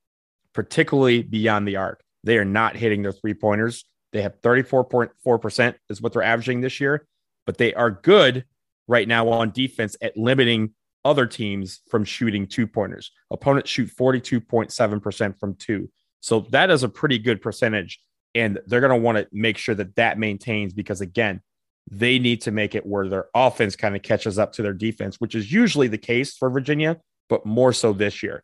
particularly 0.53 1.23
beyond 1.23 1.67
the 1.67 1.77
arc. 1.77 2.03
They 2.23 2.37
are 2.37 2.45
not 2.45 2.75
hitting 2.75 3.03
their 3.03 3.11
three 3.11 3.33
pointers. 3.33 3.85
They 4.11 4.21
have 4.21 4.41
34.4% 4.41 5.75
is 5.89 6.01
what 6.01 6.13
they're 6.13 6.23
averaging 6.23 6.61
this 6.61 6.79
year, 6.79 7.07
but 7.45 7.57
they 7.57 7.73
are 7.73 7.91
good 7.91 8.45
right 8.87 9.07
now 9.07 9.29
on 9.29 9.51
defense 9.51 9.95
at 10.01 10.17
limiting 10.17 10.73
other 11.05 11.25
teams 11.25 11.81
from 11.89 12.03
shooting 12.03 12.47
two 12.47 12.67
pointers. 12.67 13.11
Opponents 13.31 13.69
shoot 13.69 13.89
42.7% 13.95 15.39
from 15.39 15.55
two. 15.55 15.89
So 16.19 16.41
that 16.49 16.71
is 16.71 16.83
a 16.83 16.89
pretty 16.89 17.19
good 17.19 17.41
percentage. 17.41 17.99
And 18.33 18.59
they're 18.65 18.81
going 18.81 18.89
to 18.89 18.97
want 18.97 19.19
to 19.19 19.27
make 19.31 19.57
sure 19.57 19.75
that 19.75 19.95
that 19.95 20.17
maintains 20.19 20.73
because, 20.73 20.99
again, 20.99 21.41
they 21.89 22.19
need 22.19 22.41
to 22.41 22.51
make 22.51 22.75
it 22.75 22.85
where 22.85 23.07
their 23.07 23.27
offense 23.33 23.75
kind 23.75 23.95
of 23.95 24.01
catches 24.01 24.39
up 24.39 24.51
to 24.53 24.63
their 24.63 24.73
defense, 24.73 25.21
which 25.21 25.35
is 25.35 25.51
usually 25.51 25.87
the 25.87 25.97
case 25.97 26.35
for 26.35 26.49
Virginia 26.49 26.97
but 27.29 27.45
more 27.45 27.73
so 27.73 27.93
this 27.93 28.21
year. 28.21 28.43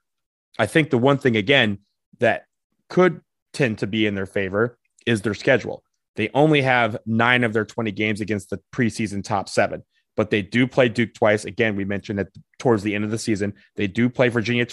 I 0.60 0.66
think 0.66 0.90
the 0.90 0.98
one 0.98 1.18
thing, 1.18 1.36
again, 1.36 1.80
that 2.20 2.46
could 2.90 3.22
tend 3.54 3.80
to 3.80 3.88
be 3.88 4.06
in 4.06 4.16
their 4.16 4.26
favor 4.26 4.78
is 5.06 5.22
their 5.22 5.34
schedule. 5.34 5.84
They 6.16 6.30
only 6.34 6.62
have 6.62 6.98
nine 7.06 7.44
of 7.44 7.54
their 7.54 7.66
20 7.66 7.92
games 7.92 8.22
against 8.22 8.50
the 8.50 8.60
preseason 8.74 9.24
top 9.24 9.50
seven, 9.50 9.84
but 10.22 10.30
they 10.30 10.44
do 10.44 10.68
play 10.68 10.88
Duke 10.88 11.16
twice. 11.16 11.46
Again, 11.46 11.76
we 11.76 11.84
mentioned 11.84 12.20
it 12.20 12.28
towards 12.60 12.84
the 12.84 12.94
end 12.94 13.04
of 13.04 13.10
the 13.10 13.18
season. 13.18 13.56
They 13.76 13.88
do 13.88 14.08
play 14.08 14.30
Virginia, 14.30 14.68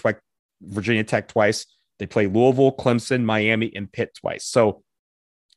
Virginia 0.60 1.04
Tech 1.04 1.26
twice. 1.26 1.64
They 1.98 2.04
play 2.04 2.26
Louisville, 2.26 2.76
Clemson, 2.76 3.24
Miami, 3.24 3.72
and 3.74 3.90
Pitt 3.90 4.14
twice. 4.20 4.44
So 4.44 4.82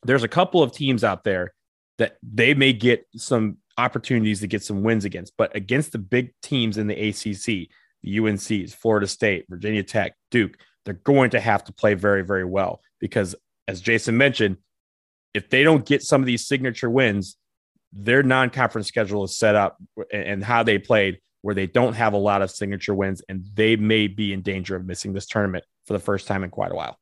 there's 0.04 0.24
a 0.24 0.30
couple 0.30 0.64
of 0.64 0.72
teams 0.72 1.04
out 1.04 1.26
there 1.26 1.54
that 1.98 2.16
they 2.24 2.54
may 2.54 2.72
get 2.72 3.06
some 3.18 3.58
opportunities 3.78 4.40
to 4.40 4.48
get 4.48 4.64
some 4.64 4.82
wins 4.82 5.04
against, 5.04 5.34
but 5.38 5.54
against 5.58 5.92
the 5.92 6.00
big 6.00 6.34
teams 6.42 6.78
in 6.78 6.88
the 6.88 7.10
ACC, 7.10 7.68
the 8.02 8.18
UNCs, 8.18 8.74
Florida 8.74 9.08
State, 9.08 9.44
Virginia 9.50 9.84
Tech, 9.84 10.14
Duke, 10.30 10.56
they're 10.86 10.94
going 10.94 11.32
to 11.32 11.42
have 11.42 11.66
to 11.66 11.74
play 11.74 11.96
very, 11.96 12.22
very 12.22 12.46
well 12.46 12.80
because, 13.02 13.36
as 13.68 13.82
Jason 13.82 14.16
mentioned, 14.16 14.56
if 15.34 15.50
they 15.50 15.64
don't 15.64 15.86
get 15.86 16.02
some 16.02 16.22
of 16.22 16.28
these 16.28 16.48
signature 16.48 16.90
wins, 16.90 17.36
their 17.94 18.24
non 18.24 18.50
conference 18.50 18.88
schedule 18.88 19.24
is 19.24 19.38
set 19.38 19.56
up 19.56 19.78
and 20.12 20.44
how 20.44 20.64
they 20.64 20.78
played 20.78 21.20
where 21.42 21.56
they 21.56 21.68
don't 21.68 21.94
have 21.94 22.14
a 22.14 22.18
lot 22.18 22.42
of 22.42 22.52
signature 22.52 22.94
wins 22.94 23.22
and 23.28 23.46
they 23.54 23.76
may 23.76 24.08
be 24.08 24.32
in 24.32 24.42
danger 24.42 24.76
of 24.76 24.86
missing 24.86 25.14
this 25.14 25.26
tournament 25.26 25.64
for 25.86 25.94
the 25.94 26.00
first 26.00 26.28
time 26.28 26.44
in 26.44 26.50
quite 26.50 26.72
a 26.72 26.76
while. 26.76 26.98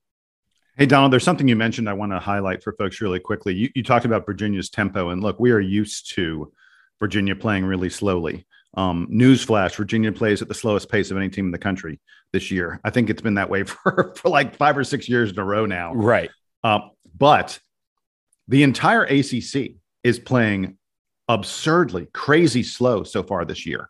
Hey, 0.78 0.86
Donald, 0.86 1.12
there's 1.12 1.26
something 1.26 1.48
you 1.48 1.58
mentioned 1.58 1.90
I 1.90 1.94
want 1.94 2.14
to 2.14 2.20
highlight 2.20 2.64
for 2.64 2.72
folks 2.74 3.02
really 3.02 3.20
quickly. 3.20 3.54
You, 3.54 3.70
you 3.76 3.84
talked 3.84 4.06
about 4.06 4.26
Virginia's 4.26 4.70
tempo, 4.70 5.10
and 5.10 5.22
look, 5.22 5.38
we 5.38 5.52
are 5.52 5.60
used 5.60 6.16
to 6.16 6.54
Virginia 7.02 7.36
playing 7.36 7.66
really 7.66 7.90
slowly. 7.90 8.46
Um, 8.76 9.06
newsflash: 9.12 9.76
Virginia 9.76 10.14
plays 10.14 10.42
at 10.42 10.48
the 10.48 10.54
slowest 10.54 10.90
pace 10.90 11.12
of 11.12 11.18
any 11.18 11.28
team 11.28 11.48
in 11.48 11.52
the 11.52 11.58
country 11.58 12.00
this 12.32 12.50
year. 12.50 12.80
I 12.86 12.92
think 12.92 13.10
it's 13.10 13.22
been 13.22 13.34
that 13.34 13.50
way 13.50 13.64
for 13.66 14.14
for 14.16 14.30
like 14.30 14.56
five 14.56 14.78
or 14.78 14.86
six 14.86 15.10
years 15.10 15.32
in 15.32 15.40
a 15.40 15.44
row 15.44 15.66
now. 15.66 15.94
Right. 15.94 16.30
Uh, 16.64 16.80
but 17.18 17.60
the 18.48 18.64
entire 18.64 19.04
ACC 19.04 19.72
is 20.04 20.18
playing 20.18 20.78
absurdly 21.30 22.08
crazy 22.14 22.64
slow 22.64 23.04
so 23.04 23.24
far 23.24 23.46
this 23.46 23.66
year. 23.66 23.90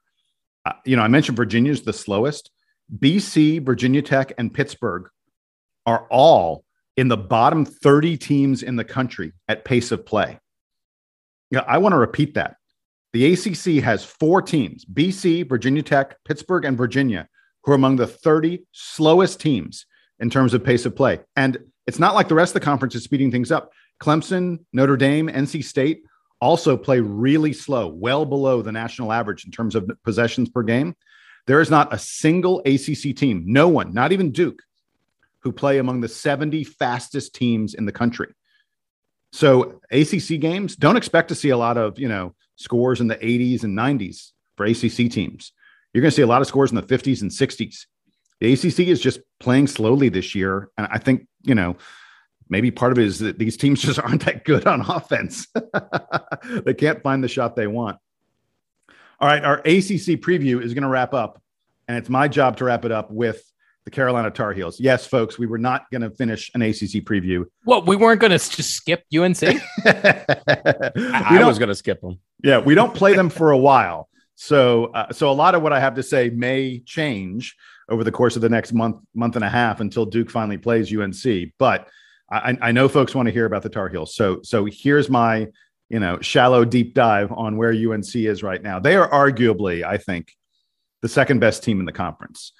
Uh, 0.66 0.74
you 0.86 0.96
know, 0.96 1.02
I 1.02 1.08
mentioned 1.08 1.38
Virginia's 1.38 1.82
the 1.82 1.94
slowest. 1.94 2.52
BC, 3.00 3.66
Virginia 3.66 4.02
Tech, 4.02 4.34
and 4.38 4.54
Pittsburgh 4.54 5.10
are 5.86 6.06
all 6.12 6.66
in 6.98 7.08
the 7.08 7.18
bottom 7.18 7.66
30 7.66 8.18
teams 8.18 8.62
in 8.62 8.76
the 8.76 8.84
country 8.84 9.32
at 9.48 9.64
pace 9.64 9.92
of 9.92 10.06
play. 10.06 10.38
Yeah, 11.50 11.64
I 11.66 11.78
want 11.78 11.94
to 11.94 11.98
repeat 11.98 12.34
that. 12.34 12.58
The 13.14 13.34
ACC 13.34 13.84
has 13.84 14.04
four 14.04 14.42
teams 14.42 14.86
BC, 14.86 15.48
Virginia 15.48 15.82
Tech, 15.82 16.18
Pittsburgh, 16.26 16.66
and 16.66 16.78
Virginia, 16.78 17.28
who 17.64 17.72
are 17.72 17.76
among 17.76 17.96
the 17.96 18.06
30 18.06 18.66
slowest 18.72 19.40
teams 19.40 19.86
in 20.20 20.30
terms 20.30 20.54
of 20.54 20.64
pace 20.64 20.86
of 20.86 20.96
play. 20.96 21.20
And 21.36 21.58
it's 21.88 22.00
not 22.00 22.14
like 22.14 22.28
the 22.28 22.36
rest 22.36 22.52
of 22.52 22.62
the 22.62 22.66
conference 22.66 22.94
is 22.96 23.04
speeding 23.04 23.32
things 23.32 23.52
up. 23.52 23.72
Clemson, 24.02 24.60
Notre 24.74 24.98
Dame, 24.98 25.28
NC 25.28 25.64
State, 25.64 26.04
also 26.42 26.78
play 26.78 27.00
really 27.00 27.54
slow, 27.54 27.88
well 27.88 28.26
below 28.26 28.62
the 28.62 28.72
national 28.72 29.12
average 29.12 29.46
in 29.46 29.52
terms 29.52 29.76
of 29.76 29.90
possessions 30.04 30.50
per 30.50 30.64
game. 30.64 30.96
There 31.48 31.62
is 31.62 31.70
not 31.70 31.94
a 31.94 31.98
single 31.98 32.60
ACC 32.66 33.16
team, 33.16 33.44
no 33.46 33.68
one, 33.68 33.94
not 33.94 34.12
even 34.12 34.32
Duke, 34.32 34.62
who 35.40 35.52
play 35.52 35.80
among 35.80 36.02
the 36.02 36.08
70 36.08 36.64
fastest 36.64 37.34
teams 37.34 37.74
in 37.74 37.86
the 37.86 37.92
country. 37.92 38.34
So 39.32 39.80
ACC 39.92 40.40
games, 40.40 40.76
don't 40.76 40.98
expect 40.98 41.30
to 41.30 41.36
see 41.36 41.50
a 41.50 41.58
lot 41.58 41.78
of, 41.78 42.00
you 42.00 42.08
know, 42.08 42.36
scores 42.56 43.02
in 43.02 43.08
the 43.08 43.16
80s 43.16 43.64
and 43.64 43.78
90s 43.78 44.32
for 44.58 44.66
ACC 44.66 45.12
teams. 45.12 45.54
You're 45.94 46.02
going 46.02 46.12
to 46.12 46.16
see 46.16 46.22
a 46.22 46.28
lot 46.28 46.42
of 46.42 46.48
scores 46.48 46.72
in 46.72 46.76
the 46.76 46.84
50s 46.84 47.22
and 47.22 47.32
60s. 47.32 47.86
The 48.40 48.54
ACC 48.54 48.88
is 48.88 49.02
just 49.02 49.20
playing 49.40 49.68
slowly 49.68 50.10
this 50.10 50.36
year. 50.36 50.70
And 50.78 50.88
I 50.92 50.98
think, 50.98 51.28
you 51.42 51.56
know, 51.56 51.78
maybe 52.50 52.72
part 52.72 52.92
of 52.92 53.00
it 53.00 53.06
is 53.06 53.20
that 53.20 53.38
these 53.40 53.56
teams 53.56 53.82
just 53.84 54.00
aren't 54.00 54.26
that 54.26 54.44
good 54.44 54.68
on 54.68 54.82
offense. 54.82 55.48
they 56.66 56.74
can't 56.74 57.02
find 57.02 57.24
the 57.24 57.28
shot 57.28 57.56
they 57.56 57.68
want. 57.68 57.98
All 59.22 59.28
right, 59.28 59.44
our 59.44 59.58
ACC 59.60 60.22
preview 60.22 60.64
is 60.64 60.74
going 60.74 60.84
to 60.84 60.90
wrap 60.90 61.14
up, 61.14 61.42
and 61.88 61.98
it's 61.98 62.10
my 62.10 62.28
job 62.28 62.58
to 62.58 62.66
wrap 62.66 62.86
it 62.86 62.92
up 62.92 63.12
with 63.12 63.44
the 63.84 63.92
Carolina 63.92 64.32
Tar 64.32 64.54
Heels. 64.54 64.80
Yes, 64.80 65.06
folks, 65.06 65.38
we 65.38 65.46
were 65.46 65.58
not 65.58 65.90
going 65.92 66.02
to 66.02 66.10
finish 66.12 66.50
an 66.54 66.62
ACC 66.62 67.04
preview. 67.04 67.46
Well, 67.66 67.82
we 67.82 67.98
weren't 67.98 68.22
going 68.22 68.32
to 68.32 68.38
just 68.38 68.72
skip 68.72 69.04
UNC. 69.14 69.44
I, 69.86 71.44
was 71.44 71.60
going 71.60 71.70
to 71.70 71.76
skip 71.76 72.00
them. 72.00 72.20
Yeah, 72.44 72.60
we 72.60 72.76
don't 72.76 72.94
play 72.94 73.14
them 73.14 73.30
for 73.30 73.52
a 73.52 73.58
while, 73.58 74.08
so 74.36 74.86
uh, 74.94 75.12
so 75.12 75.30
a 75.30 75.34
lot 75.34 75.54
of 75.54 75.62
what 75.62 75.74
I 75.74 75.82
have 75.82 75.96
to 75.96 76.04
say 76.04 76.30
may 76.30 76.80
change 76.86 77.58
over 77.90 78.06
the 78.06 78.12
course 78.12 78.38
of 78.38 78.42
the 78.42 78.50
next 78.50 78.72
month 78.72 78.98
month 79.14 79.36
and 79.36 79.44
a 79.44 79.50
half 79.50 79.82
until 79.82 80.06
Duke 80.06 80.30
finally 80.30 80.58
plays 80.58 80.96
UNC. 80.96 81.52
But 81.58 81.90
I, 82.32 82.58
I 82.62 82.72
know 82.72 82.88
folks 82.88 83.16
want 83.16 83.28
to 83.28 83.32
hear 83.34 83.46
about 83.46 83.64
the 83.64 83.70
Tar 83.70 83.90
Heels. 83.90 84.16
So 84.16 84.40
so 84.44 84.66
here's 84.66 85.10
my 85.10 85.48
you 85.90 86.00
know 86.00 86.20
shallow 86.22 86.66
deep 86.66 86.94
dive 86.94 87.32
on 87.32 87.58
where 87.58 87.72
UNC 87.72 88.16
is 88.16 88.44
right 88.44 88.62
now. 88.62 88.80
They 88.80 88.96
are 88.96 89.10
arguably, 89.10 89.84
I 89.84 89.98
think, 89.98 90.34
the 91.02 91.10
second 91.10 91.40
best 91.40 91.64
team 91.64 91.80
in 91.80 91.86
the 91.86 91.92
conference. 91.92 92.54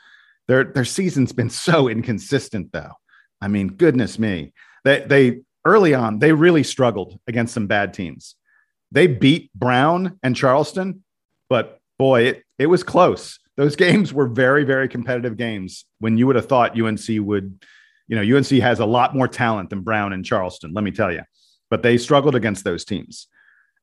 Their 0.48 0.64
their 0.64 0.86
season's 0.86 1.32
been 1.32 1.50
so 1.50 1.88
inconsistent 1.88 2.72
though. 2.72 2.94
I 3.42 3.48
mean, 3.48 3.68
goodness 3.68 4.18
me. 4.20 4.54
They 4.84 5.02
they 5.02 5.42
early 5.66 5.94
on 5.94 6.20
they 6.20 6.34
really 6.34 6.64
struggled 6.64 7.20
against 7.28 7.54
some 7.54 7.68
bad 7.68 7.94
teams. 7.94 8.36
They 8.92 9.08
beat 9.08 9.52
Brown 9.54 10.18
and 10.24 10.36
Charleston, 10.36 11.04
but 11.50 11.80
boy, 12.00 12.24
it, 12.24 12.44
it 12.58 12.66
was 12.66 12.82
close. 12.82 13.40
Those 13.56 13.76
games 13.88 14.12
were 14.12 14.28
very, 14.28 14.64
very 14.64 14.88
competitive 14.88 15.38
games 15.38 15.86
when 16.00 16.18
you 16.18 16.26
would 16.26 16.36
have 16.36 16.48
thought 16.48 16.80
UNC 16.80 17.06
would 17.10 17.64
you 18.10 18.16
know, 18.16 18.38
UNC 18.38 18.50
has 18.50 18.80
a 18.80 18.86
lot 18.86 19.16
more 19.16 19.28
talent 19.28 19.70
than 19.70 19.82
Brown 19.82 20.12
and 20.12 20.26
Charleston, 20.26 20.74
let 20.74 20.84
me 20.84 20.92
tell 20.92 21.12
you. 21.12 21.22
But 21.70 21.84
they 21.84 21.98
struggled 21.98 22.36
against 22.36 22.64
those 22.64 22.84
teams. 22.84 23.28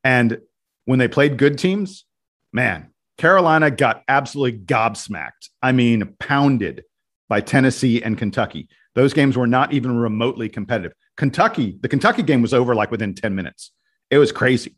And 0.04 0.40
when 0.84 0.98
they 0.98 1.08
played 1.08 1.38
good 1.38 1.58
teams, 1.58 2.04
man, 2.52 2.90
Carolina 3.18 3.70
got 3.70 4.02
absolutely 4.08 4.58
gobsmacked. 4.58 5.50
I 5.62 5.72
mean, 5.72 6.14
pounded 6.18 6.84
by 7.28 7.40
Tennessee 7.40 8.02
and 8.02 8.18
Kentucky. 8.18 8.68
Those 8.94 9.12
games 9.12 9.36
were 9.36 9.46
not 9.46 9.72
even 9.72 9.96
remotely 9.96 10.48
competitive. 10.48 10.92
Kentucky, 11.16 11.78
the 11.80 11.88
Kentucky 11.88 12.22
game 12.22 12.42
was 12.42 12.52
over 12.52 12.74
like 12.74 12.90
within 12.90 13.14
10 13.14 13.34
minutes. 13.34 13.72
It 14.10 14.18
was 14.18 14.32
crazy. 14.32 14.76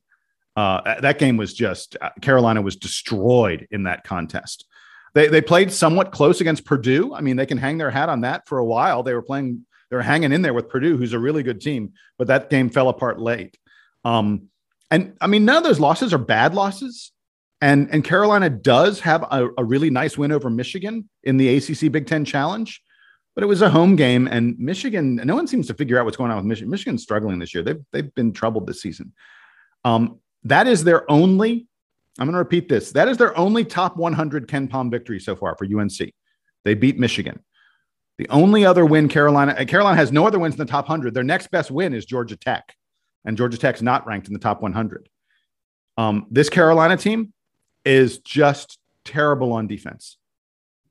Uh, 0.56 1.00
that 1.00 1.18
game 1.18 1.36
was 1.36 1.54
just, 1.54 1.96
uh, 2.00 2.10
Carolina 2.20 2.60
was 2.60 2.76
destroyed 2.76 3.66
in 3.70 3.84
that 3.84 4.04
contest. 4.04 4.66
They 5.14 5.28
they 5.28 5.40
played 5.40 5.72
somewhat 5.72 6.12
close 6.12 6.40
against 6.40 6.64
Purdue. 6.64 7.14
I 7.14 7.20
mean, 7.20 7.36
they 7.36 7.46
can 7.46 7.58
hang 7.58 7.78
their 7.78 7.90
hat 7.90 8.08
on 8.08 8.22
that 8.22 8.46
for 8.46 8.58
a 8.58 8.64
while. 8.64 9.02
They 9.02 9.14
were 9.14 9.22
playing, 9.22 9.64
they 9.90 9.96
were 9.96 10.02
hanging 10.02 10.32
in 10.32 10.42
there 10.42 10.54
with 10.54 10.68
Purdue, 10.68 10.96
who's 10.96 11.12
a 11.12 11.18
really 11.18 11.42
good 11.42 11.60
team, 11.60 11.92
but 12.18 12.28
that 12.28 12.50
game 12.50 12.70
fell 12.70 12.88
apart 12.88 13.18
late. 13.18 13.56
Um, 14.04 14.48
and 14.90 15.14
I 15.20 15.26
mean, 15.26 15.44
none 15.44 15.58
of 15.58 15.64
those 15.64 15.80
losses 15.80 16.12
are 16.12 16.18
bad 16.18 16.54
losses. 16.54 17.12
And 17.60 17.88
and 17.90 18.04
Carolina 18.04 18.48
does 18.50 19.00
have 19.00 19.22
a, 19.24 19.48
a 19.58 19.64
really 19.64 19.90
nice 19.90 20.16
win 20.16 20.32
over 20.32 20.48
Michigan 20.48 21.08
in 21.24 21.36
the 21.36 21.56
ACC 21.56 21.90
Big 21.90 22.06
Ten 22.06 22.24
Challenge, 22.24 22.80
but 23.34 23.42
it 23.42 23.48
was 23.48 23.62
a 23.62 23.70
home 23.70 23.96
game, 23.96 24.28
and 24.28 24.58
Michigan. 24.58 25.16
No 25.16 25.34
one 25.34 25.46
seems 25.46 25.66
to 25.66 25.74
figure 25.74 25.98
out 25.98 26.04
what's 26.04 26.16
going 26.16 26.30
on 26.30 26.36
with 26.38 26.46
Michigan. 26.46 26.70
Michigan's 26.70 27.02
struggling 27.02 27.38
this 27.38 27.52
year. 27.54 27.64
They've 27.64 27.84
they've 27.92 28.14
been 28.14 28.32
troubled 28.32 28.66
this 28.66 28.80
season. 28.80 29.12
Um, 29.84 30.20
that 30.44 30.66
is 30.66 30.84
their 30.84 31.10
only 31.10 31.67
I'm 32.18 32.26
going 32.26 32.32
to 32.32 32.38
repeat 32.38 32.68
this. 32.68 32.92
That 32.92 33.08
is 33.08 33.16
their 33.16 33.36
only 33.38 33.64
top 33.64 33.96
100 33.96 34.48
KenPom 34.48 34.90
victory 34.90 35.20
so 35.20 35.36
far 35.36 35.56
for 35.56 35.64
UNC. 35.64 36.12
They 36.64 36.74
beat 36.74 36.98
Michigan. 36.98 37.40
The 38.18 38.28
only 38.30 38.64
other 38.64 38.84
win 38.84 39.08
Carolina, 39.08 39.64
Carolina 39.64 39.96
has 39.96 40.10
no 40.10 40.26
other 40.26 40.40
wins 40.40 40.54
in 40.54 40.58
the 40.58 40.64
top 40.64 40.88
100. 40.88 41.14
Their 41.14 41.22
next 41.22 41.50
best 41.52 41.70
win 41.70 41.94
is 41.94 42.04
Georgia 42.04 42.36
Tech, 42.36 42.74
and 43.24 43.36
Georgia 43.36 43.56
Tech's 43.56 43.80
not 43.80 44.06
ranked 44.06 44.26
in 44.26 44.32
the 44.32 44.40
top 44.40 44.60
100. 44.60 45.08
Um, 45.96 46.26
this 46.30 46.50
Carolina 46.50 46.96
team 46.96 47.32
is 47.84 48.18
just 48.18 48.78
terrible 49.04 49.52
on 49.52 49.68
defense. 49.68 50.16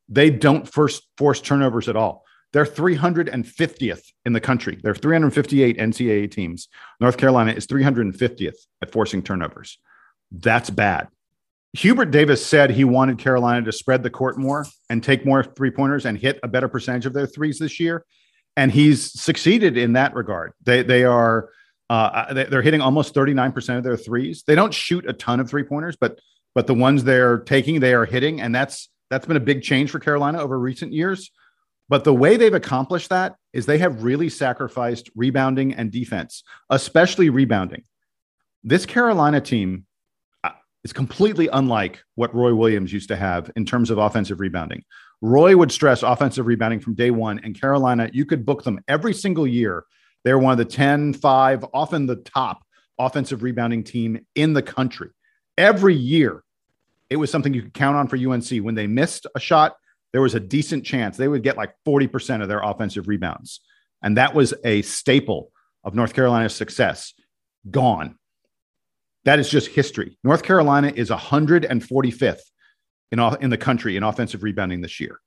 They 0.07 0.29
don't 0.29 0.67
first 0.67 1.05
force 1.17 1.41
turnovers 1.41 1.89
at 1.89 1.97
all. 1.97 2.23
They're 2.53 2.65
350th 2.65 4.03
in 4.25 4.31
the 4.31 4.39
country. 4.39 4.79
They're 4.81 4.95
358 4.95 5.77
NCAA 5.77 6.31
teams. 6.31 6.69
North 7.01 7.17
Carolina 7.17 7.51
is 7.51 7.67
350th 7.67 8.55
at 8.81 8.91
forcing 8.91 9.21
turnovers. 9.21 9.77
That's 10.31 10.69
bad. 10.69 11.09
Hubert 11.73 12.11
Davis 12.11 12.45
said 12.45 12.71
he 12.71 12.83
wanted 12.83 13.19
Carolina 13.19 13.65
to 13.65 13.71
spread 13.71 14.03
the 14.03 14.09
court 14.09 14.37
more 14.37 14.65
and 14.89 15.03
take 15.03 15.25
more 15.25 15.43
three 15.43 15.71
pointers 15.71 16.05
and 16.05 16.17
hit 16.17 16.39
a 16.43 16.47
better 16.47 16.67
percentage 16.67 17.05
of 17.05 17.13
their 17.13 17.27
threes 17.27 17.59
this 17.59 17.79
year. 17.79 18.05
And 18.55 18.71
he's 18.71 19.11
succeeded 19.19 19.77
in 19.77 19.93
that 19.93 20.15
regard. 20.15 20.53
They, 20.63 20.81
they 20.81 21.03
are, 21.03 21.49
uh, 21.89 22.33
they're 22.33 22.61
hitting 22.61 22.81
almost 22.81 23.13
39% 23.13 23.77
of 23.77 23.83
their 23.83 23.97
threes. 23.97 24.43
They 24.47 24.55
don't 24.55 24.73
shoot 24.73 25.07
a 25.07 25.13
ton 25.13 25.39
of 25.39 25.49
three 25.49 25.63
pointers, 25.63 25.95
but, 25.95 26.19
but 26.55 26.65
the 26.65 26.73
ones 26.73 27.03
they're 27.03 27.39
taking, 27.39 27.79
they 27.79 27.93
are 27.93 28.05
hitting. 28.05 28.41
And 28.41 28.55
that's, 28.55 28.89
that's 29.09 29.27
been 29.27 29.37
a 29.37 29.41
big 29.41 29.61
change 29.61 29.91
for 29.91 29.99
Carolina 29.99 30.39
over 30.39 30.57
recent 30.57 30.93
years. 30.93 31.31
But 31.89 32.03
the 32.03 32.13
way 32.13 32.35
they've 32.35 32.53
accomplished 32.53 33.09
that 33.09 33.35
is 33.53 33.65
they 33.65 33.77
have 33.77 34.03
really 34.03 34.29
sacrificed 34.29 35.09
rebounding 35.15 35.73
and 35.73 35.91
defense, 35.91 36.43
especially 36.69 37.29
rebounding. 37.29 37.83
This 38.63 38.85
Carolina 38.85 39.39
team 39.39 39.85
is 40.87 40.93
completely 40.93 41.49
unlike 41.51 42.01
what 42.15 42.33
Roy 42.33 42.55
Williams 42.55 42.93
used 42.93 43.09
to 43.09 43.17
have 43.17 43.51
in 43.57 43.65
terms 43.65 43.89
of 43.89 43.97
offensive 43.97 44.39
rebounding. 44.39 44.85
Roy 45.21 45.57
would 45.57 45.69
stress 45.69 46.01
offensive 46.01 46.47
rebounding 46.47 46.79
from 46.79 46.93
day 46.95 47.11
one, 47.11 47.41
and 47.43 47.59
Carolina, 47.59 48.09
you 48.13 48.25
could 48.25 48.45
book 48.45 48.63
them 48.63 48.79
every 48.87 49.13
single 49.13 49.45
year. 49.45 49.83
They're 50.23 50.39
one 50.39 50.53
of 50.53 50.57
the 50.57 50.63
10, 50.63 51.11
5, 51.11 51.65
often 51.73 52.05
the 52.05 52.15
top 52.15 52.63
offensive 52.97 53.43
rebounding 53.43 53.83
team 53.83 54.25
in 54.33 54.53
the 54.53 54.61
country. 54.61 55.09
Every 55.57 55.93
year, 55.93 56.41
it 57.09 57.17
was 57.17 57.29
something 57.29 57.53
you 57.53 57.63
could 57.63 57.73
count 57.73 57.97
on 57.97 58.07
for 58.07 58.15
UNC. 58.15 58.49
When 58.63 58.75
they 58.75 58.87
missed 58.87 59.27
a 59.35 59.41
shot, 59.41 59.75
there 60.13 60.21
was 60.21 60.35
a 60.35 60.39
decent 60.39 60.85
chance 60.85 61.17
they 61.17 61.27
would 61.27 61.43
get 61.43 61.57
like 61.57 61.75
40% 61.85 62.41
of 62.41 62.47
their 62.47 62.61
offensive 62.61 63.09
rebounds. 63.09 63.59
And 64.01 64.15
that 64.15 64.33
was 64.33 64.53
a 64.63 64.83
staple 64.83 65.51
of 65.83 65.95
North 65.95 66.13
Carolina's 66.13 66.55
success. 66.55 67.13
Gone 67.69 68.17
that 69.27 69.39
is 69.39 69.49
just 69.49 69.67
history. 69.67 70.17
North 70.23 70.41
Carolina 70.41 70.89
is 70.95 71.09
145th 71.09 72.39
in, 73.11 73.19
in 73.41 73.49
the 73.49 73.57
country 73.57 73.97
in 73.97 74.03
offensive 74.03 74.41
rebounding 74.41 74.79
this 74.79 75.01
year. 75.01 75.19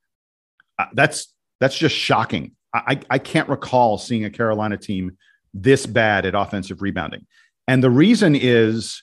Uh, 0.79 0.87
that's 0.95 1.35
that's 1.61 1.77
just 1.77 1.95
shocking. 1.95 2.53
I, 2.73 3.01
I 3.11 3.19
can't 3.19 3.47
recall 3.51 3.99
seeing 3.99 4.25
a 4.25 4.31
Carolina 4.31 4.79
team 4.79 5.19
this 5.53 5.85
bad 5.85 6.25
at 6.25 6.35
offensive 6.35 6.81
rebounding. 6.81 7.27
And 7.69 7.85
the 7.85 7.91
reason 7.91 8.35
is, 8.35 9.03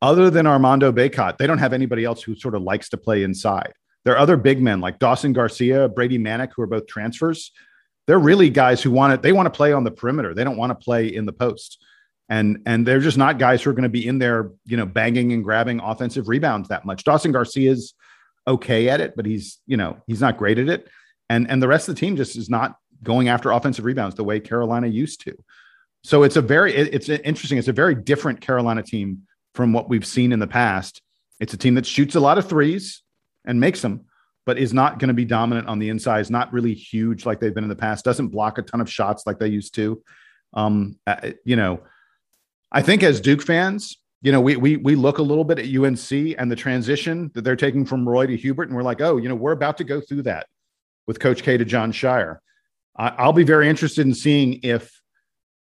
other 0.00 0.28
than 0.28 0.48
Armando 0.48 0.90
Bacot, 0.90 1.38
they 1.38 1.46
don't 1.46 1.58
have 1.58 1.72
anybody 1.72 2.04
else 2.04 2.20
who 2.20 2.34
sort 2.34 2.56
of 2.56 2.62
likes 2.62 2.88
to 2.88 2.96
play 2.96 3.22
inside. 3.22 3.72
There 4.04 4.14
are 4.14 4.18
other 4.18 4.36
big 4.36 4.60
men 4.60 4.80
like 4.80 4.98
Dawson 4.98 5.32
Garcia, 5.32 5.88
Brady 5.88 6.18
Manek, 6.18 6.50
who 6.56 6.62
are 6.62 6.66
both 6.66 6.88
transfers. 6.88 7.52
They're 8.08 8.18
really 8.18 8.50
guys 8.50 8.82
who 8.82 8.90
want 8.90 9.14
to, 9.14 9.22
they 9.22 9.30
want 9.30 9.46
to 9.46 9.56
play 9.56 9.72
on 9.72 9.84
the 9.84 9.92
perimeter. 9.92 10.34
They 10.34 10.42
don't 10.42 10.56
want 10.56 10.70
to 10.70 10.84
play 10.84 11.06
in 11.06 11.26
the 11.26 11.32
post 11.32 11.78
and 12.28 12.62
and 12.66 12.86
they're 12.86 13.00
just 13.00 13.18
not 13.18 13.38
guys 13.38 13.62
who 13.62 13.70
are 13.70 13.74
going 13.74 13.82
to 13.82 13.88
be 13.88 14.06
in 14.06 14.18
there, 14.18 14.50
you 14.64 14.76
know, 14.76 14.86
banging 14.86 15.32
and 15.32 15.44
grabbing 15.44 15.80
offensive 15.80 16.28
rebounds 16.28 16.68
that 16.68 16.84
much. 16.84 17.04
Dawson 17.04 17.32
Garcia's 17.32 17.94
okay 18.46 18.88
at 18.88 19.00
it, 19.00 19.14
but 19.16 19.26
he's 19.26 19.60
you 19.66 19.76
know 19.76 19.98
he's 20.06 20.20
not 20.20 20.38
great 20.38 20.58
at 20.58 20.68
it, 20.68 20.88
and 21.28 21.50
and 21.50 21.62
the 21.62 21.68
rest 21.68 21.88
of 21.88 21.94
the 21.94 22.00
team 22.00 22.16
just 22.16 22.36
is 22.36 22.48
not 22.48 22.76
going 23.02 23.28
after 23.28 23.50
offensive 23.50 23.84
rebounds 23.84 24.14
the 24.16 24.24
way 24.24 24.40
Carolina 24.40 24.86
used 24.86 25.22
to. 25.24 25.36
So 26.04 26.22
it's 26.22 26.36
a 26.36 26.42
very 26.42 26.74
it, 26.74 26.94
it's 26.94 27.08
interesting. 27.08 27.58
It's 27.58 27.68
a 27.68 27.72
very 27.72 27.94
different 27.94 28.40
Carolina 28.40 28.82
team 28.82 29.22
from 29.54 29.72
what 29.72 29.88
we've 29.88 30.06
seen 30.06 30.32
in 30.32 30.38
the 30.38 30.46
past. 30.46 31.02
It's 31.40 31.54
a 31.54 31.58
team 31.58 31.74
that 31.74 31.86
shoots 31.86 32.14
a 32.14 32.20
lot 32.20 32.38
of 32.38 32.48
threes 32.48 33.02
and 33.44 33.60
makes 33.60 33.82
them, 33.82 34.06
but 34.46 34.58
is 34.58 34.72
not 34.72 34.98
going 34.98 35.08
to 35.08 35.14
be 35.14 35.24
dominant 35.24 35.68
on 35.68 35.78
the 35.78 35.88
inside. 35.88 36.20
Is 36.20 36.30
not 36.30 36.52
really 36.52 36.74
huge 36.74 37.26
like 37.26 37.40
they've 37.40 37.54
been 37.54 37.64
in 37.64 37.70
the 37.70 37.76
past. 37.76 38.04
Doesn't 38.04 38.28
block 38.28 38.58
a 38.58 38.62
ton 38.62 38.80
of 38.80 38.90
shots 38.90 39.24
like 39.26 39.38
they 39.38 39.48
used 39.48 39.74
to. 39.74 40.02
Um, 40.54 40.98
uh, 41.06 41.30
you 41.44 41.56
know, 41.56 41.80
I 42.72 42.82
think 42.82 43.02
as 43.02 43.20
Duke 43.20 43.42
fans, 43.42 43.98
you 44.22 44.32
know, 44.32 44.40
we 44.40 44.56
we 44.56 44.76
we 44.78 44.94
look 44.94 45.18
a 45.18 45.22
little 45.22 45.44
bit 45.44 45.58
at 45.58 45.66
UNC 45.66 46.10
and 46.38 46.50
the 46.50 46.56
transition 46.56 47.30
that 47.34 47.42
they're 47.42 47.54
taking 47.54 47.84
from 47.84 48.08
Roy 48.08 48.26
to 48.26 48.36
Hubert, 48.36 48.68
and 48.68 48.76
we're 48.76 48.82
like, 48.82 49.00
oh, 49.00 49.18
you 49.18 49.28
know, 49.28 49.34
we're 49.34 49.52
about 49.52 49.76
to 49.78 49.84
go 49.84 50.00
through 50.00 50.22
that 50.22 50.46
with 51.06 51.20
Coach 51.20 51.42
K 51.42 51.56
to 51.58 51.64
Jon 51.64 51.92
Scheyer. 51.92 52.38
I, 52.96 53.26
will 53.26 53.32
be 53.32 53.44
very 53.44 53.68
interested 53.68 54.06
in 54.06 54.14
seeing 54.14 54.60
if 54.62 55.00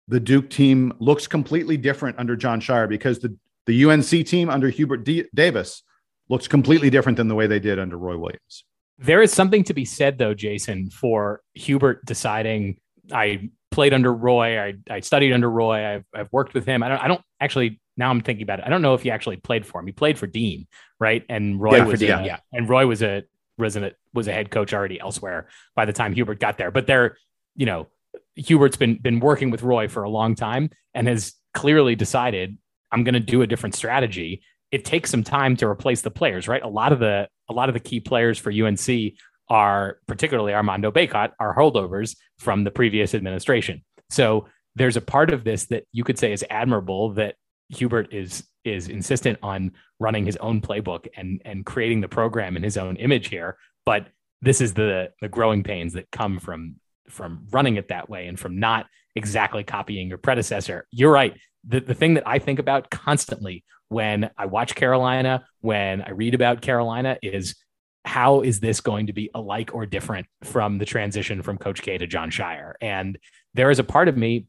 the 0.09 0.21
Duke 0.21 0.51
team 0.51 0.93
looks 0.99 1.27
completely 1.27 1.77
different 1.77 2.19
under 2.19 2.37
Jon 2.37 2.61
Scheyer 2.61 2.89
because 2.89 3.19
the 3.19 3.37
the 3.67 3.85
UNC 3.85 4.27
team 4.27 4.49
under 4.49 4.69
Hubert 4.69 5.05
D- 5.05 5.27
Davis 5.35 5.83
looks 6.29 6.47
completely 6.47 6.91
different 6.91 7.17
than 7.17 7.29
the 7.29 7.35
way 7.35 7.47
they 7.47 7.61
did 7.61 7.79
under 7.79 7.99
Roy 7.99 8.17
Williams. 8.17 8.65
There 8.99 9.23
is 9.23 9.33
something 9.33 9.65
to 9.65 9.75
be 9.75 9.85
said, 9.85 10.19
though, 10.19 10.35
Jason, 10.35 10.91
for 10.91 11.41
Hubert 11.55 12.05
deciding 12.05 12.79
I 13.13 13.51
played 13.71 13.93
under 13.93 14.13
Roy. 14.13 14.61
I, 14.61 14.75
I 14.89 15.01
studied 15.01 15.33
under 15.33 15.51
Roy. 15.51 15.95
I've, 15.95 16.05
I've 16.15 16.29
worked 16.33 16.55
with 16.55 16.67
him. 16.67 16.83
I 16.83 16.89
don't, 16.89 17.03
I 17.03 17.09
don't 17.09 17.21
actually, 17.41 17.81
now 17.97 18.11
I'm 18.11 18.21
thinking 18.21 18.43
about 18.43 18.59
it. 18.61 18.65
I 18.67 18.69
don't 18.69 18.83
know 18.83 18.95
if 18.95 19.03
he 19.03 19.11
actually 19.11 19.37
played 19.37 19.65
for 19.67 19.81
him. 19.81 19.87
He 19.87 19.93
played 19.93 20.19
for 20.19 20.27
Dean, 20.27 20.67
right? 20.99 21.25
And 21.29 21.61
Roy 21.61 21.77
Yeah, 21.77 21.85
was, 21.85 21.93
for 21.93 22.07
Dean, 22.07 22.25
yeah. 22.25 22.39
and 22.53 22.69
Roy 22.69 22.87
was 22.87 23.03
a, 23.03 23.25
a, 23.59 23.93
was 24.13 24.29
a 24.29 24.33
head 24.33 24.51
coach 24.51 24.73
already 24.75 24.99
elsewhere 24.99 25.49
by 25.77 25.85
the 25.85 25.93
time 25.93 26.15
Hubert 26.15 26.41
got 26.41 26.59
there. 26.59 26.71
But 26.71 26.87
they're, 26.87 27.17
you 27.55 27.67
know, 27.67 27.89
Hubert's 28.35 28.77
been, 28.77 28.97
been 28.97 29.21
working 29.21 29.51
with 29.51 29.63
Roy 29.63 29.89
for 29.89 30.03
a 30.03 30.11
long 30.11 30.35
time 30.35 30.71
and 30.95 31.07
has 31.07 31.35
clearly 31.55 31.95
decided 31.95 32.59
I'm 32.91 33.05
going 33.05 33.15
to 33.15 33.21
do 33.21 33.43
a 33.43 33.47
different 33.47 33.75
strategy. 33.75 34.43
It 34.73 34.85
takes 34.85 35.11
some 35.11 35.23
time 35.23 35.57
to 35.57 35.67
replace 35.67 36.01
the 36.01 36.11
players, 36.11 36.49
right? 36.49 36.63
A 36.63 36.69
lot 36.69 36.93
of 36.93 36.99
the, 36.99 37.29
a 37.49 37.53
lot 37.53 37.69
of 37.69 37.75
the 37.75 37.81
key 37.81 38.01
players 38.01 38.39
for 38.39 38.51
UNC 38.51 39.15
are 39.51 39.99
particularly 40.07 40.55
Armando 40.55 40.91
Bacot 40.91 41.33
are 41.41 41.55
holdovers 41.55 42.17
from 42.39 42.65
the 42.65 42.71
previous 42.71 43.15
administration. 43.15 43.85
So 44.09 44.47
there's 44.77 44.97
a 44.97 45.01
part 45.01 45.33
of 45.33 45.45
this 45.45 45.67
that 45.67 45.85
you 45.93 46.05
could 46.05 46.19
say 46.19 46.33
is 46.33 46.45
admirable 46.49 47.15
that 47.15 47.35
Hubert 47.69 48.13
is 48.15 48.45
is 48.65 48.89
insistent 48.89 49.39
on 49.43 49.73
running 49.99 50.25
his 50.25 50.37
own 50.37 50.61
playbook 50.61 51.07
and 51.17 51.43
and 51.45 51.67
creating 51.67 52.01
the 52.01 52.09
program 52.09 52.57
in 52.57 52.63
his 52.63 52.77
own 52.77 52.97
image 52.97 53.29
here. 53.29 53.57
But 53.85 54.09
this 54.41 54.61
is 54.61 54.75
the 54.75 55.11
the 55.21 55.29
growing 55.29 55.63
pains 55.63 55.93
that 55.95 56.11
come 56.11 56.39
from 56.39 56.77
from 57.09 57.47
running 57.51 57.77
it 57.77 57.89
that 57.89 58.09
way 58.09 58.29
and 58.29 58.39
from 58.39 58.61
not 58.61 58.87
exactly 59.17 59.65
copying 59.65 60.09
your 60.09 60.19
predecessor. 60.19 60.87
You're 60.91 61.13
right. 61.13 61.37
The 61.67 61.81
the 61.81 61.95
thing 61.95 62.15
that 62.15 62.27
I 62.27 62.39
think 62.39 62.59
about 62.59 62.91
constantly 62.91 63.65
when 63.89 64.31
I 64.39 64.47
watch 64.47 64.77
Carolina, 64.77 65.45
when 65.61 66.01
I 66.01 66.11
read 66.11 66.35
about 66.35 66.61
Carolina 66.63 67.19
is 67.23 67.57
how 68.05 68.41
is 68.41 68.61
this 68.61 68.81
going 68.81 69.07
to 69.07 69.13
be 69.13 69.31
alike 69.35 69.75
or 69.75 69.87
different 69.87 70.27
from 70.43 70.79
the 70.79 70.87
transition 70.87 71.43
from 71.43 71.59
Coach 71.59 71.83
K 71.83 71.99
to 71.99 72.07
Jon 72.07 72.31
Scheyer? 72.31 72.75
And 72.81 73.19
there 73.55 73.71
is 73.71 73.79
a 73.79 73.85
part 73.85 74.09
of 74.09 74.17
me 74.17 74.47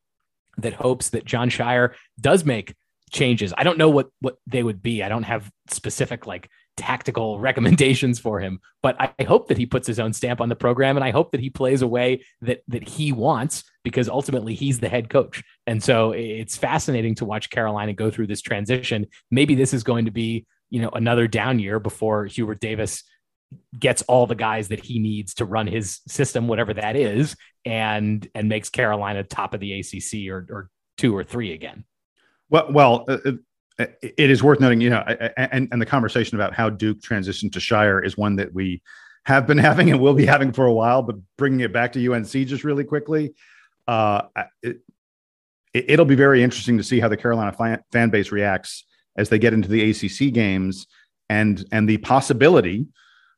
that 0.58 0.74
hopes 0.74 1.10
that 1.10 1.26
Jon 1.26 1.50
Scheyer 1.50 1.94
does 2.20 2.46
make 2.46 2.76
changes. 3.12 3.54
I 3.58 3.64
don't 3.64 3.78
know 3.78 3.90
what 3.90 4.10
what 4.20 4.38
they 4.48 4.64
would 4.64 4.82
be. 4.82 5.04
I 5.04 5.10
don't 5.10 5.24
have 5.24 5.52
specific 5.70 6.26
like 6.26 6.50
tactical 6.78 7.40
recommendations 7.50 8.20
for 8.20 8.40
him, 8.40 8.60
but 8.82 8.96
I, 9.00 9.24
hope 9.26 9.50
that 9.50 9.58
he 9.58 9.66
puts 9.66 9.86
his 9.86 10.00
own 10.00 10.14
stamp 10.14 10.42
on 10.42 10.50
the 10.50 10.56
program 10.56 10.96
and 10.96 11.04
I 11.04 11.12
hope 11.12 11.32
that 11.32 11.42
he 11.42 11.50
plays 11.50 11.82
a 11.82 11.88
way 11.88 12.24
that 12.42 12.62
that 12.70 12.88
he 12.88 13.12
wants 13.12 13.64
because 13.84 14.08
ultimately 14.08 14.56
he's 14.56 14.80
the 14.80 14.90
head 14.90 15.10
coach. 15.10 15.44
And 15.68 15.84
so 15.84 16.12
it's 16.12 16.56
fascinating 16.56 17.16
to 17.16 17.26
watch 17.26 17.50
Carolina 17.50 17.94
go 17.94 18.10
through 18.10 18.28
this 18.28 18.42
transition. 18.42 19.08
Maybe 19.30 19.56
this 19.56 19.74
is 19.74 19.84
going 19.84 20.06
to 20.06 20.12
be, 20.12 20.46
you 20.70 20.82
know, 20.82 20.90
another 20.90 21.28
down 21.28 21.60
year 21.60 21.80
before 21.80 22.26
Hubert 22.26 22.60
Davis 22.60 23.04
gets 23.78 24.02
all 24.04 24.28
the 24.28 24.36
guys 24.36 24.70
that 24.70 24.80
he 24.80 25.00
needs 25.00 25.36
to 25.36 25.46
run 25.46 25.68
his 25.68 26.02
system, 26.08 26.48
whatever 26.48 26.74
that 26.74 26.96
is, 26.96 27.36
and 27.66 28.28
and 28.36 28.50
makes 28.50 28.70
Carolina 28.70 29.24
top 29.24 29.54
of 29.54 29.60
the 29.60 29.80
ACC 29.80 30.30
or 30.30 30.48
or 30.50 30.70
two 30.98 31.16
or 31.16 31.24
three 31.24 31.54
again. 31.54 31.84
Well, 32.50 32.68
well, 32.70 33.06
uh, 33.08 33.18
uh, 33.80 33.86
it 34.02 34.30
is 34.30 34.44
worth 34.44 34.60
noting, 34.60 34.82
you 34.82 34.90
know, 34.90 35.00
and 35.00 35.68
and 35.72 35.82
the 35.82 35.86
conversation 35.86 36.38
about 36.38 36.54
how 36.54 36.70
Duke 36.70 37.00
transitioned 37.00 37.54
to 37.54 37.60
Scheyer 37.60 38.06
is 38.06 38.18
one 38.18 38.36
that 38.36 38.54
we 38.54 38.82
have 39.26 39.48
been 39.48 39.58
having 39.70 39.90
and 39.90 40.00
will 40.00 40.14
be 40.14 40.26
having 40.26 40.52
for 40.52 40.66
a 40.66 40.74
while. 40.74 41.02
But 41.02 41.16
bringing 41.38 41.62
it 41.62 41.74
back 41.74 41.94
to 41.94 42.14
UNC 42.14 42.30
just 42.30 42.64
really 42.64 42.84
quickly, 42.84 43.34
uh, 43.88 44.24
it, 44.62 44.82
it'll 45.74 46.06
be 46.06 46.16
very 46.16 46.44
interesting 46.44 46.78
to 46.78 46.84
see 46.84 47.00
how 47.00 47.08
the 47.08 47.18
Carolina 47.18 47.54
fan, 47.54 47.84
fan 47.92 48.10
base 48.10 48.32
reacts 48.32 48.86
as 49.16 49.30
they 49.30 49.40
get 49.40 49.54
into 49.54 49.70
the 49.70 49.90
ACC 49.90 50.34
games, 50.34 50.88
and 51.30 51.66
and 51.72 51.88
the 51.88 51.98
possibility, 51.98 52.88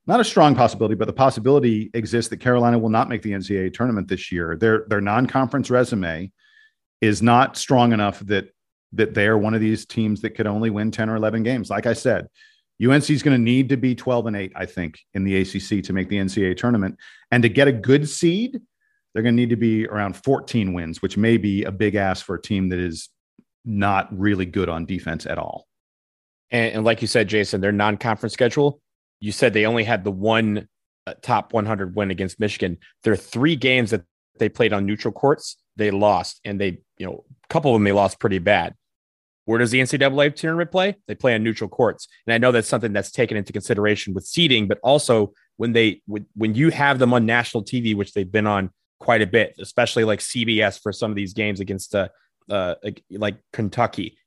not 0.05 0.19
a 0.19 0.23
strong 0.23 0.55
possibility, 0.55 0.95
but 0.95 1.05
the 1.05 1.13
possibility 1.13 1.89
exists 1.93 2.29
that 2.29 2.37
Carolina 2.37 2.77
will 2.77 2.89
not 2.89 3.09
make 3.09 3.21
the 3.21 3.31
NCAA 3.31 3.73
tournament 3.73 4.07
this 4.07 4.31
year. 4.31 4.57
Their 4.57 4.85
their 4.87 5.01
non 5.01 5.27
conference 5.27 5.69
resume 5.69 6.31
is 7.01 7.21
not 7.21 7.57
strong 7.57 7.93
enough 7.93 8.19
that 8.21 8.49
that 8.93 9.13
they're 9.13 9.37
one 9.37 9.53
of 9.53 9.61
these 9.61 9.85
teams 9.85 10.21
that 10.21 10.31
could 10.31 10.47
only 10.47 10.69
win 10.69 10.91
10 10.91 11.09
or 11.09 11.15
11 11.15 11.43
games. 11.43 11.69
Like 11.69 11.87
I 11.87 11.93
said, 11.93 12.27
UNC 12.83 13.09
is 13.09 13.23
going 13.23 13.35
to 13.35 13.41
need 13.41 13.69
to 13.69 13.77
be 13.77 13.95
12 13.95 14.27
and 14.27 14.35
8, 14.35 14.51
I 14.55 14.65
think, 14.67 14.99
in 15.13 15.23
the 15.23 15.41
ACC 15.41 15.83
to 15.85 15.93
make 15.93 16.09
the 16.09 16.17
NCAA 16.17 16.55
tournament. 16.57 16.97
And 17.31 17.41
to 17.41 17.49
get 17.49 17.67
a 17.67 17.71
good 17.71 18.07
seed, 18.07 18.61
they're 19.13 19.23
going 19.23 19.35
to 19.35 19.41
need 19.41 19.49
to 19.49 19.55
be 19.55 19.87
around 19.87 20.15
14 20.15 20.73
wins, 20.73 21.01
which 21.01 21.17
may 21.17 21.37
be 21.37 21.63
a 21.63 21.71
big 21.71 21.95
ask 21.95 22.23
for 22.23 22.35
a 22.35 22.41
team 22.41 22.69
that 22.69 22.79
is 22.79 23.09
not 23.65 24.07
really 24.17 24.45
good 24.45 24.69
on 24.69 24.85
defense 24.85 25.25
at 25.25 25.39
all. 25.39 25.67
And, 26.51 26.75
and 26.75 26.85
like 26.85 27.01
you 27.01 27.07
said, 27.07 27.27
Jason, 27.27 27.61
their 27.61 27.71
non 27.71 27.97
conference 27.97 28.33
schedule, 28.33 28.81
you 29.23 29.31
said 29.31 29.53
they 29.53 29.65
only 29.65 29.85
had 29.85 30.03
the 30.03 30.11
one 30.11 30.67
uh, 31.07 31.13
top 31.21 31.53
100 31.53 31.95
win 31.95 32.11
against 32.11 32.41
Michigan. 32.41 32.77
There 33.03 33.13
are 33.13 33.17
three 33.17 33.55
games 33.55 33.91
that 33.91 34.03
they 34.37 34.49
played 34.49 34.73
on 34.73 34.85
neutral 34.85 35.13
courts. 35.13 35.55
They 35.77 35.91
lost, 35.91 36.41
and 36.43 36.59
they, 36.59 36.81
you 36.97 37.05
know, 37.05 37.23
a 37.45 37.47
couple 37.47 37.71
of 37.71 37.75
them 37.75 37.85
they 37.85 37.93
lost 37.93 38.19
pretty 38.19 38.39
bad. 38.39 38.75
Where 39.45 39.59
does 39.59 39.71
the 39.71 39.79
NCAA 39.79 40.35
tournament 40.35 40.71
play? 40.71 40.97
They 41.07 41.15
play 41.15 41.35
on 41.35 41.41
neutral 41.41 41.69
courts, 41.69 42.09
and 42.27 42.33
I 42.33 42.37
know 42.37 42.51
that's 42.51 42.67
something 42.67 42.91
that's 42.91 43.11
taken 43.11 43.37
into 43.37 43.53
consideration 43.53 44.13
with 44.13 44.25
seeding, 44.25 44.67
but 44.67 44.79
also 44.83 45.33
when 45.55 45.71
they 45.71 46.01
when, 46.05 46.25
when 46.35 46.53
you 46.53 46.69
have 46.71 46.99
them 46.99 47.13
on 47.13 47.25
national 47.25 47.63
TV, 47.63 47.95
which 47.95 48.11
they've 48.11 48.29
been 48.29 48.45
on 48.45 48.71
quite 48.99 49.21
a 49.21 49.27
bit, 49.27 49.55
especially 49.57 50.03
like 50.03 50.19
CBS 50.19 50.81
for 50.81 50.91
some 50.91 51.09
of 51.09 51.15
these 51.15 51.33
games 51.33 51.61
against 51.61 51.95
uh, 51.95 52.09
uh 52.49 52.75
like 53.09 53.37
Kentucky. 53.53 54.17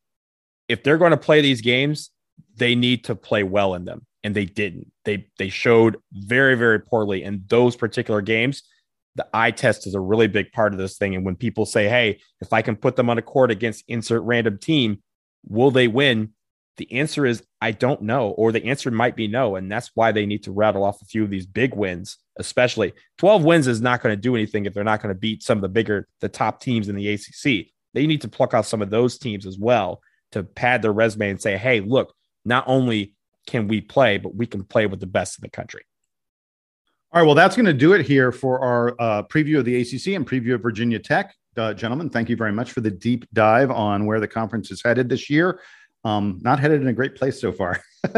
If 0.68 0.82
they're 0.82 0.99
going 0.99 1.11
to 1.11 1.18
play 1.18 1.42
these 1.42 1.61
games, 1.61 2.11
they 2.57 2.74
need 2.74 3.05
to 3.05 3.14
play 3.14 3.42
well 3.42 3.74
in 3.74 3.84
them, 3.84 4.07
and 4.27 4.35
they 4.35 4.45
didn't. 4.45 4.91
They 5.05 5.29
they 5.39 5.49
showed 5.49 5.99
very 6.12 6.57
very 6.57 6.81
poorly 6.81 7.22
in 7.22 7.45
those 7.47 7.77
particular 7.77 8.20
games. 8.20 8.64
The 9.14 9.27
eye 9.33 9.53
test 9.53 9.87
is 9.87 9.95
a 9.95 10.01
really 10.01 10.27
big 10.27 10.51
part 10.51 10.72
of 10.72 10.81
this 10.81 10.99
thing, 10.99 11.14
and 11.14 11.24
when 11.24 11.37
people 11.37 11.64
say, 11.64 11.89
"Hey, 11.89 12.18
if 12.41 12.53
I 12.53 12.61
can 12.61 12.74
put 12.74 12.97
them 12.97 13.09
on 13.09 13.18
a 13.18 13.22
court 13.22 13.53
against 13.53 13.85
insert 13.87 14.22
random 14.22 14.59
team," 14.59 15.01
will 15.47 15.70
they 15.70 15.87
win? 15.87 16.33
The 16.77 16.93
answer 16.93 17.24
is 17.24 17.45
I 17.61 17.70
don't 17.70 18.03
know, 18.03 18.31
or 18.31 18.51
the 18.51 18.64
answer 18.64 18.91
might 18.91 19.14
be 19.14 19.29
no. 19.29 19.55
And 19.55 19.70
that's 19.70 19.93
why 19.95 20.11
they 20.11 20.27
need 20.27 20.43
to 20.43 20.53
rattle 20.53 20.83
off 20.83 21.01
a 21.01 21.07
few 21.07 21.22
of 21.22 21.31
these 21.31 21.47
big 21.47 21.74
wins, 21.74 22.18
especially 22.37 22.93
12 23.18 23.45
wins 23.45 23.68
is 23.68 23.81
not 23.81 24.03
going 24.03 24.12
to 24.12 24.20
do 24.20 24.35
anything 24.35 24.66
if 24.66 24.74
they're 24.74 24.85
not 24.85 25.01
going 25.01 25.14
to 25.14 25.18
beat 25.18 25.45
some 25.45 25.57
of 25.57 25.62
the 25.62 25.68
bigger, 25.68 26.09
the 26.20 26.29
top 26.29 26.61
teams 26.61 26.89
in 26.89 26.97
the 26.97 27.09
ACC. 27.09 27.68
They 27.95 28.07
need 28.07 28.22
to 28.22 28.29
pluck 28.29 28.55
out 28.55 28.66
some 28.66 28.83
of 28.83 28.91
those 28.91 29.18
teams 29.18 29.47
as 29.47 29.57
well 29.57 30.01
to 30.33 30.43
pad 30.43 30.83
their 30.83 30.93
resume 30.93 31.31
and 31.31 31.41
say, 31.41 31.57
hey, 31.57 31.81
look, 31.81 32.12
not 32.45 32.64
only 32.66 33.14
can 33.47 33.68
we 33.68 33.80
play, 33.80 34.18
but 34.18 34.34
we 34.34 34.47
can 34.47 34.64
play 34.64 34.86
with 34.86 35.01
the 35.01 35.07
best 35.07 35.38
in 35.38 35.42
the 35.42 35.51
country. 35.51 35.82
All 37.12 37.22
right, 37.22 37.26
well, 37.26 37.34
that's 37.34 37.57
going 37.57 37.66
to 37.66 37.72
do 37.72 37.92
it 37.92 38.05
here 38.05 38.32
for 38.32 38.61
our 38.61 38.97
uh, 38.99 39.22
preview 39.22 39.59
of 39.59 39.64
the 39.64 39.80
ACC 39.80 40.16
and 40.16 40.28
preview 40.28 40.55
of 40.55 40.62
Virginia 40.62 40.99
Tech. 40.99 41.34
Uh, 41.57 41.72
gentlemen, 41.72 42.11
thank 42.11 42.28
you 42.28 42.36
very 42.36 42.53
much 42.53 42.72
for 42.72 42.80
the 42.80 42.90
deep 42.90 43.26
dive 43.32 43.70
on 43.70 44.05
where 44.05 44.20
the 44.20 44.28
conference 44.28 44.70
is 44.70 44.82
headed 44.82 45.09
this 45.09 45.30
year. 45.30 45.61
Um, 46.05 46.38
not 46.42 46.61
headed 46.61 46.82
in 46.82 46.88
a 46.88 46.92
great 46.92 47.16
place 47.16 47.40
so 47.40 47.53
far. 47.53 47.80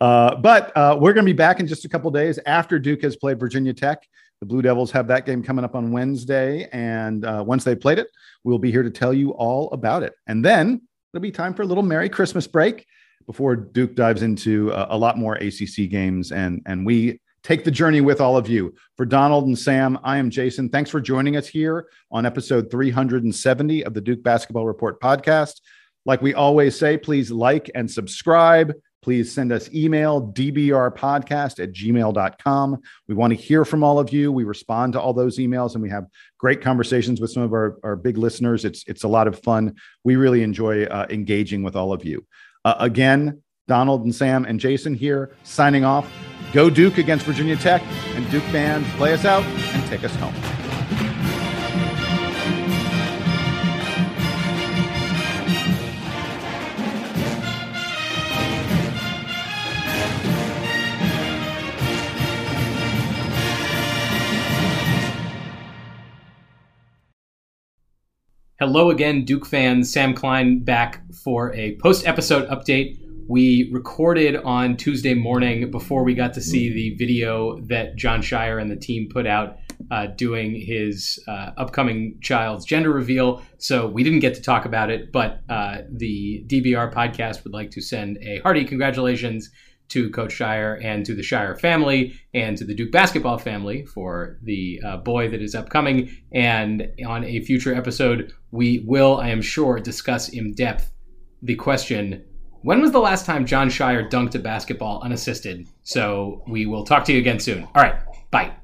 uh, 0.00 0.34
but 0.36 0.76
uh, 0.76 0.96
we're 1.00 1.12
going 1.12 1.24
to 1.24 1.32
be 1.32 1.36
back 1.36 1.60
in 1.60 1.66
just 1.66 1.84
a 1.84 1.88
couple 1.88 2.10
days 2.10 2.38
after 2.46 2.78
Duke 2.78 3.02
has 3.02 3.16
played 3.16 3.38
Virginia 3.38 3.72
Tech. 3.72 4.02
The 4.40 4.46
Blue 4.46 4.60
Devils 4.60 4.90
have 4.90 5.06
that 5.06 5.24
game 5.24 5.42
coming 5.42 5.64
up 5.64 5.74
on 5.76 5.92
Wednesday. 5.92 6.68
And 6.72 7.24
uh, 7.24 7.44
once 7.46 7.64
they 7.64 7.76
played 7.76 7.98
it, 8.00 8.08
we'll 8.42 8.58
be 8.58 8.72
here 8.72 8.82
to 8.82 8.90
tell 8.90 9.14
you 9.14 9.30
all 9.30 9.70
about 9.70 10.02
it. 10.02 10.14
And 10.26 10.44
then 10.44 10.82
it'll 11.14 11.22
be 11.22 11.30
time 11.30 11.54
for 11.54 11.62
a 11.62 11.66
little 11.66 11.84
Merry 11.84 12.08
Christmas 12.08 12.46
break 12.46 12.86
before 13.26 13.56
Duke 13.56 13.94
dives 13.94 14.22
into 14.22 14.70
a, 14.70 14.88
a 14.90 14.98
lot 14.98 15.18
more 15.18 15.34
ACC 15.34 15.88
games. 15.90 16.32
And, 16.32 16.62
and 16.66 16.84
we 16.86 17.20
take 17.42 17.64
the 17.64 17.70
journey 17.70 18.00
with 18.00 18.20
all 18.20 18.36
of 18.36 18.48
you. 18.48 18.74
For 18.96 19.04
Donald 19.04 19.46
and 19.46 19.58
Sam, 19.58 19.98
I 20.04 20.18
am 20.18 20.30
Jason. 20.30 20.68
Thanks 20.68 20.90
for 20.90 21.00
joining 21.00 21.36
us 21.36 21.46
here 21.46 21.88
on 22.10 22.24
episode 22.24 22.70
370 22.70 23.84
of 23.84 23.94
the 23.94 24.00
Duke 24.00 24.22
Basketball 24.22 24.66
Report 24.66 25.00
podcast. 25.00 25.60
Like 26.04 26.22
we 26.22 26.34
always 26.34 26.78
say, 26.78 26.96
please 26.96 27.30
like 27.30 27.70
and 27.74 27.90
subscribe. 27.90 28.72
Please 29.02 29.32
send 29.32 29.50
us 29.50 29.68
email, 29.74 30.32
dbrpodcast 30.32 31.60
at 31.60 31.72
gmail.com. 31.72 32.78
We 33.08 33.14
want 33.16 33.32
to 33.32 33.36
hear 33.36 33.64
from 33.64 33.82
all 33.82 33.98
of 33.98 34.12
you. 34.12 34.30
We 34.30 34.44
respond 34.44 34.92
to 34.92 35.00
all 35.00 35.12
those 35.12 35.38
emails 35.38 35.74
and 35.74 35.82
we 35.82 35.90
have 35.90 36.06
great 36.38 36.62
conversations 36.62 37.20
with 37.20 37.32
some 37.32 37.42
of 37.42 37.52
our, 37.52 37.78
our 37.82 37.96
big 37.96 38.16
listeners. 38.16 38.64
It's, 38.64 38.84
it's 38.86 39.02
a 39.02 39.08
lot 39.08 39.26
of 39.26 39.40
fun. 39.40 39.74
We 40.04 40.14
really 40.14 40.44
enjoy 40.44 40.84
uh, 40.84 41.06
engaging 41.10 41.64
with 41.64 41.74
all 41.74 41.92
of 41.92 42.04
you. 42.04 42.24
Uh, 42.64 42.74
again, 42.78 43.42
Donald 43.68 44.04
and 44.04 44.14
Sam 44.14 44.44
and 44.44 44.60
Jason 44.60 44.94
here 44.94 45.34
signing 45.42 45.84
off. 45.84 46.10
Go 46.52 46.68
Duke 46.68 46.98
against 46.98 47.24
Virginia 47.24 47.56
Tech 47.56 47.82
and 48.14 48.30
Duke 48.30 48.44
fans, 48.44 48.86
play 48.96 49.12
us 49.12 49.24
out 49.24 49.42
and 49.44 49.86
take 49.88 50.04
us 50.04 50.14
home. 50.16 50.61
Hello 68.64 68.90
again, 68.90 69.24
Duke 69.24 69.44
fans. 69.44 69.92
Sam 69.92 70.14
Klein 70.14 70.60
back 70.60 71.02
for 71.12 71.52
a 71.52 71.74
post 71.82 72.06
episode 72.06 72.48
update. 72.48 72.96
We 73.26 73.68
recorded 73.72 74.36
on 74.36 74.76
Tuesday 74.76 75.14
morning 75.14 75.72
before 75.72 76.04
we 76.04 76.14
got 76.14 76.32
to 76.34 76.40
see 76.40 76.72
the 76.72 76.94
video 76.94 77.58
that 77.62 77.96
Jon 77.96 78.22
Scheyer 78.22 78.62
and 78.62 78.70
the 78.70 78.76
team 78.76 79.08
put 79.12 79.26
out 79.26 79.56
uh, 79.90 80.06
doing 80.16 80.54
his 80.54 81.18
uh, 81.26 81.50
upcoming 81.56 82.20
child's 82.20 82.64
gender 82.64 82.92
reveal. 82.92 83.42
So 83.58 83.88
we 83.88 84.04
didn't 84.04 84.20
get 84.20 84.34
to 84.34 84.40
talk 84.40 84.64
about 84.64 84.90
it, 84.90 85.10
but 85.10 85.40
uh, 85.48 85.78
the 85.90 86.44
DBR 86.46 86.94
podcast 86.94 87.42
would 87.42 87.52
like 87.52 87.72
to 87.72 87.80
send 87.80 88.18
a 88.18 88.38
hearty 88.42 88.64
congratulations 88.64 89.50
to 89.92 90.10
Coach 90.10 90.38
Scheyer 90.38 90.82
and 90.84 91.04
to 91.06 91.14
the 91.14 91.22
Scheyer 91.22 91.58
family 91.58 92.14
and 92.34 92.56
to 92.58 92.64
the 92.64 92.74
Duke 92.74 92.92
basketball 92.92 93.38
family 93.38 93.84
for 93.86 94.38
the 94.42 94.80
uh, 94.84 94.96
boy 94.98 95.28
that 95.28 95.42
is 95.42 95.54
upcoming. 95.54 96.10
And 96.32 96.88
on 97.06 97.24
a 97.24 97.40
future 97.40 97.74
episode, 97.74 98.32
we 98.50 98.84
will, 98.86 99.18
I 99.18 99.28
am 99.28 99.42
sure, 99.42 99.78
discuss 99.78 100.28
in 100.28 100.54
depth 100.54 100.92
the 101.42 101.56
question 101.56 102.24
when 102.62 102.80
was 102.80 102.92
the 102.92 103.00
last 103.00 103.26
time 103.26 103.44
Jon 103.44 103.68
Scheyer 103.68 104.08
dunked 104.08 104.36
a 104.36 104.38
basketball 104.38 105.02
unassisted? 105.02 105.66
So 105.82 106.44
we 106.46 106.66
will 106.66 106.84
talk 106.84 107.04
to 107.06 107.12
you 107.12 107.18
again 107.18 107.40
soon. 107.40 107.64
All 107.74 107.82
right, 107.82 107.96
bye. 108.30 108.61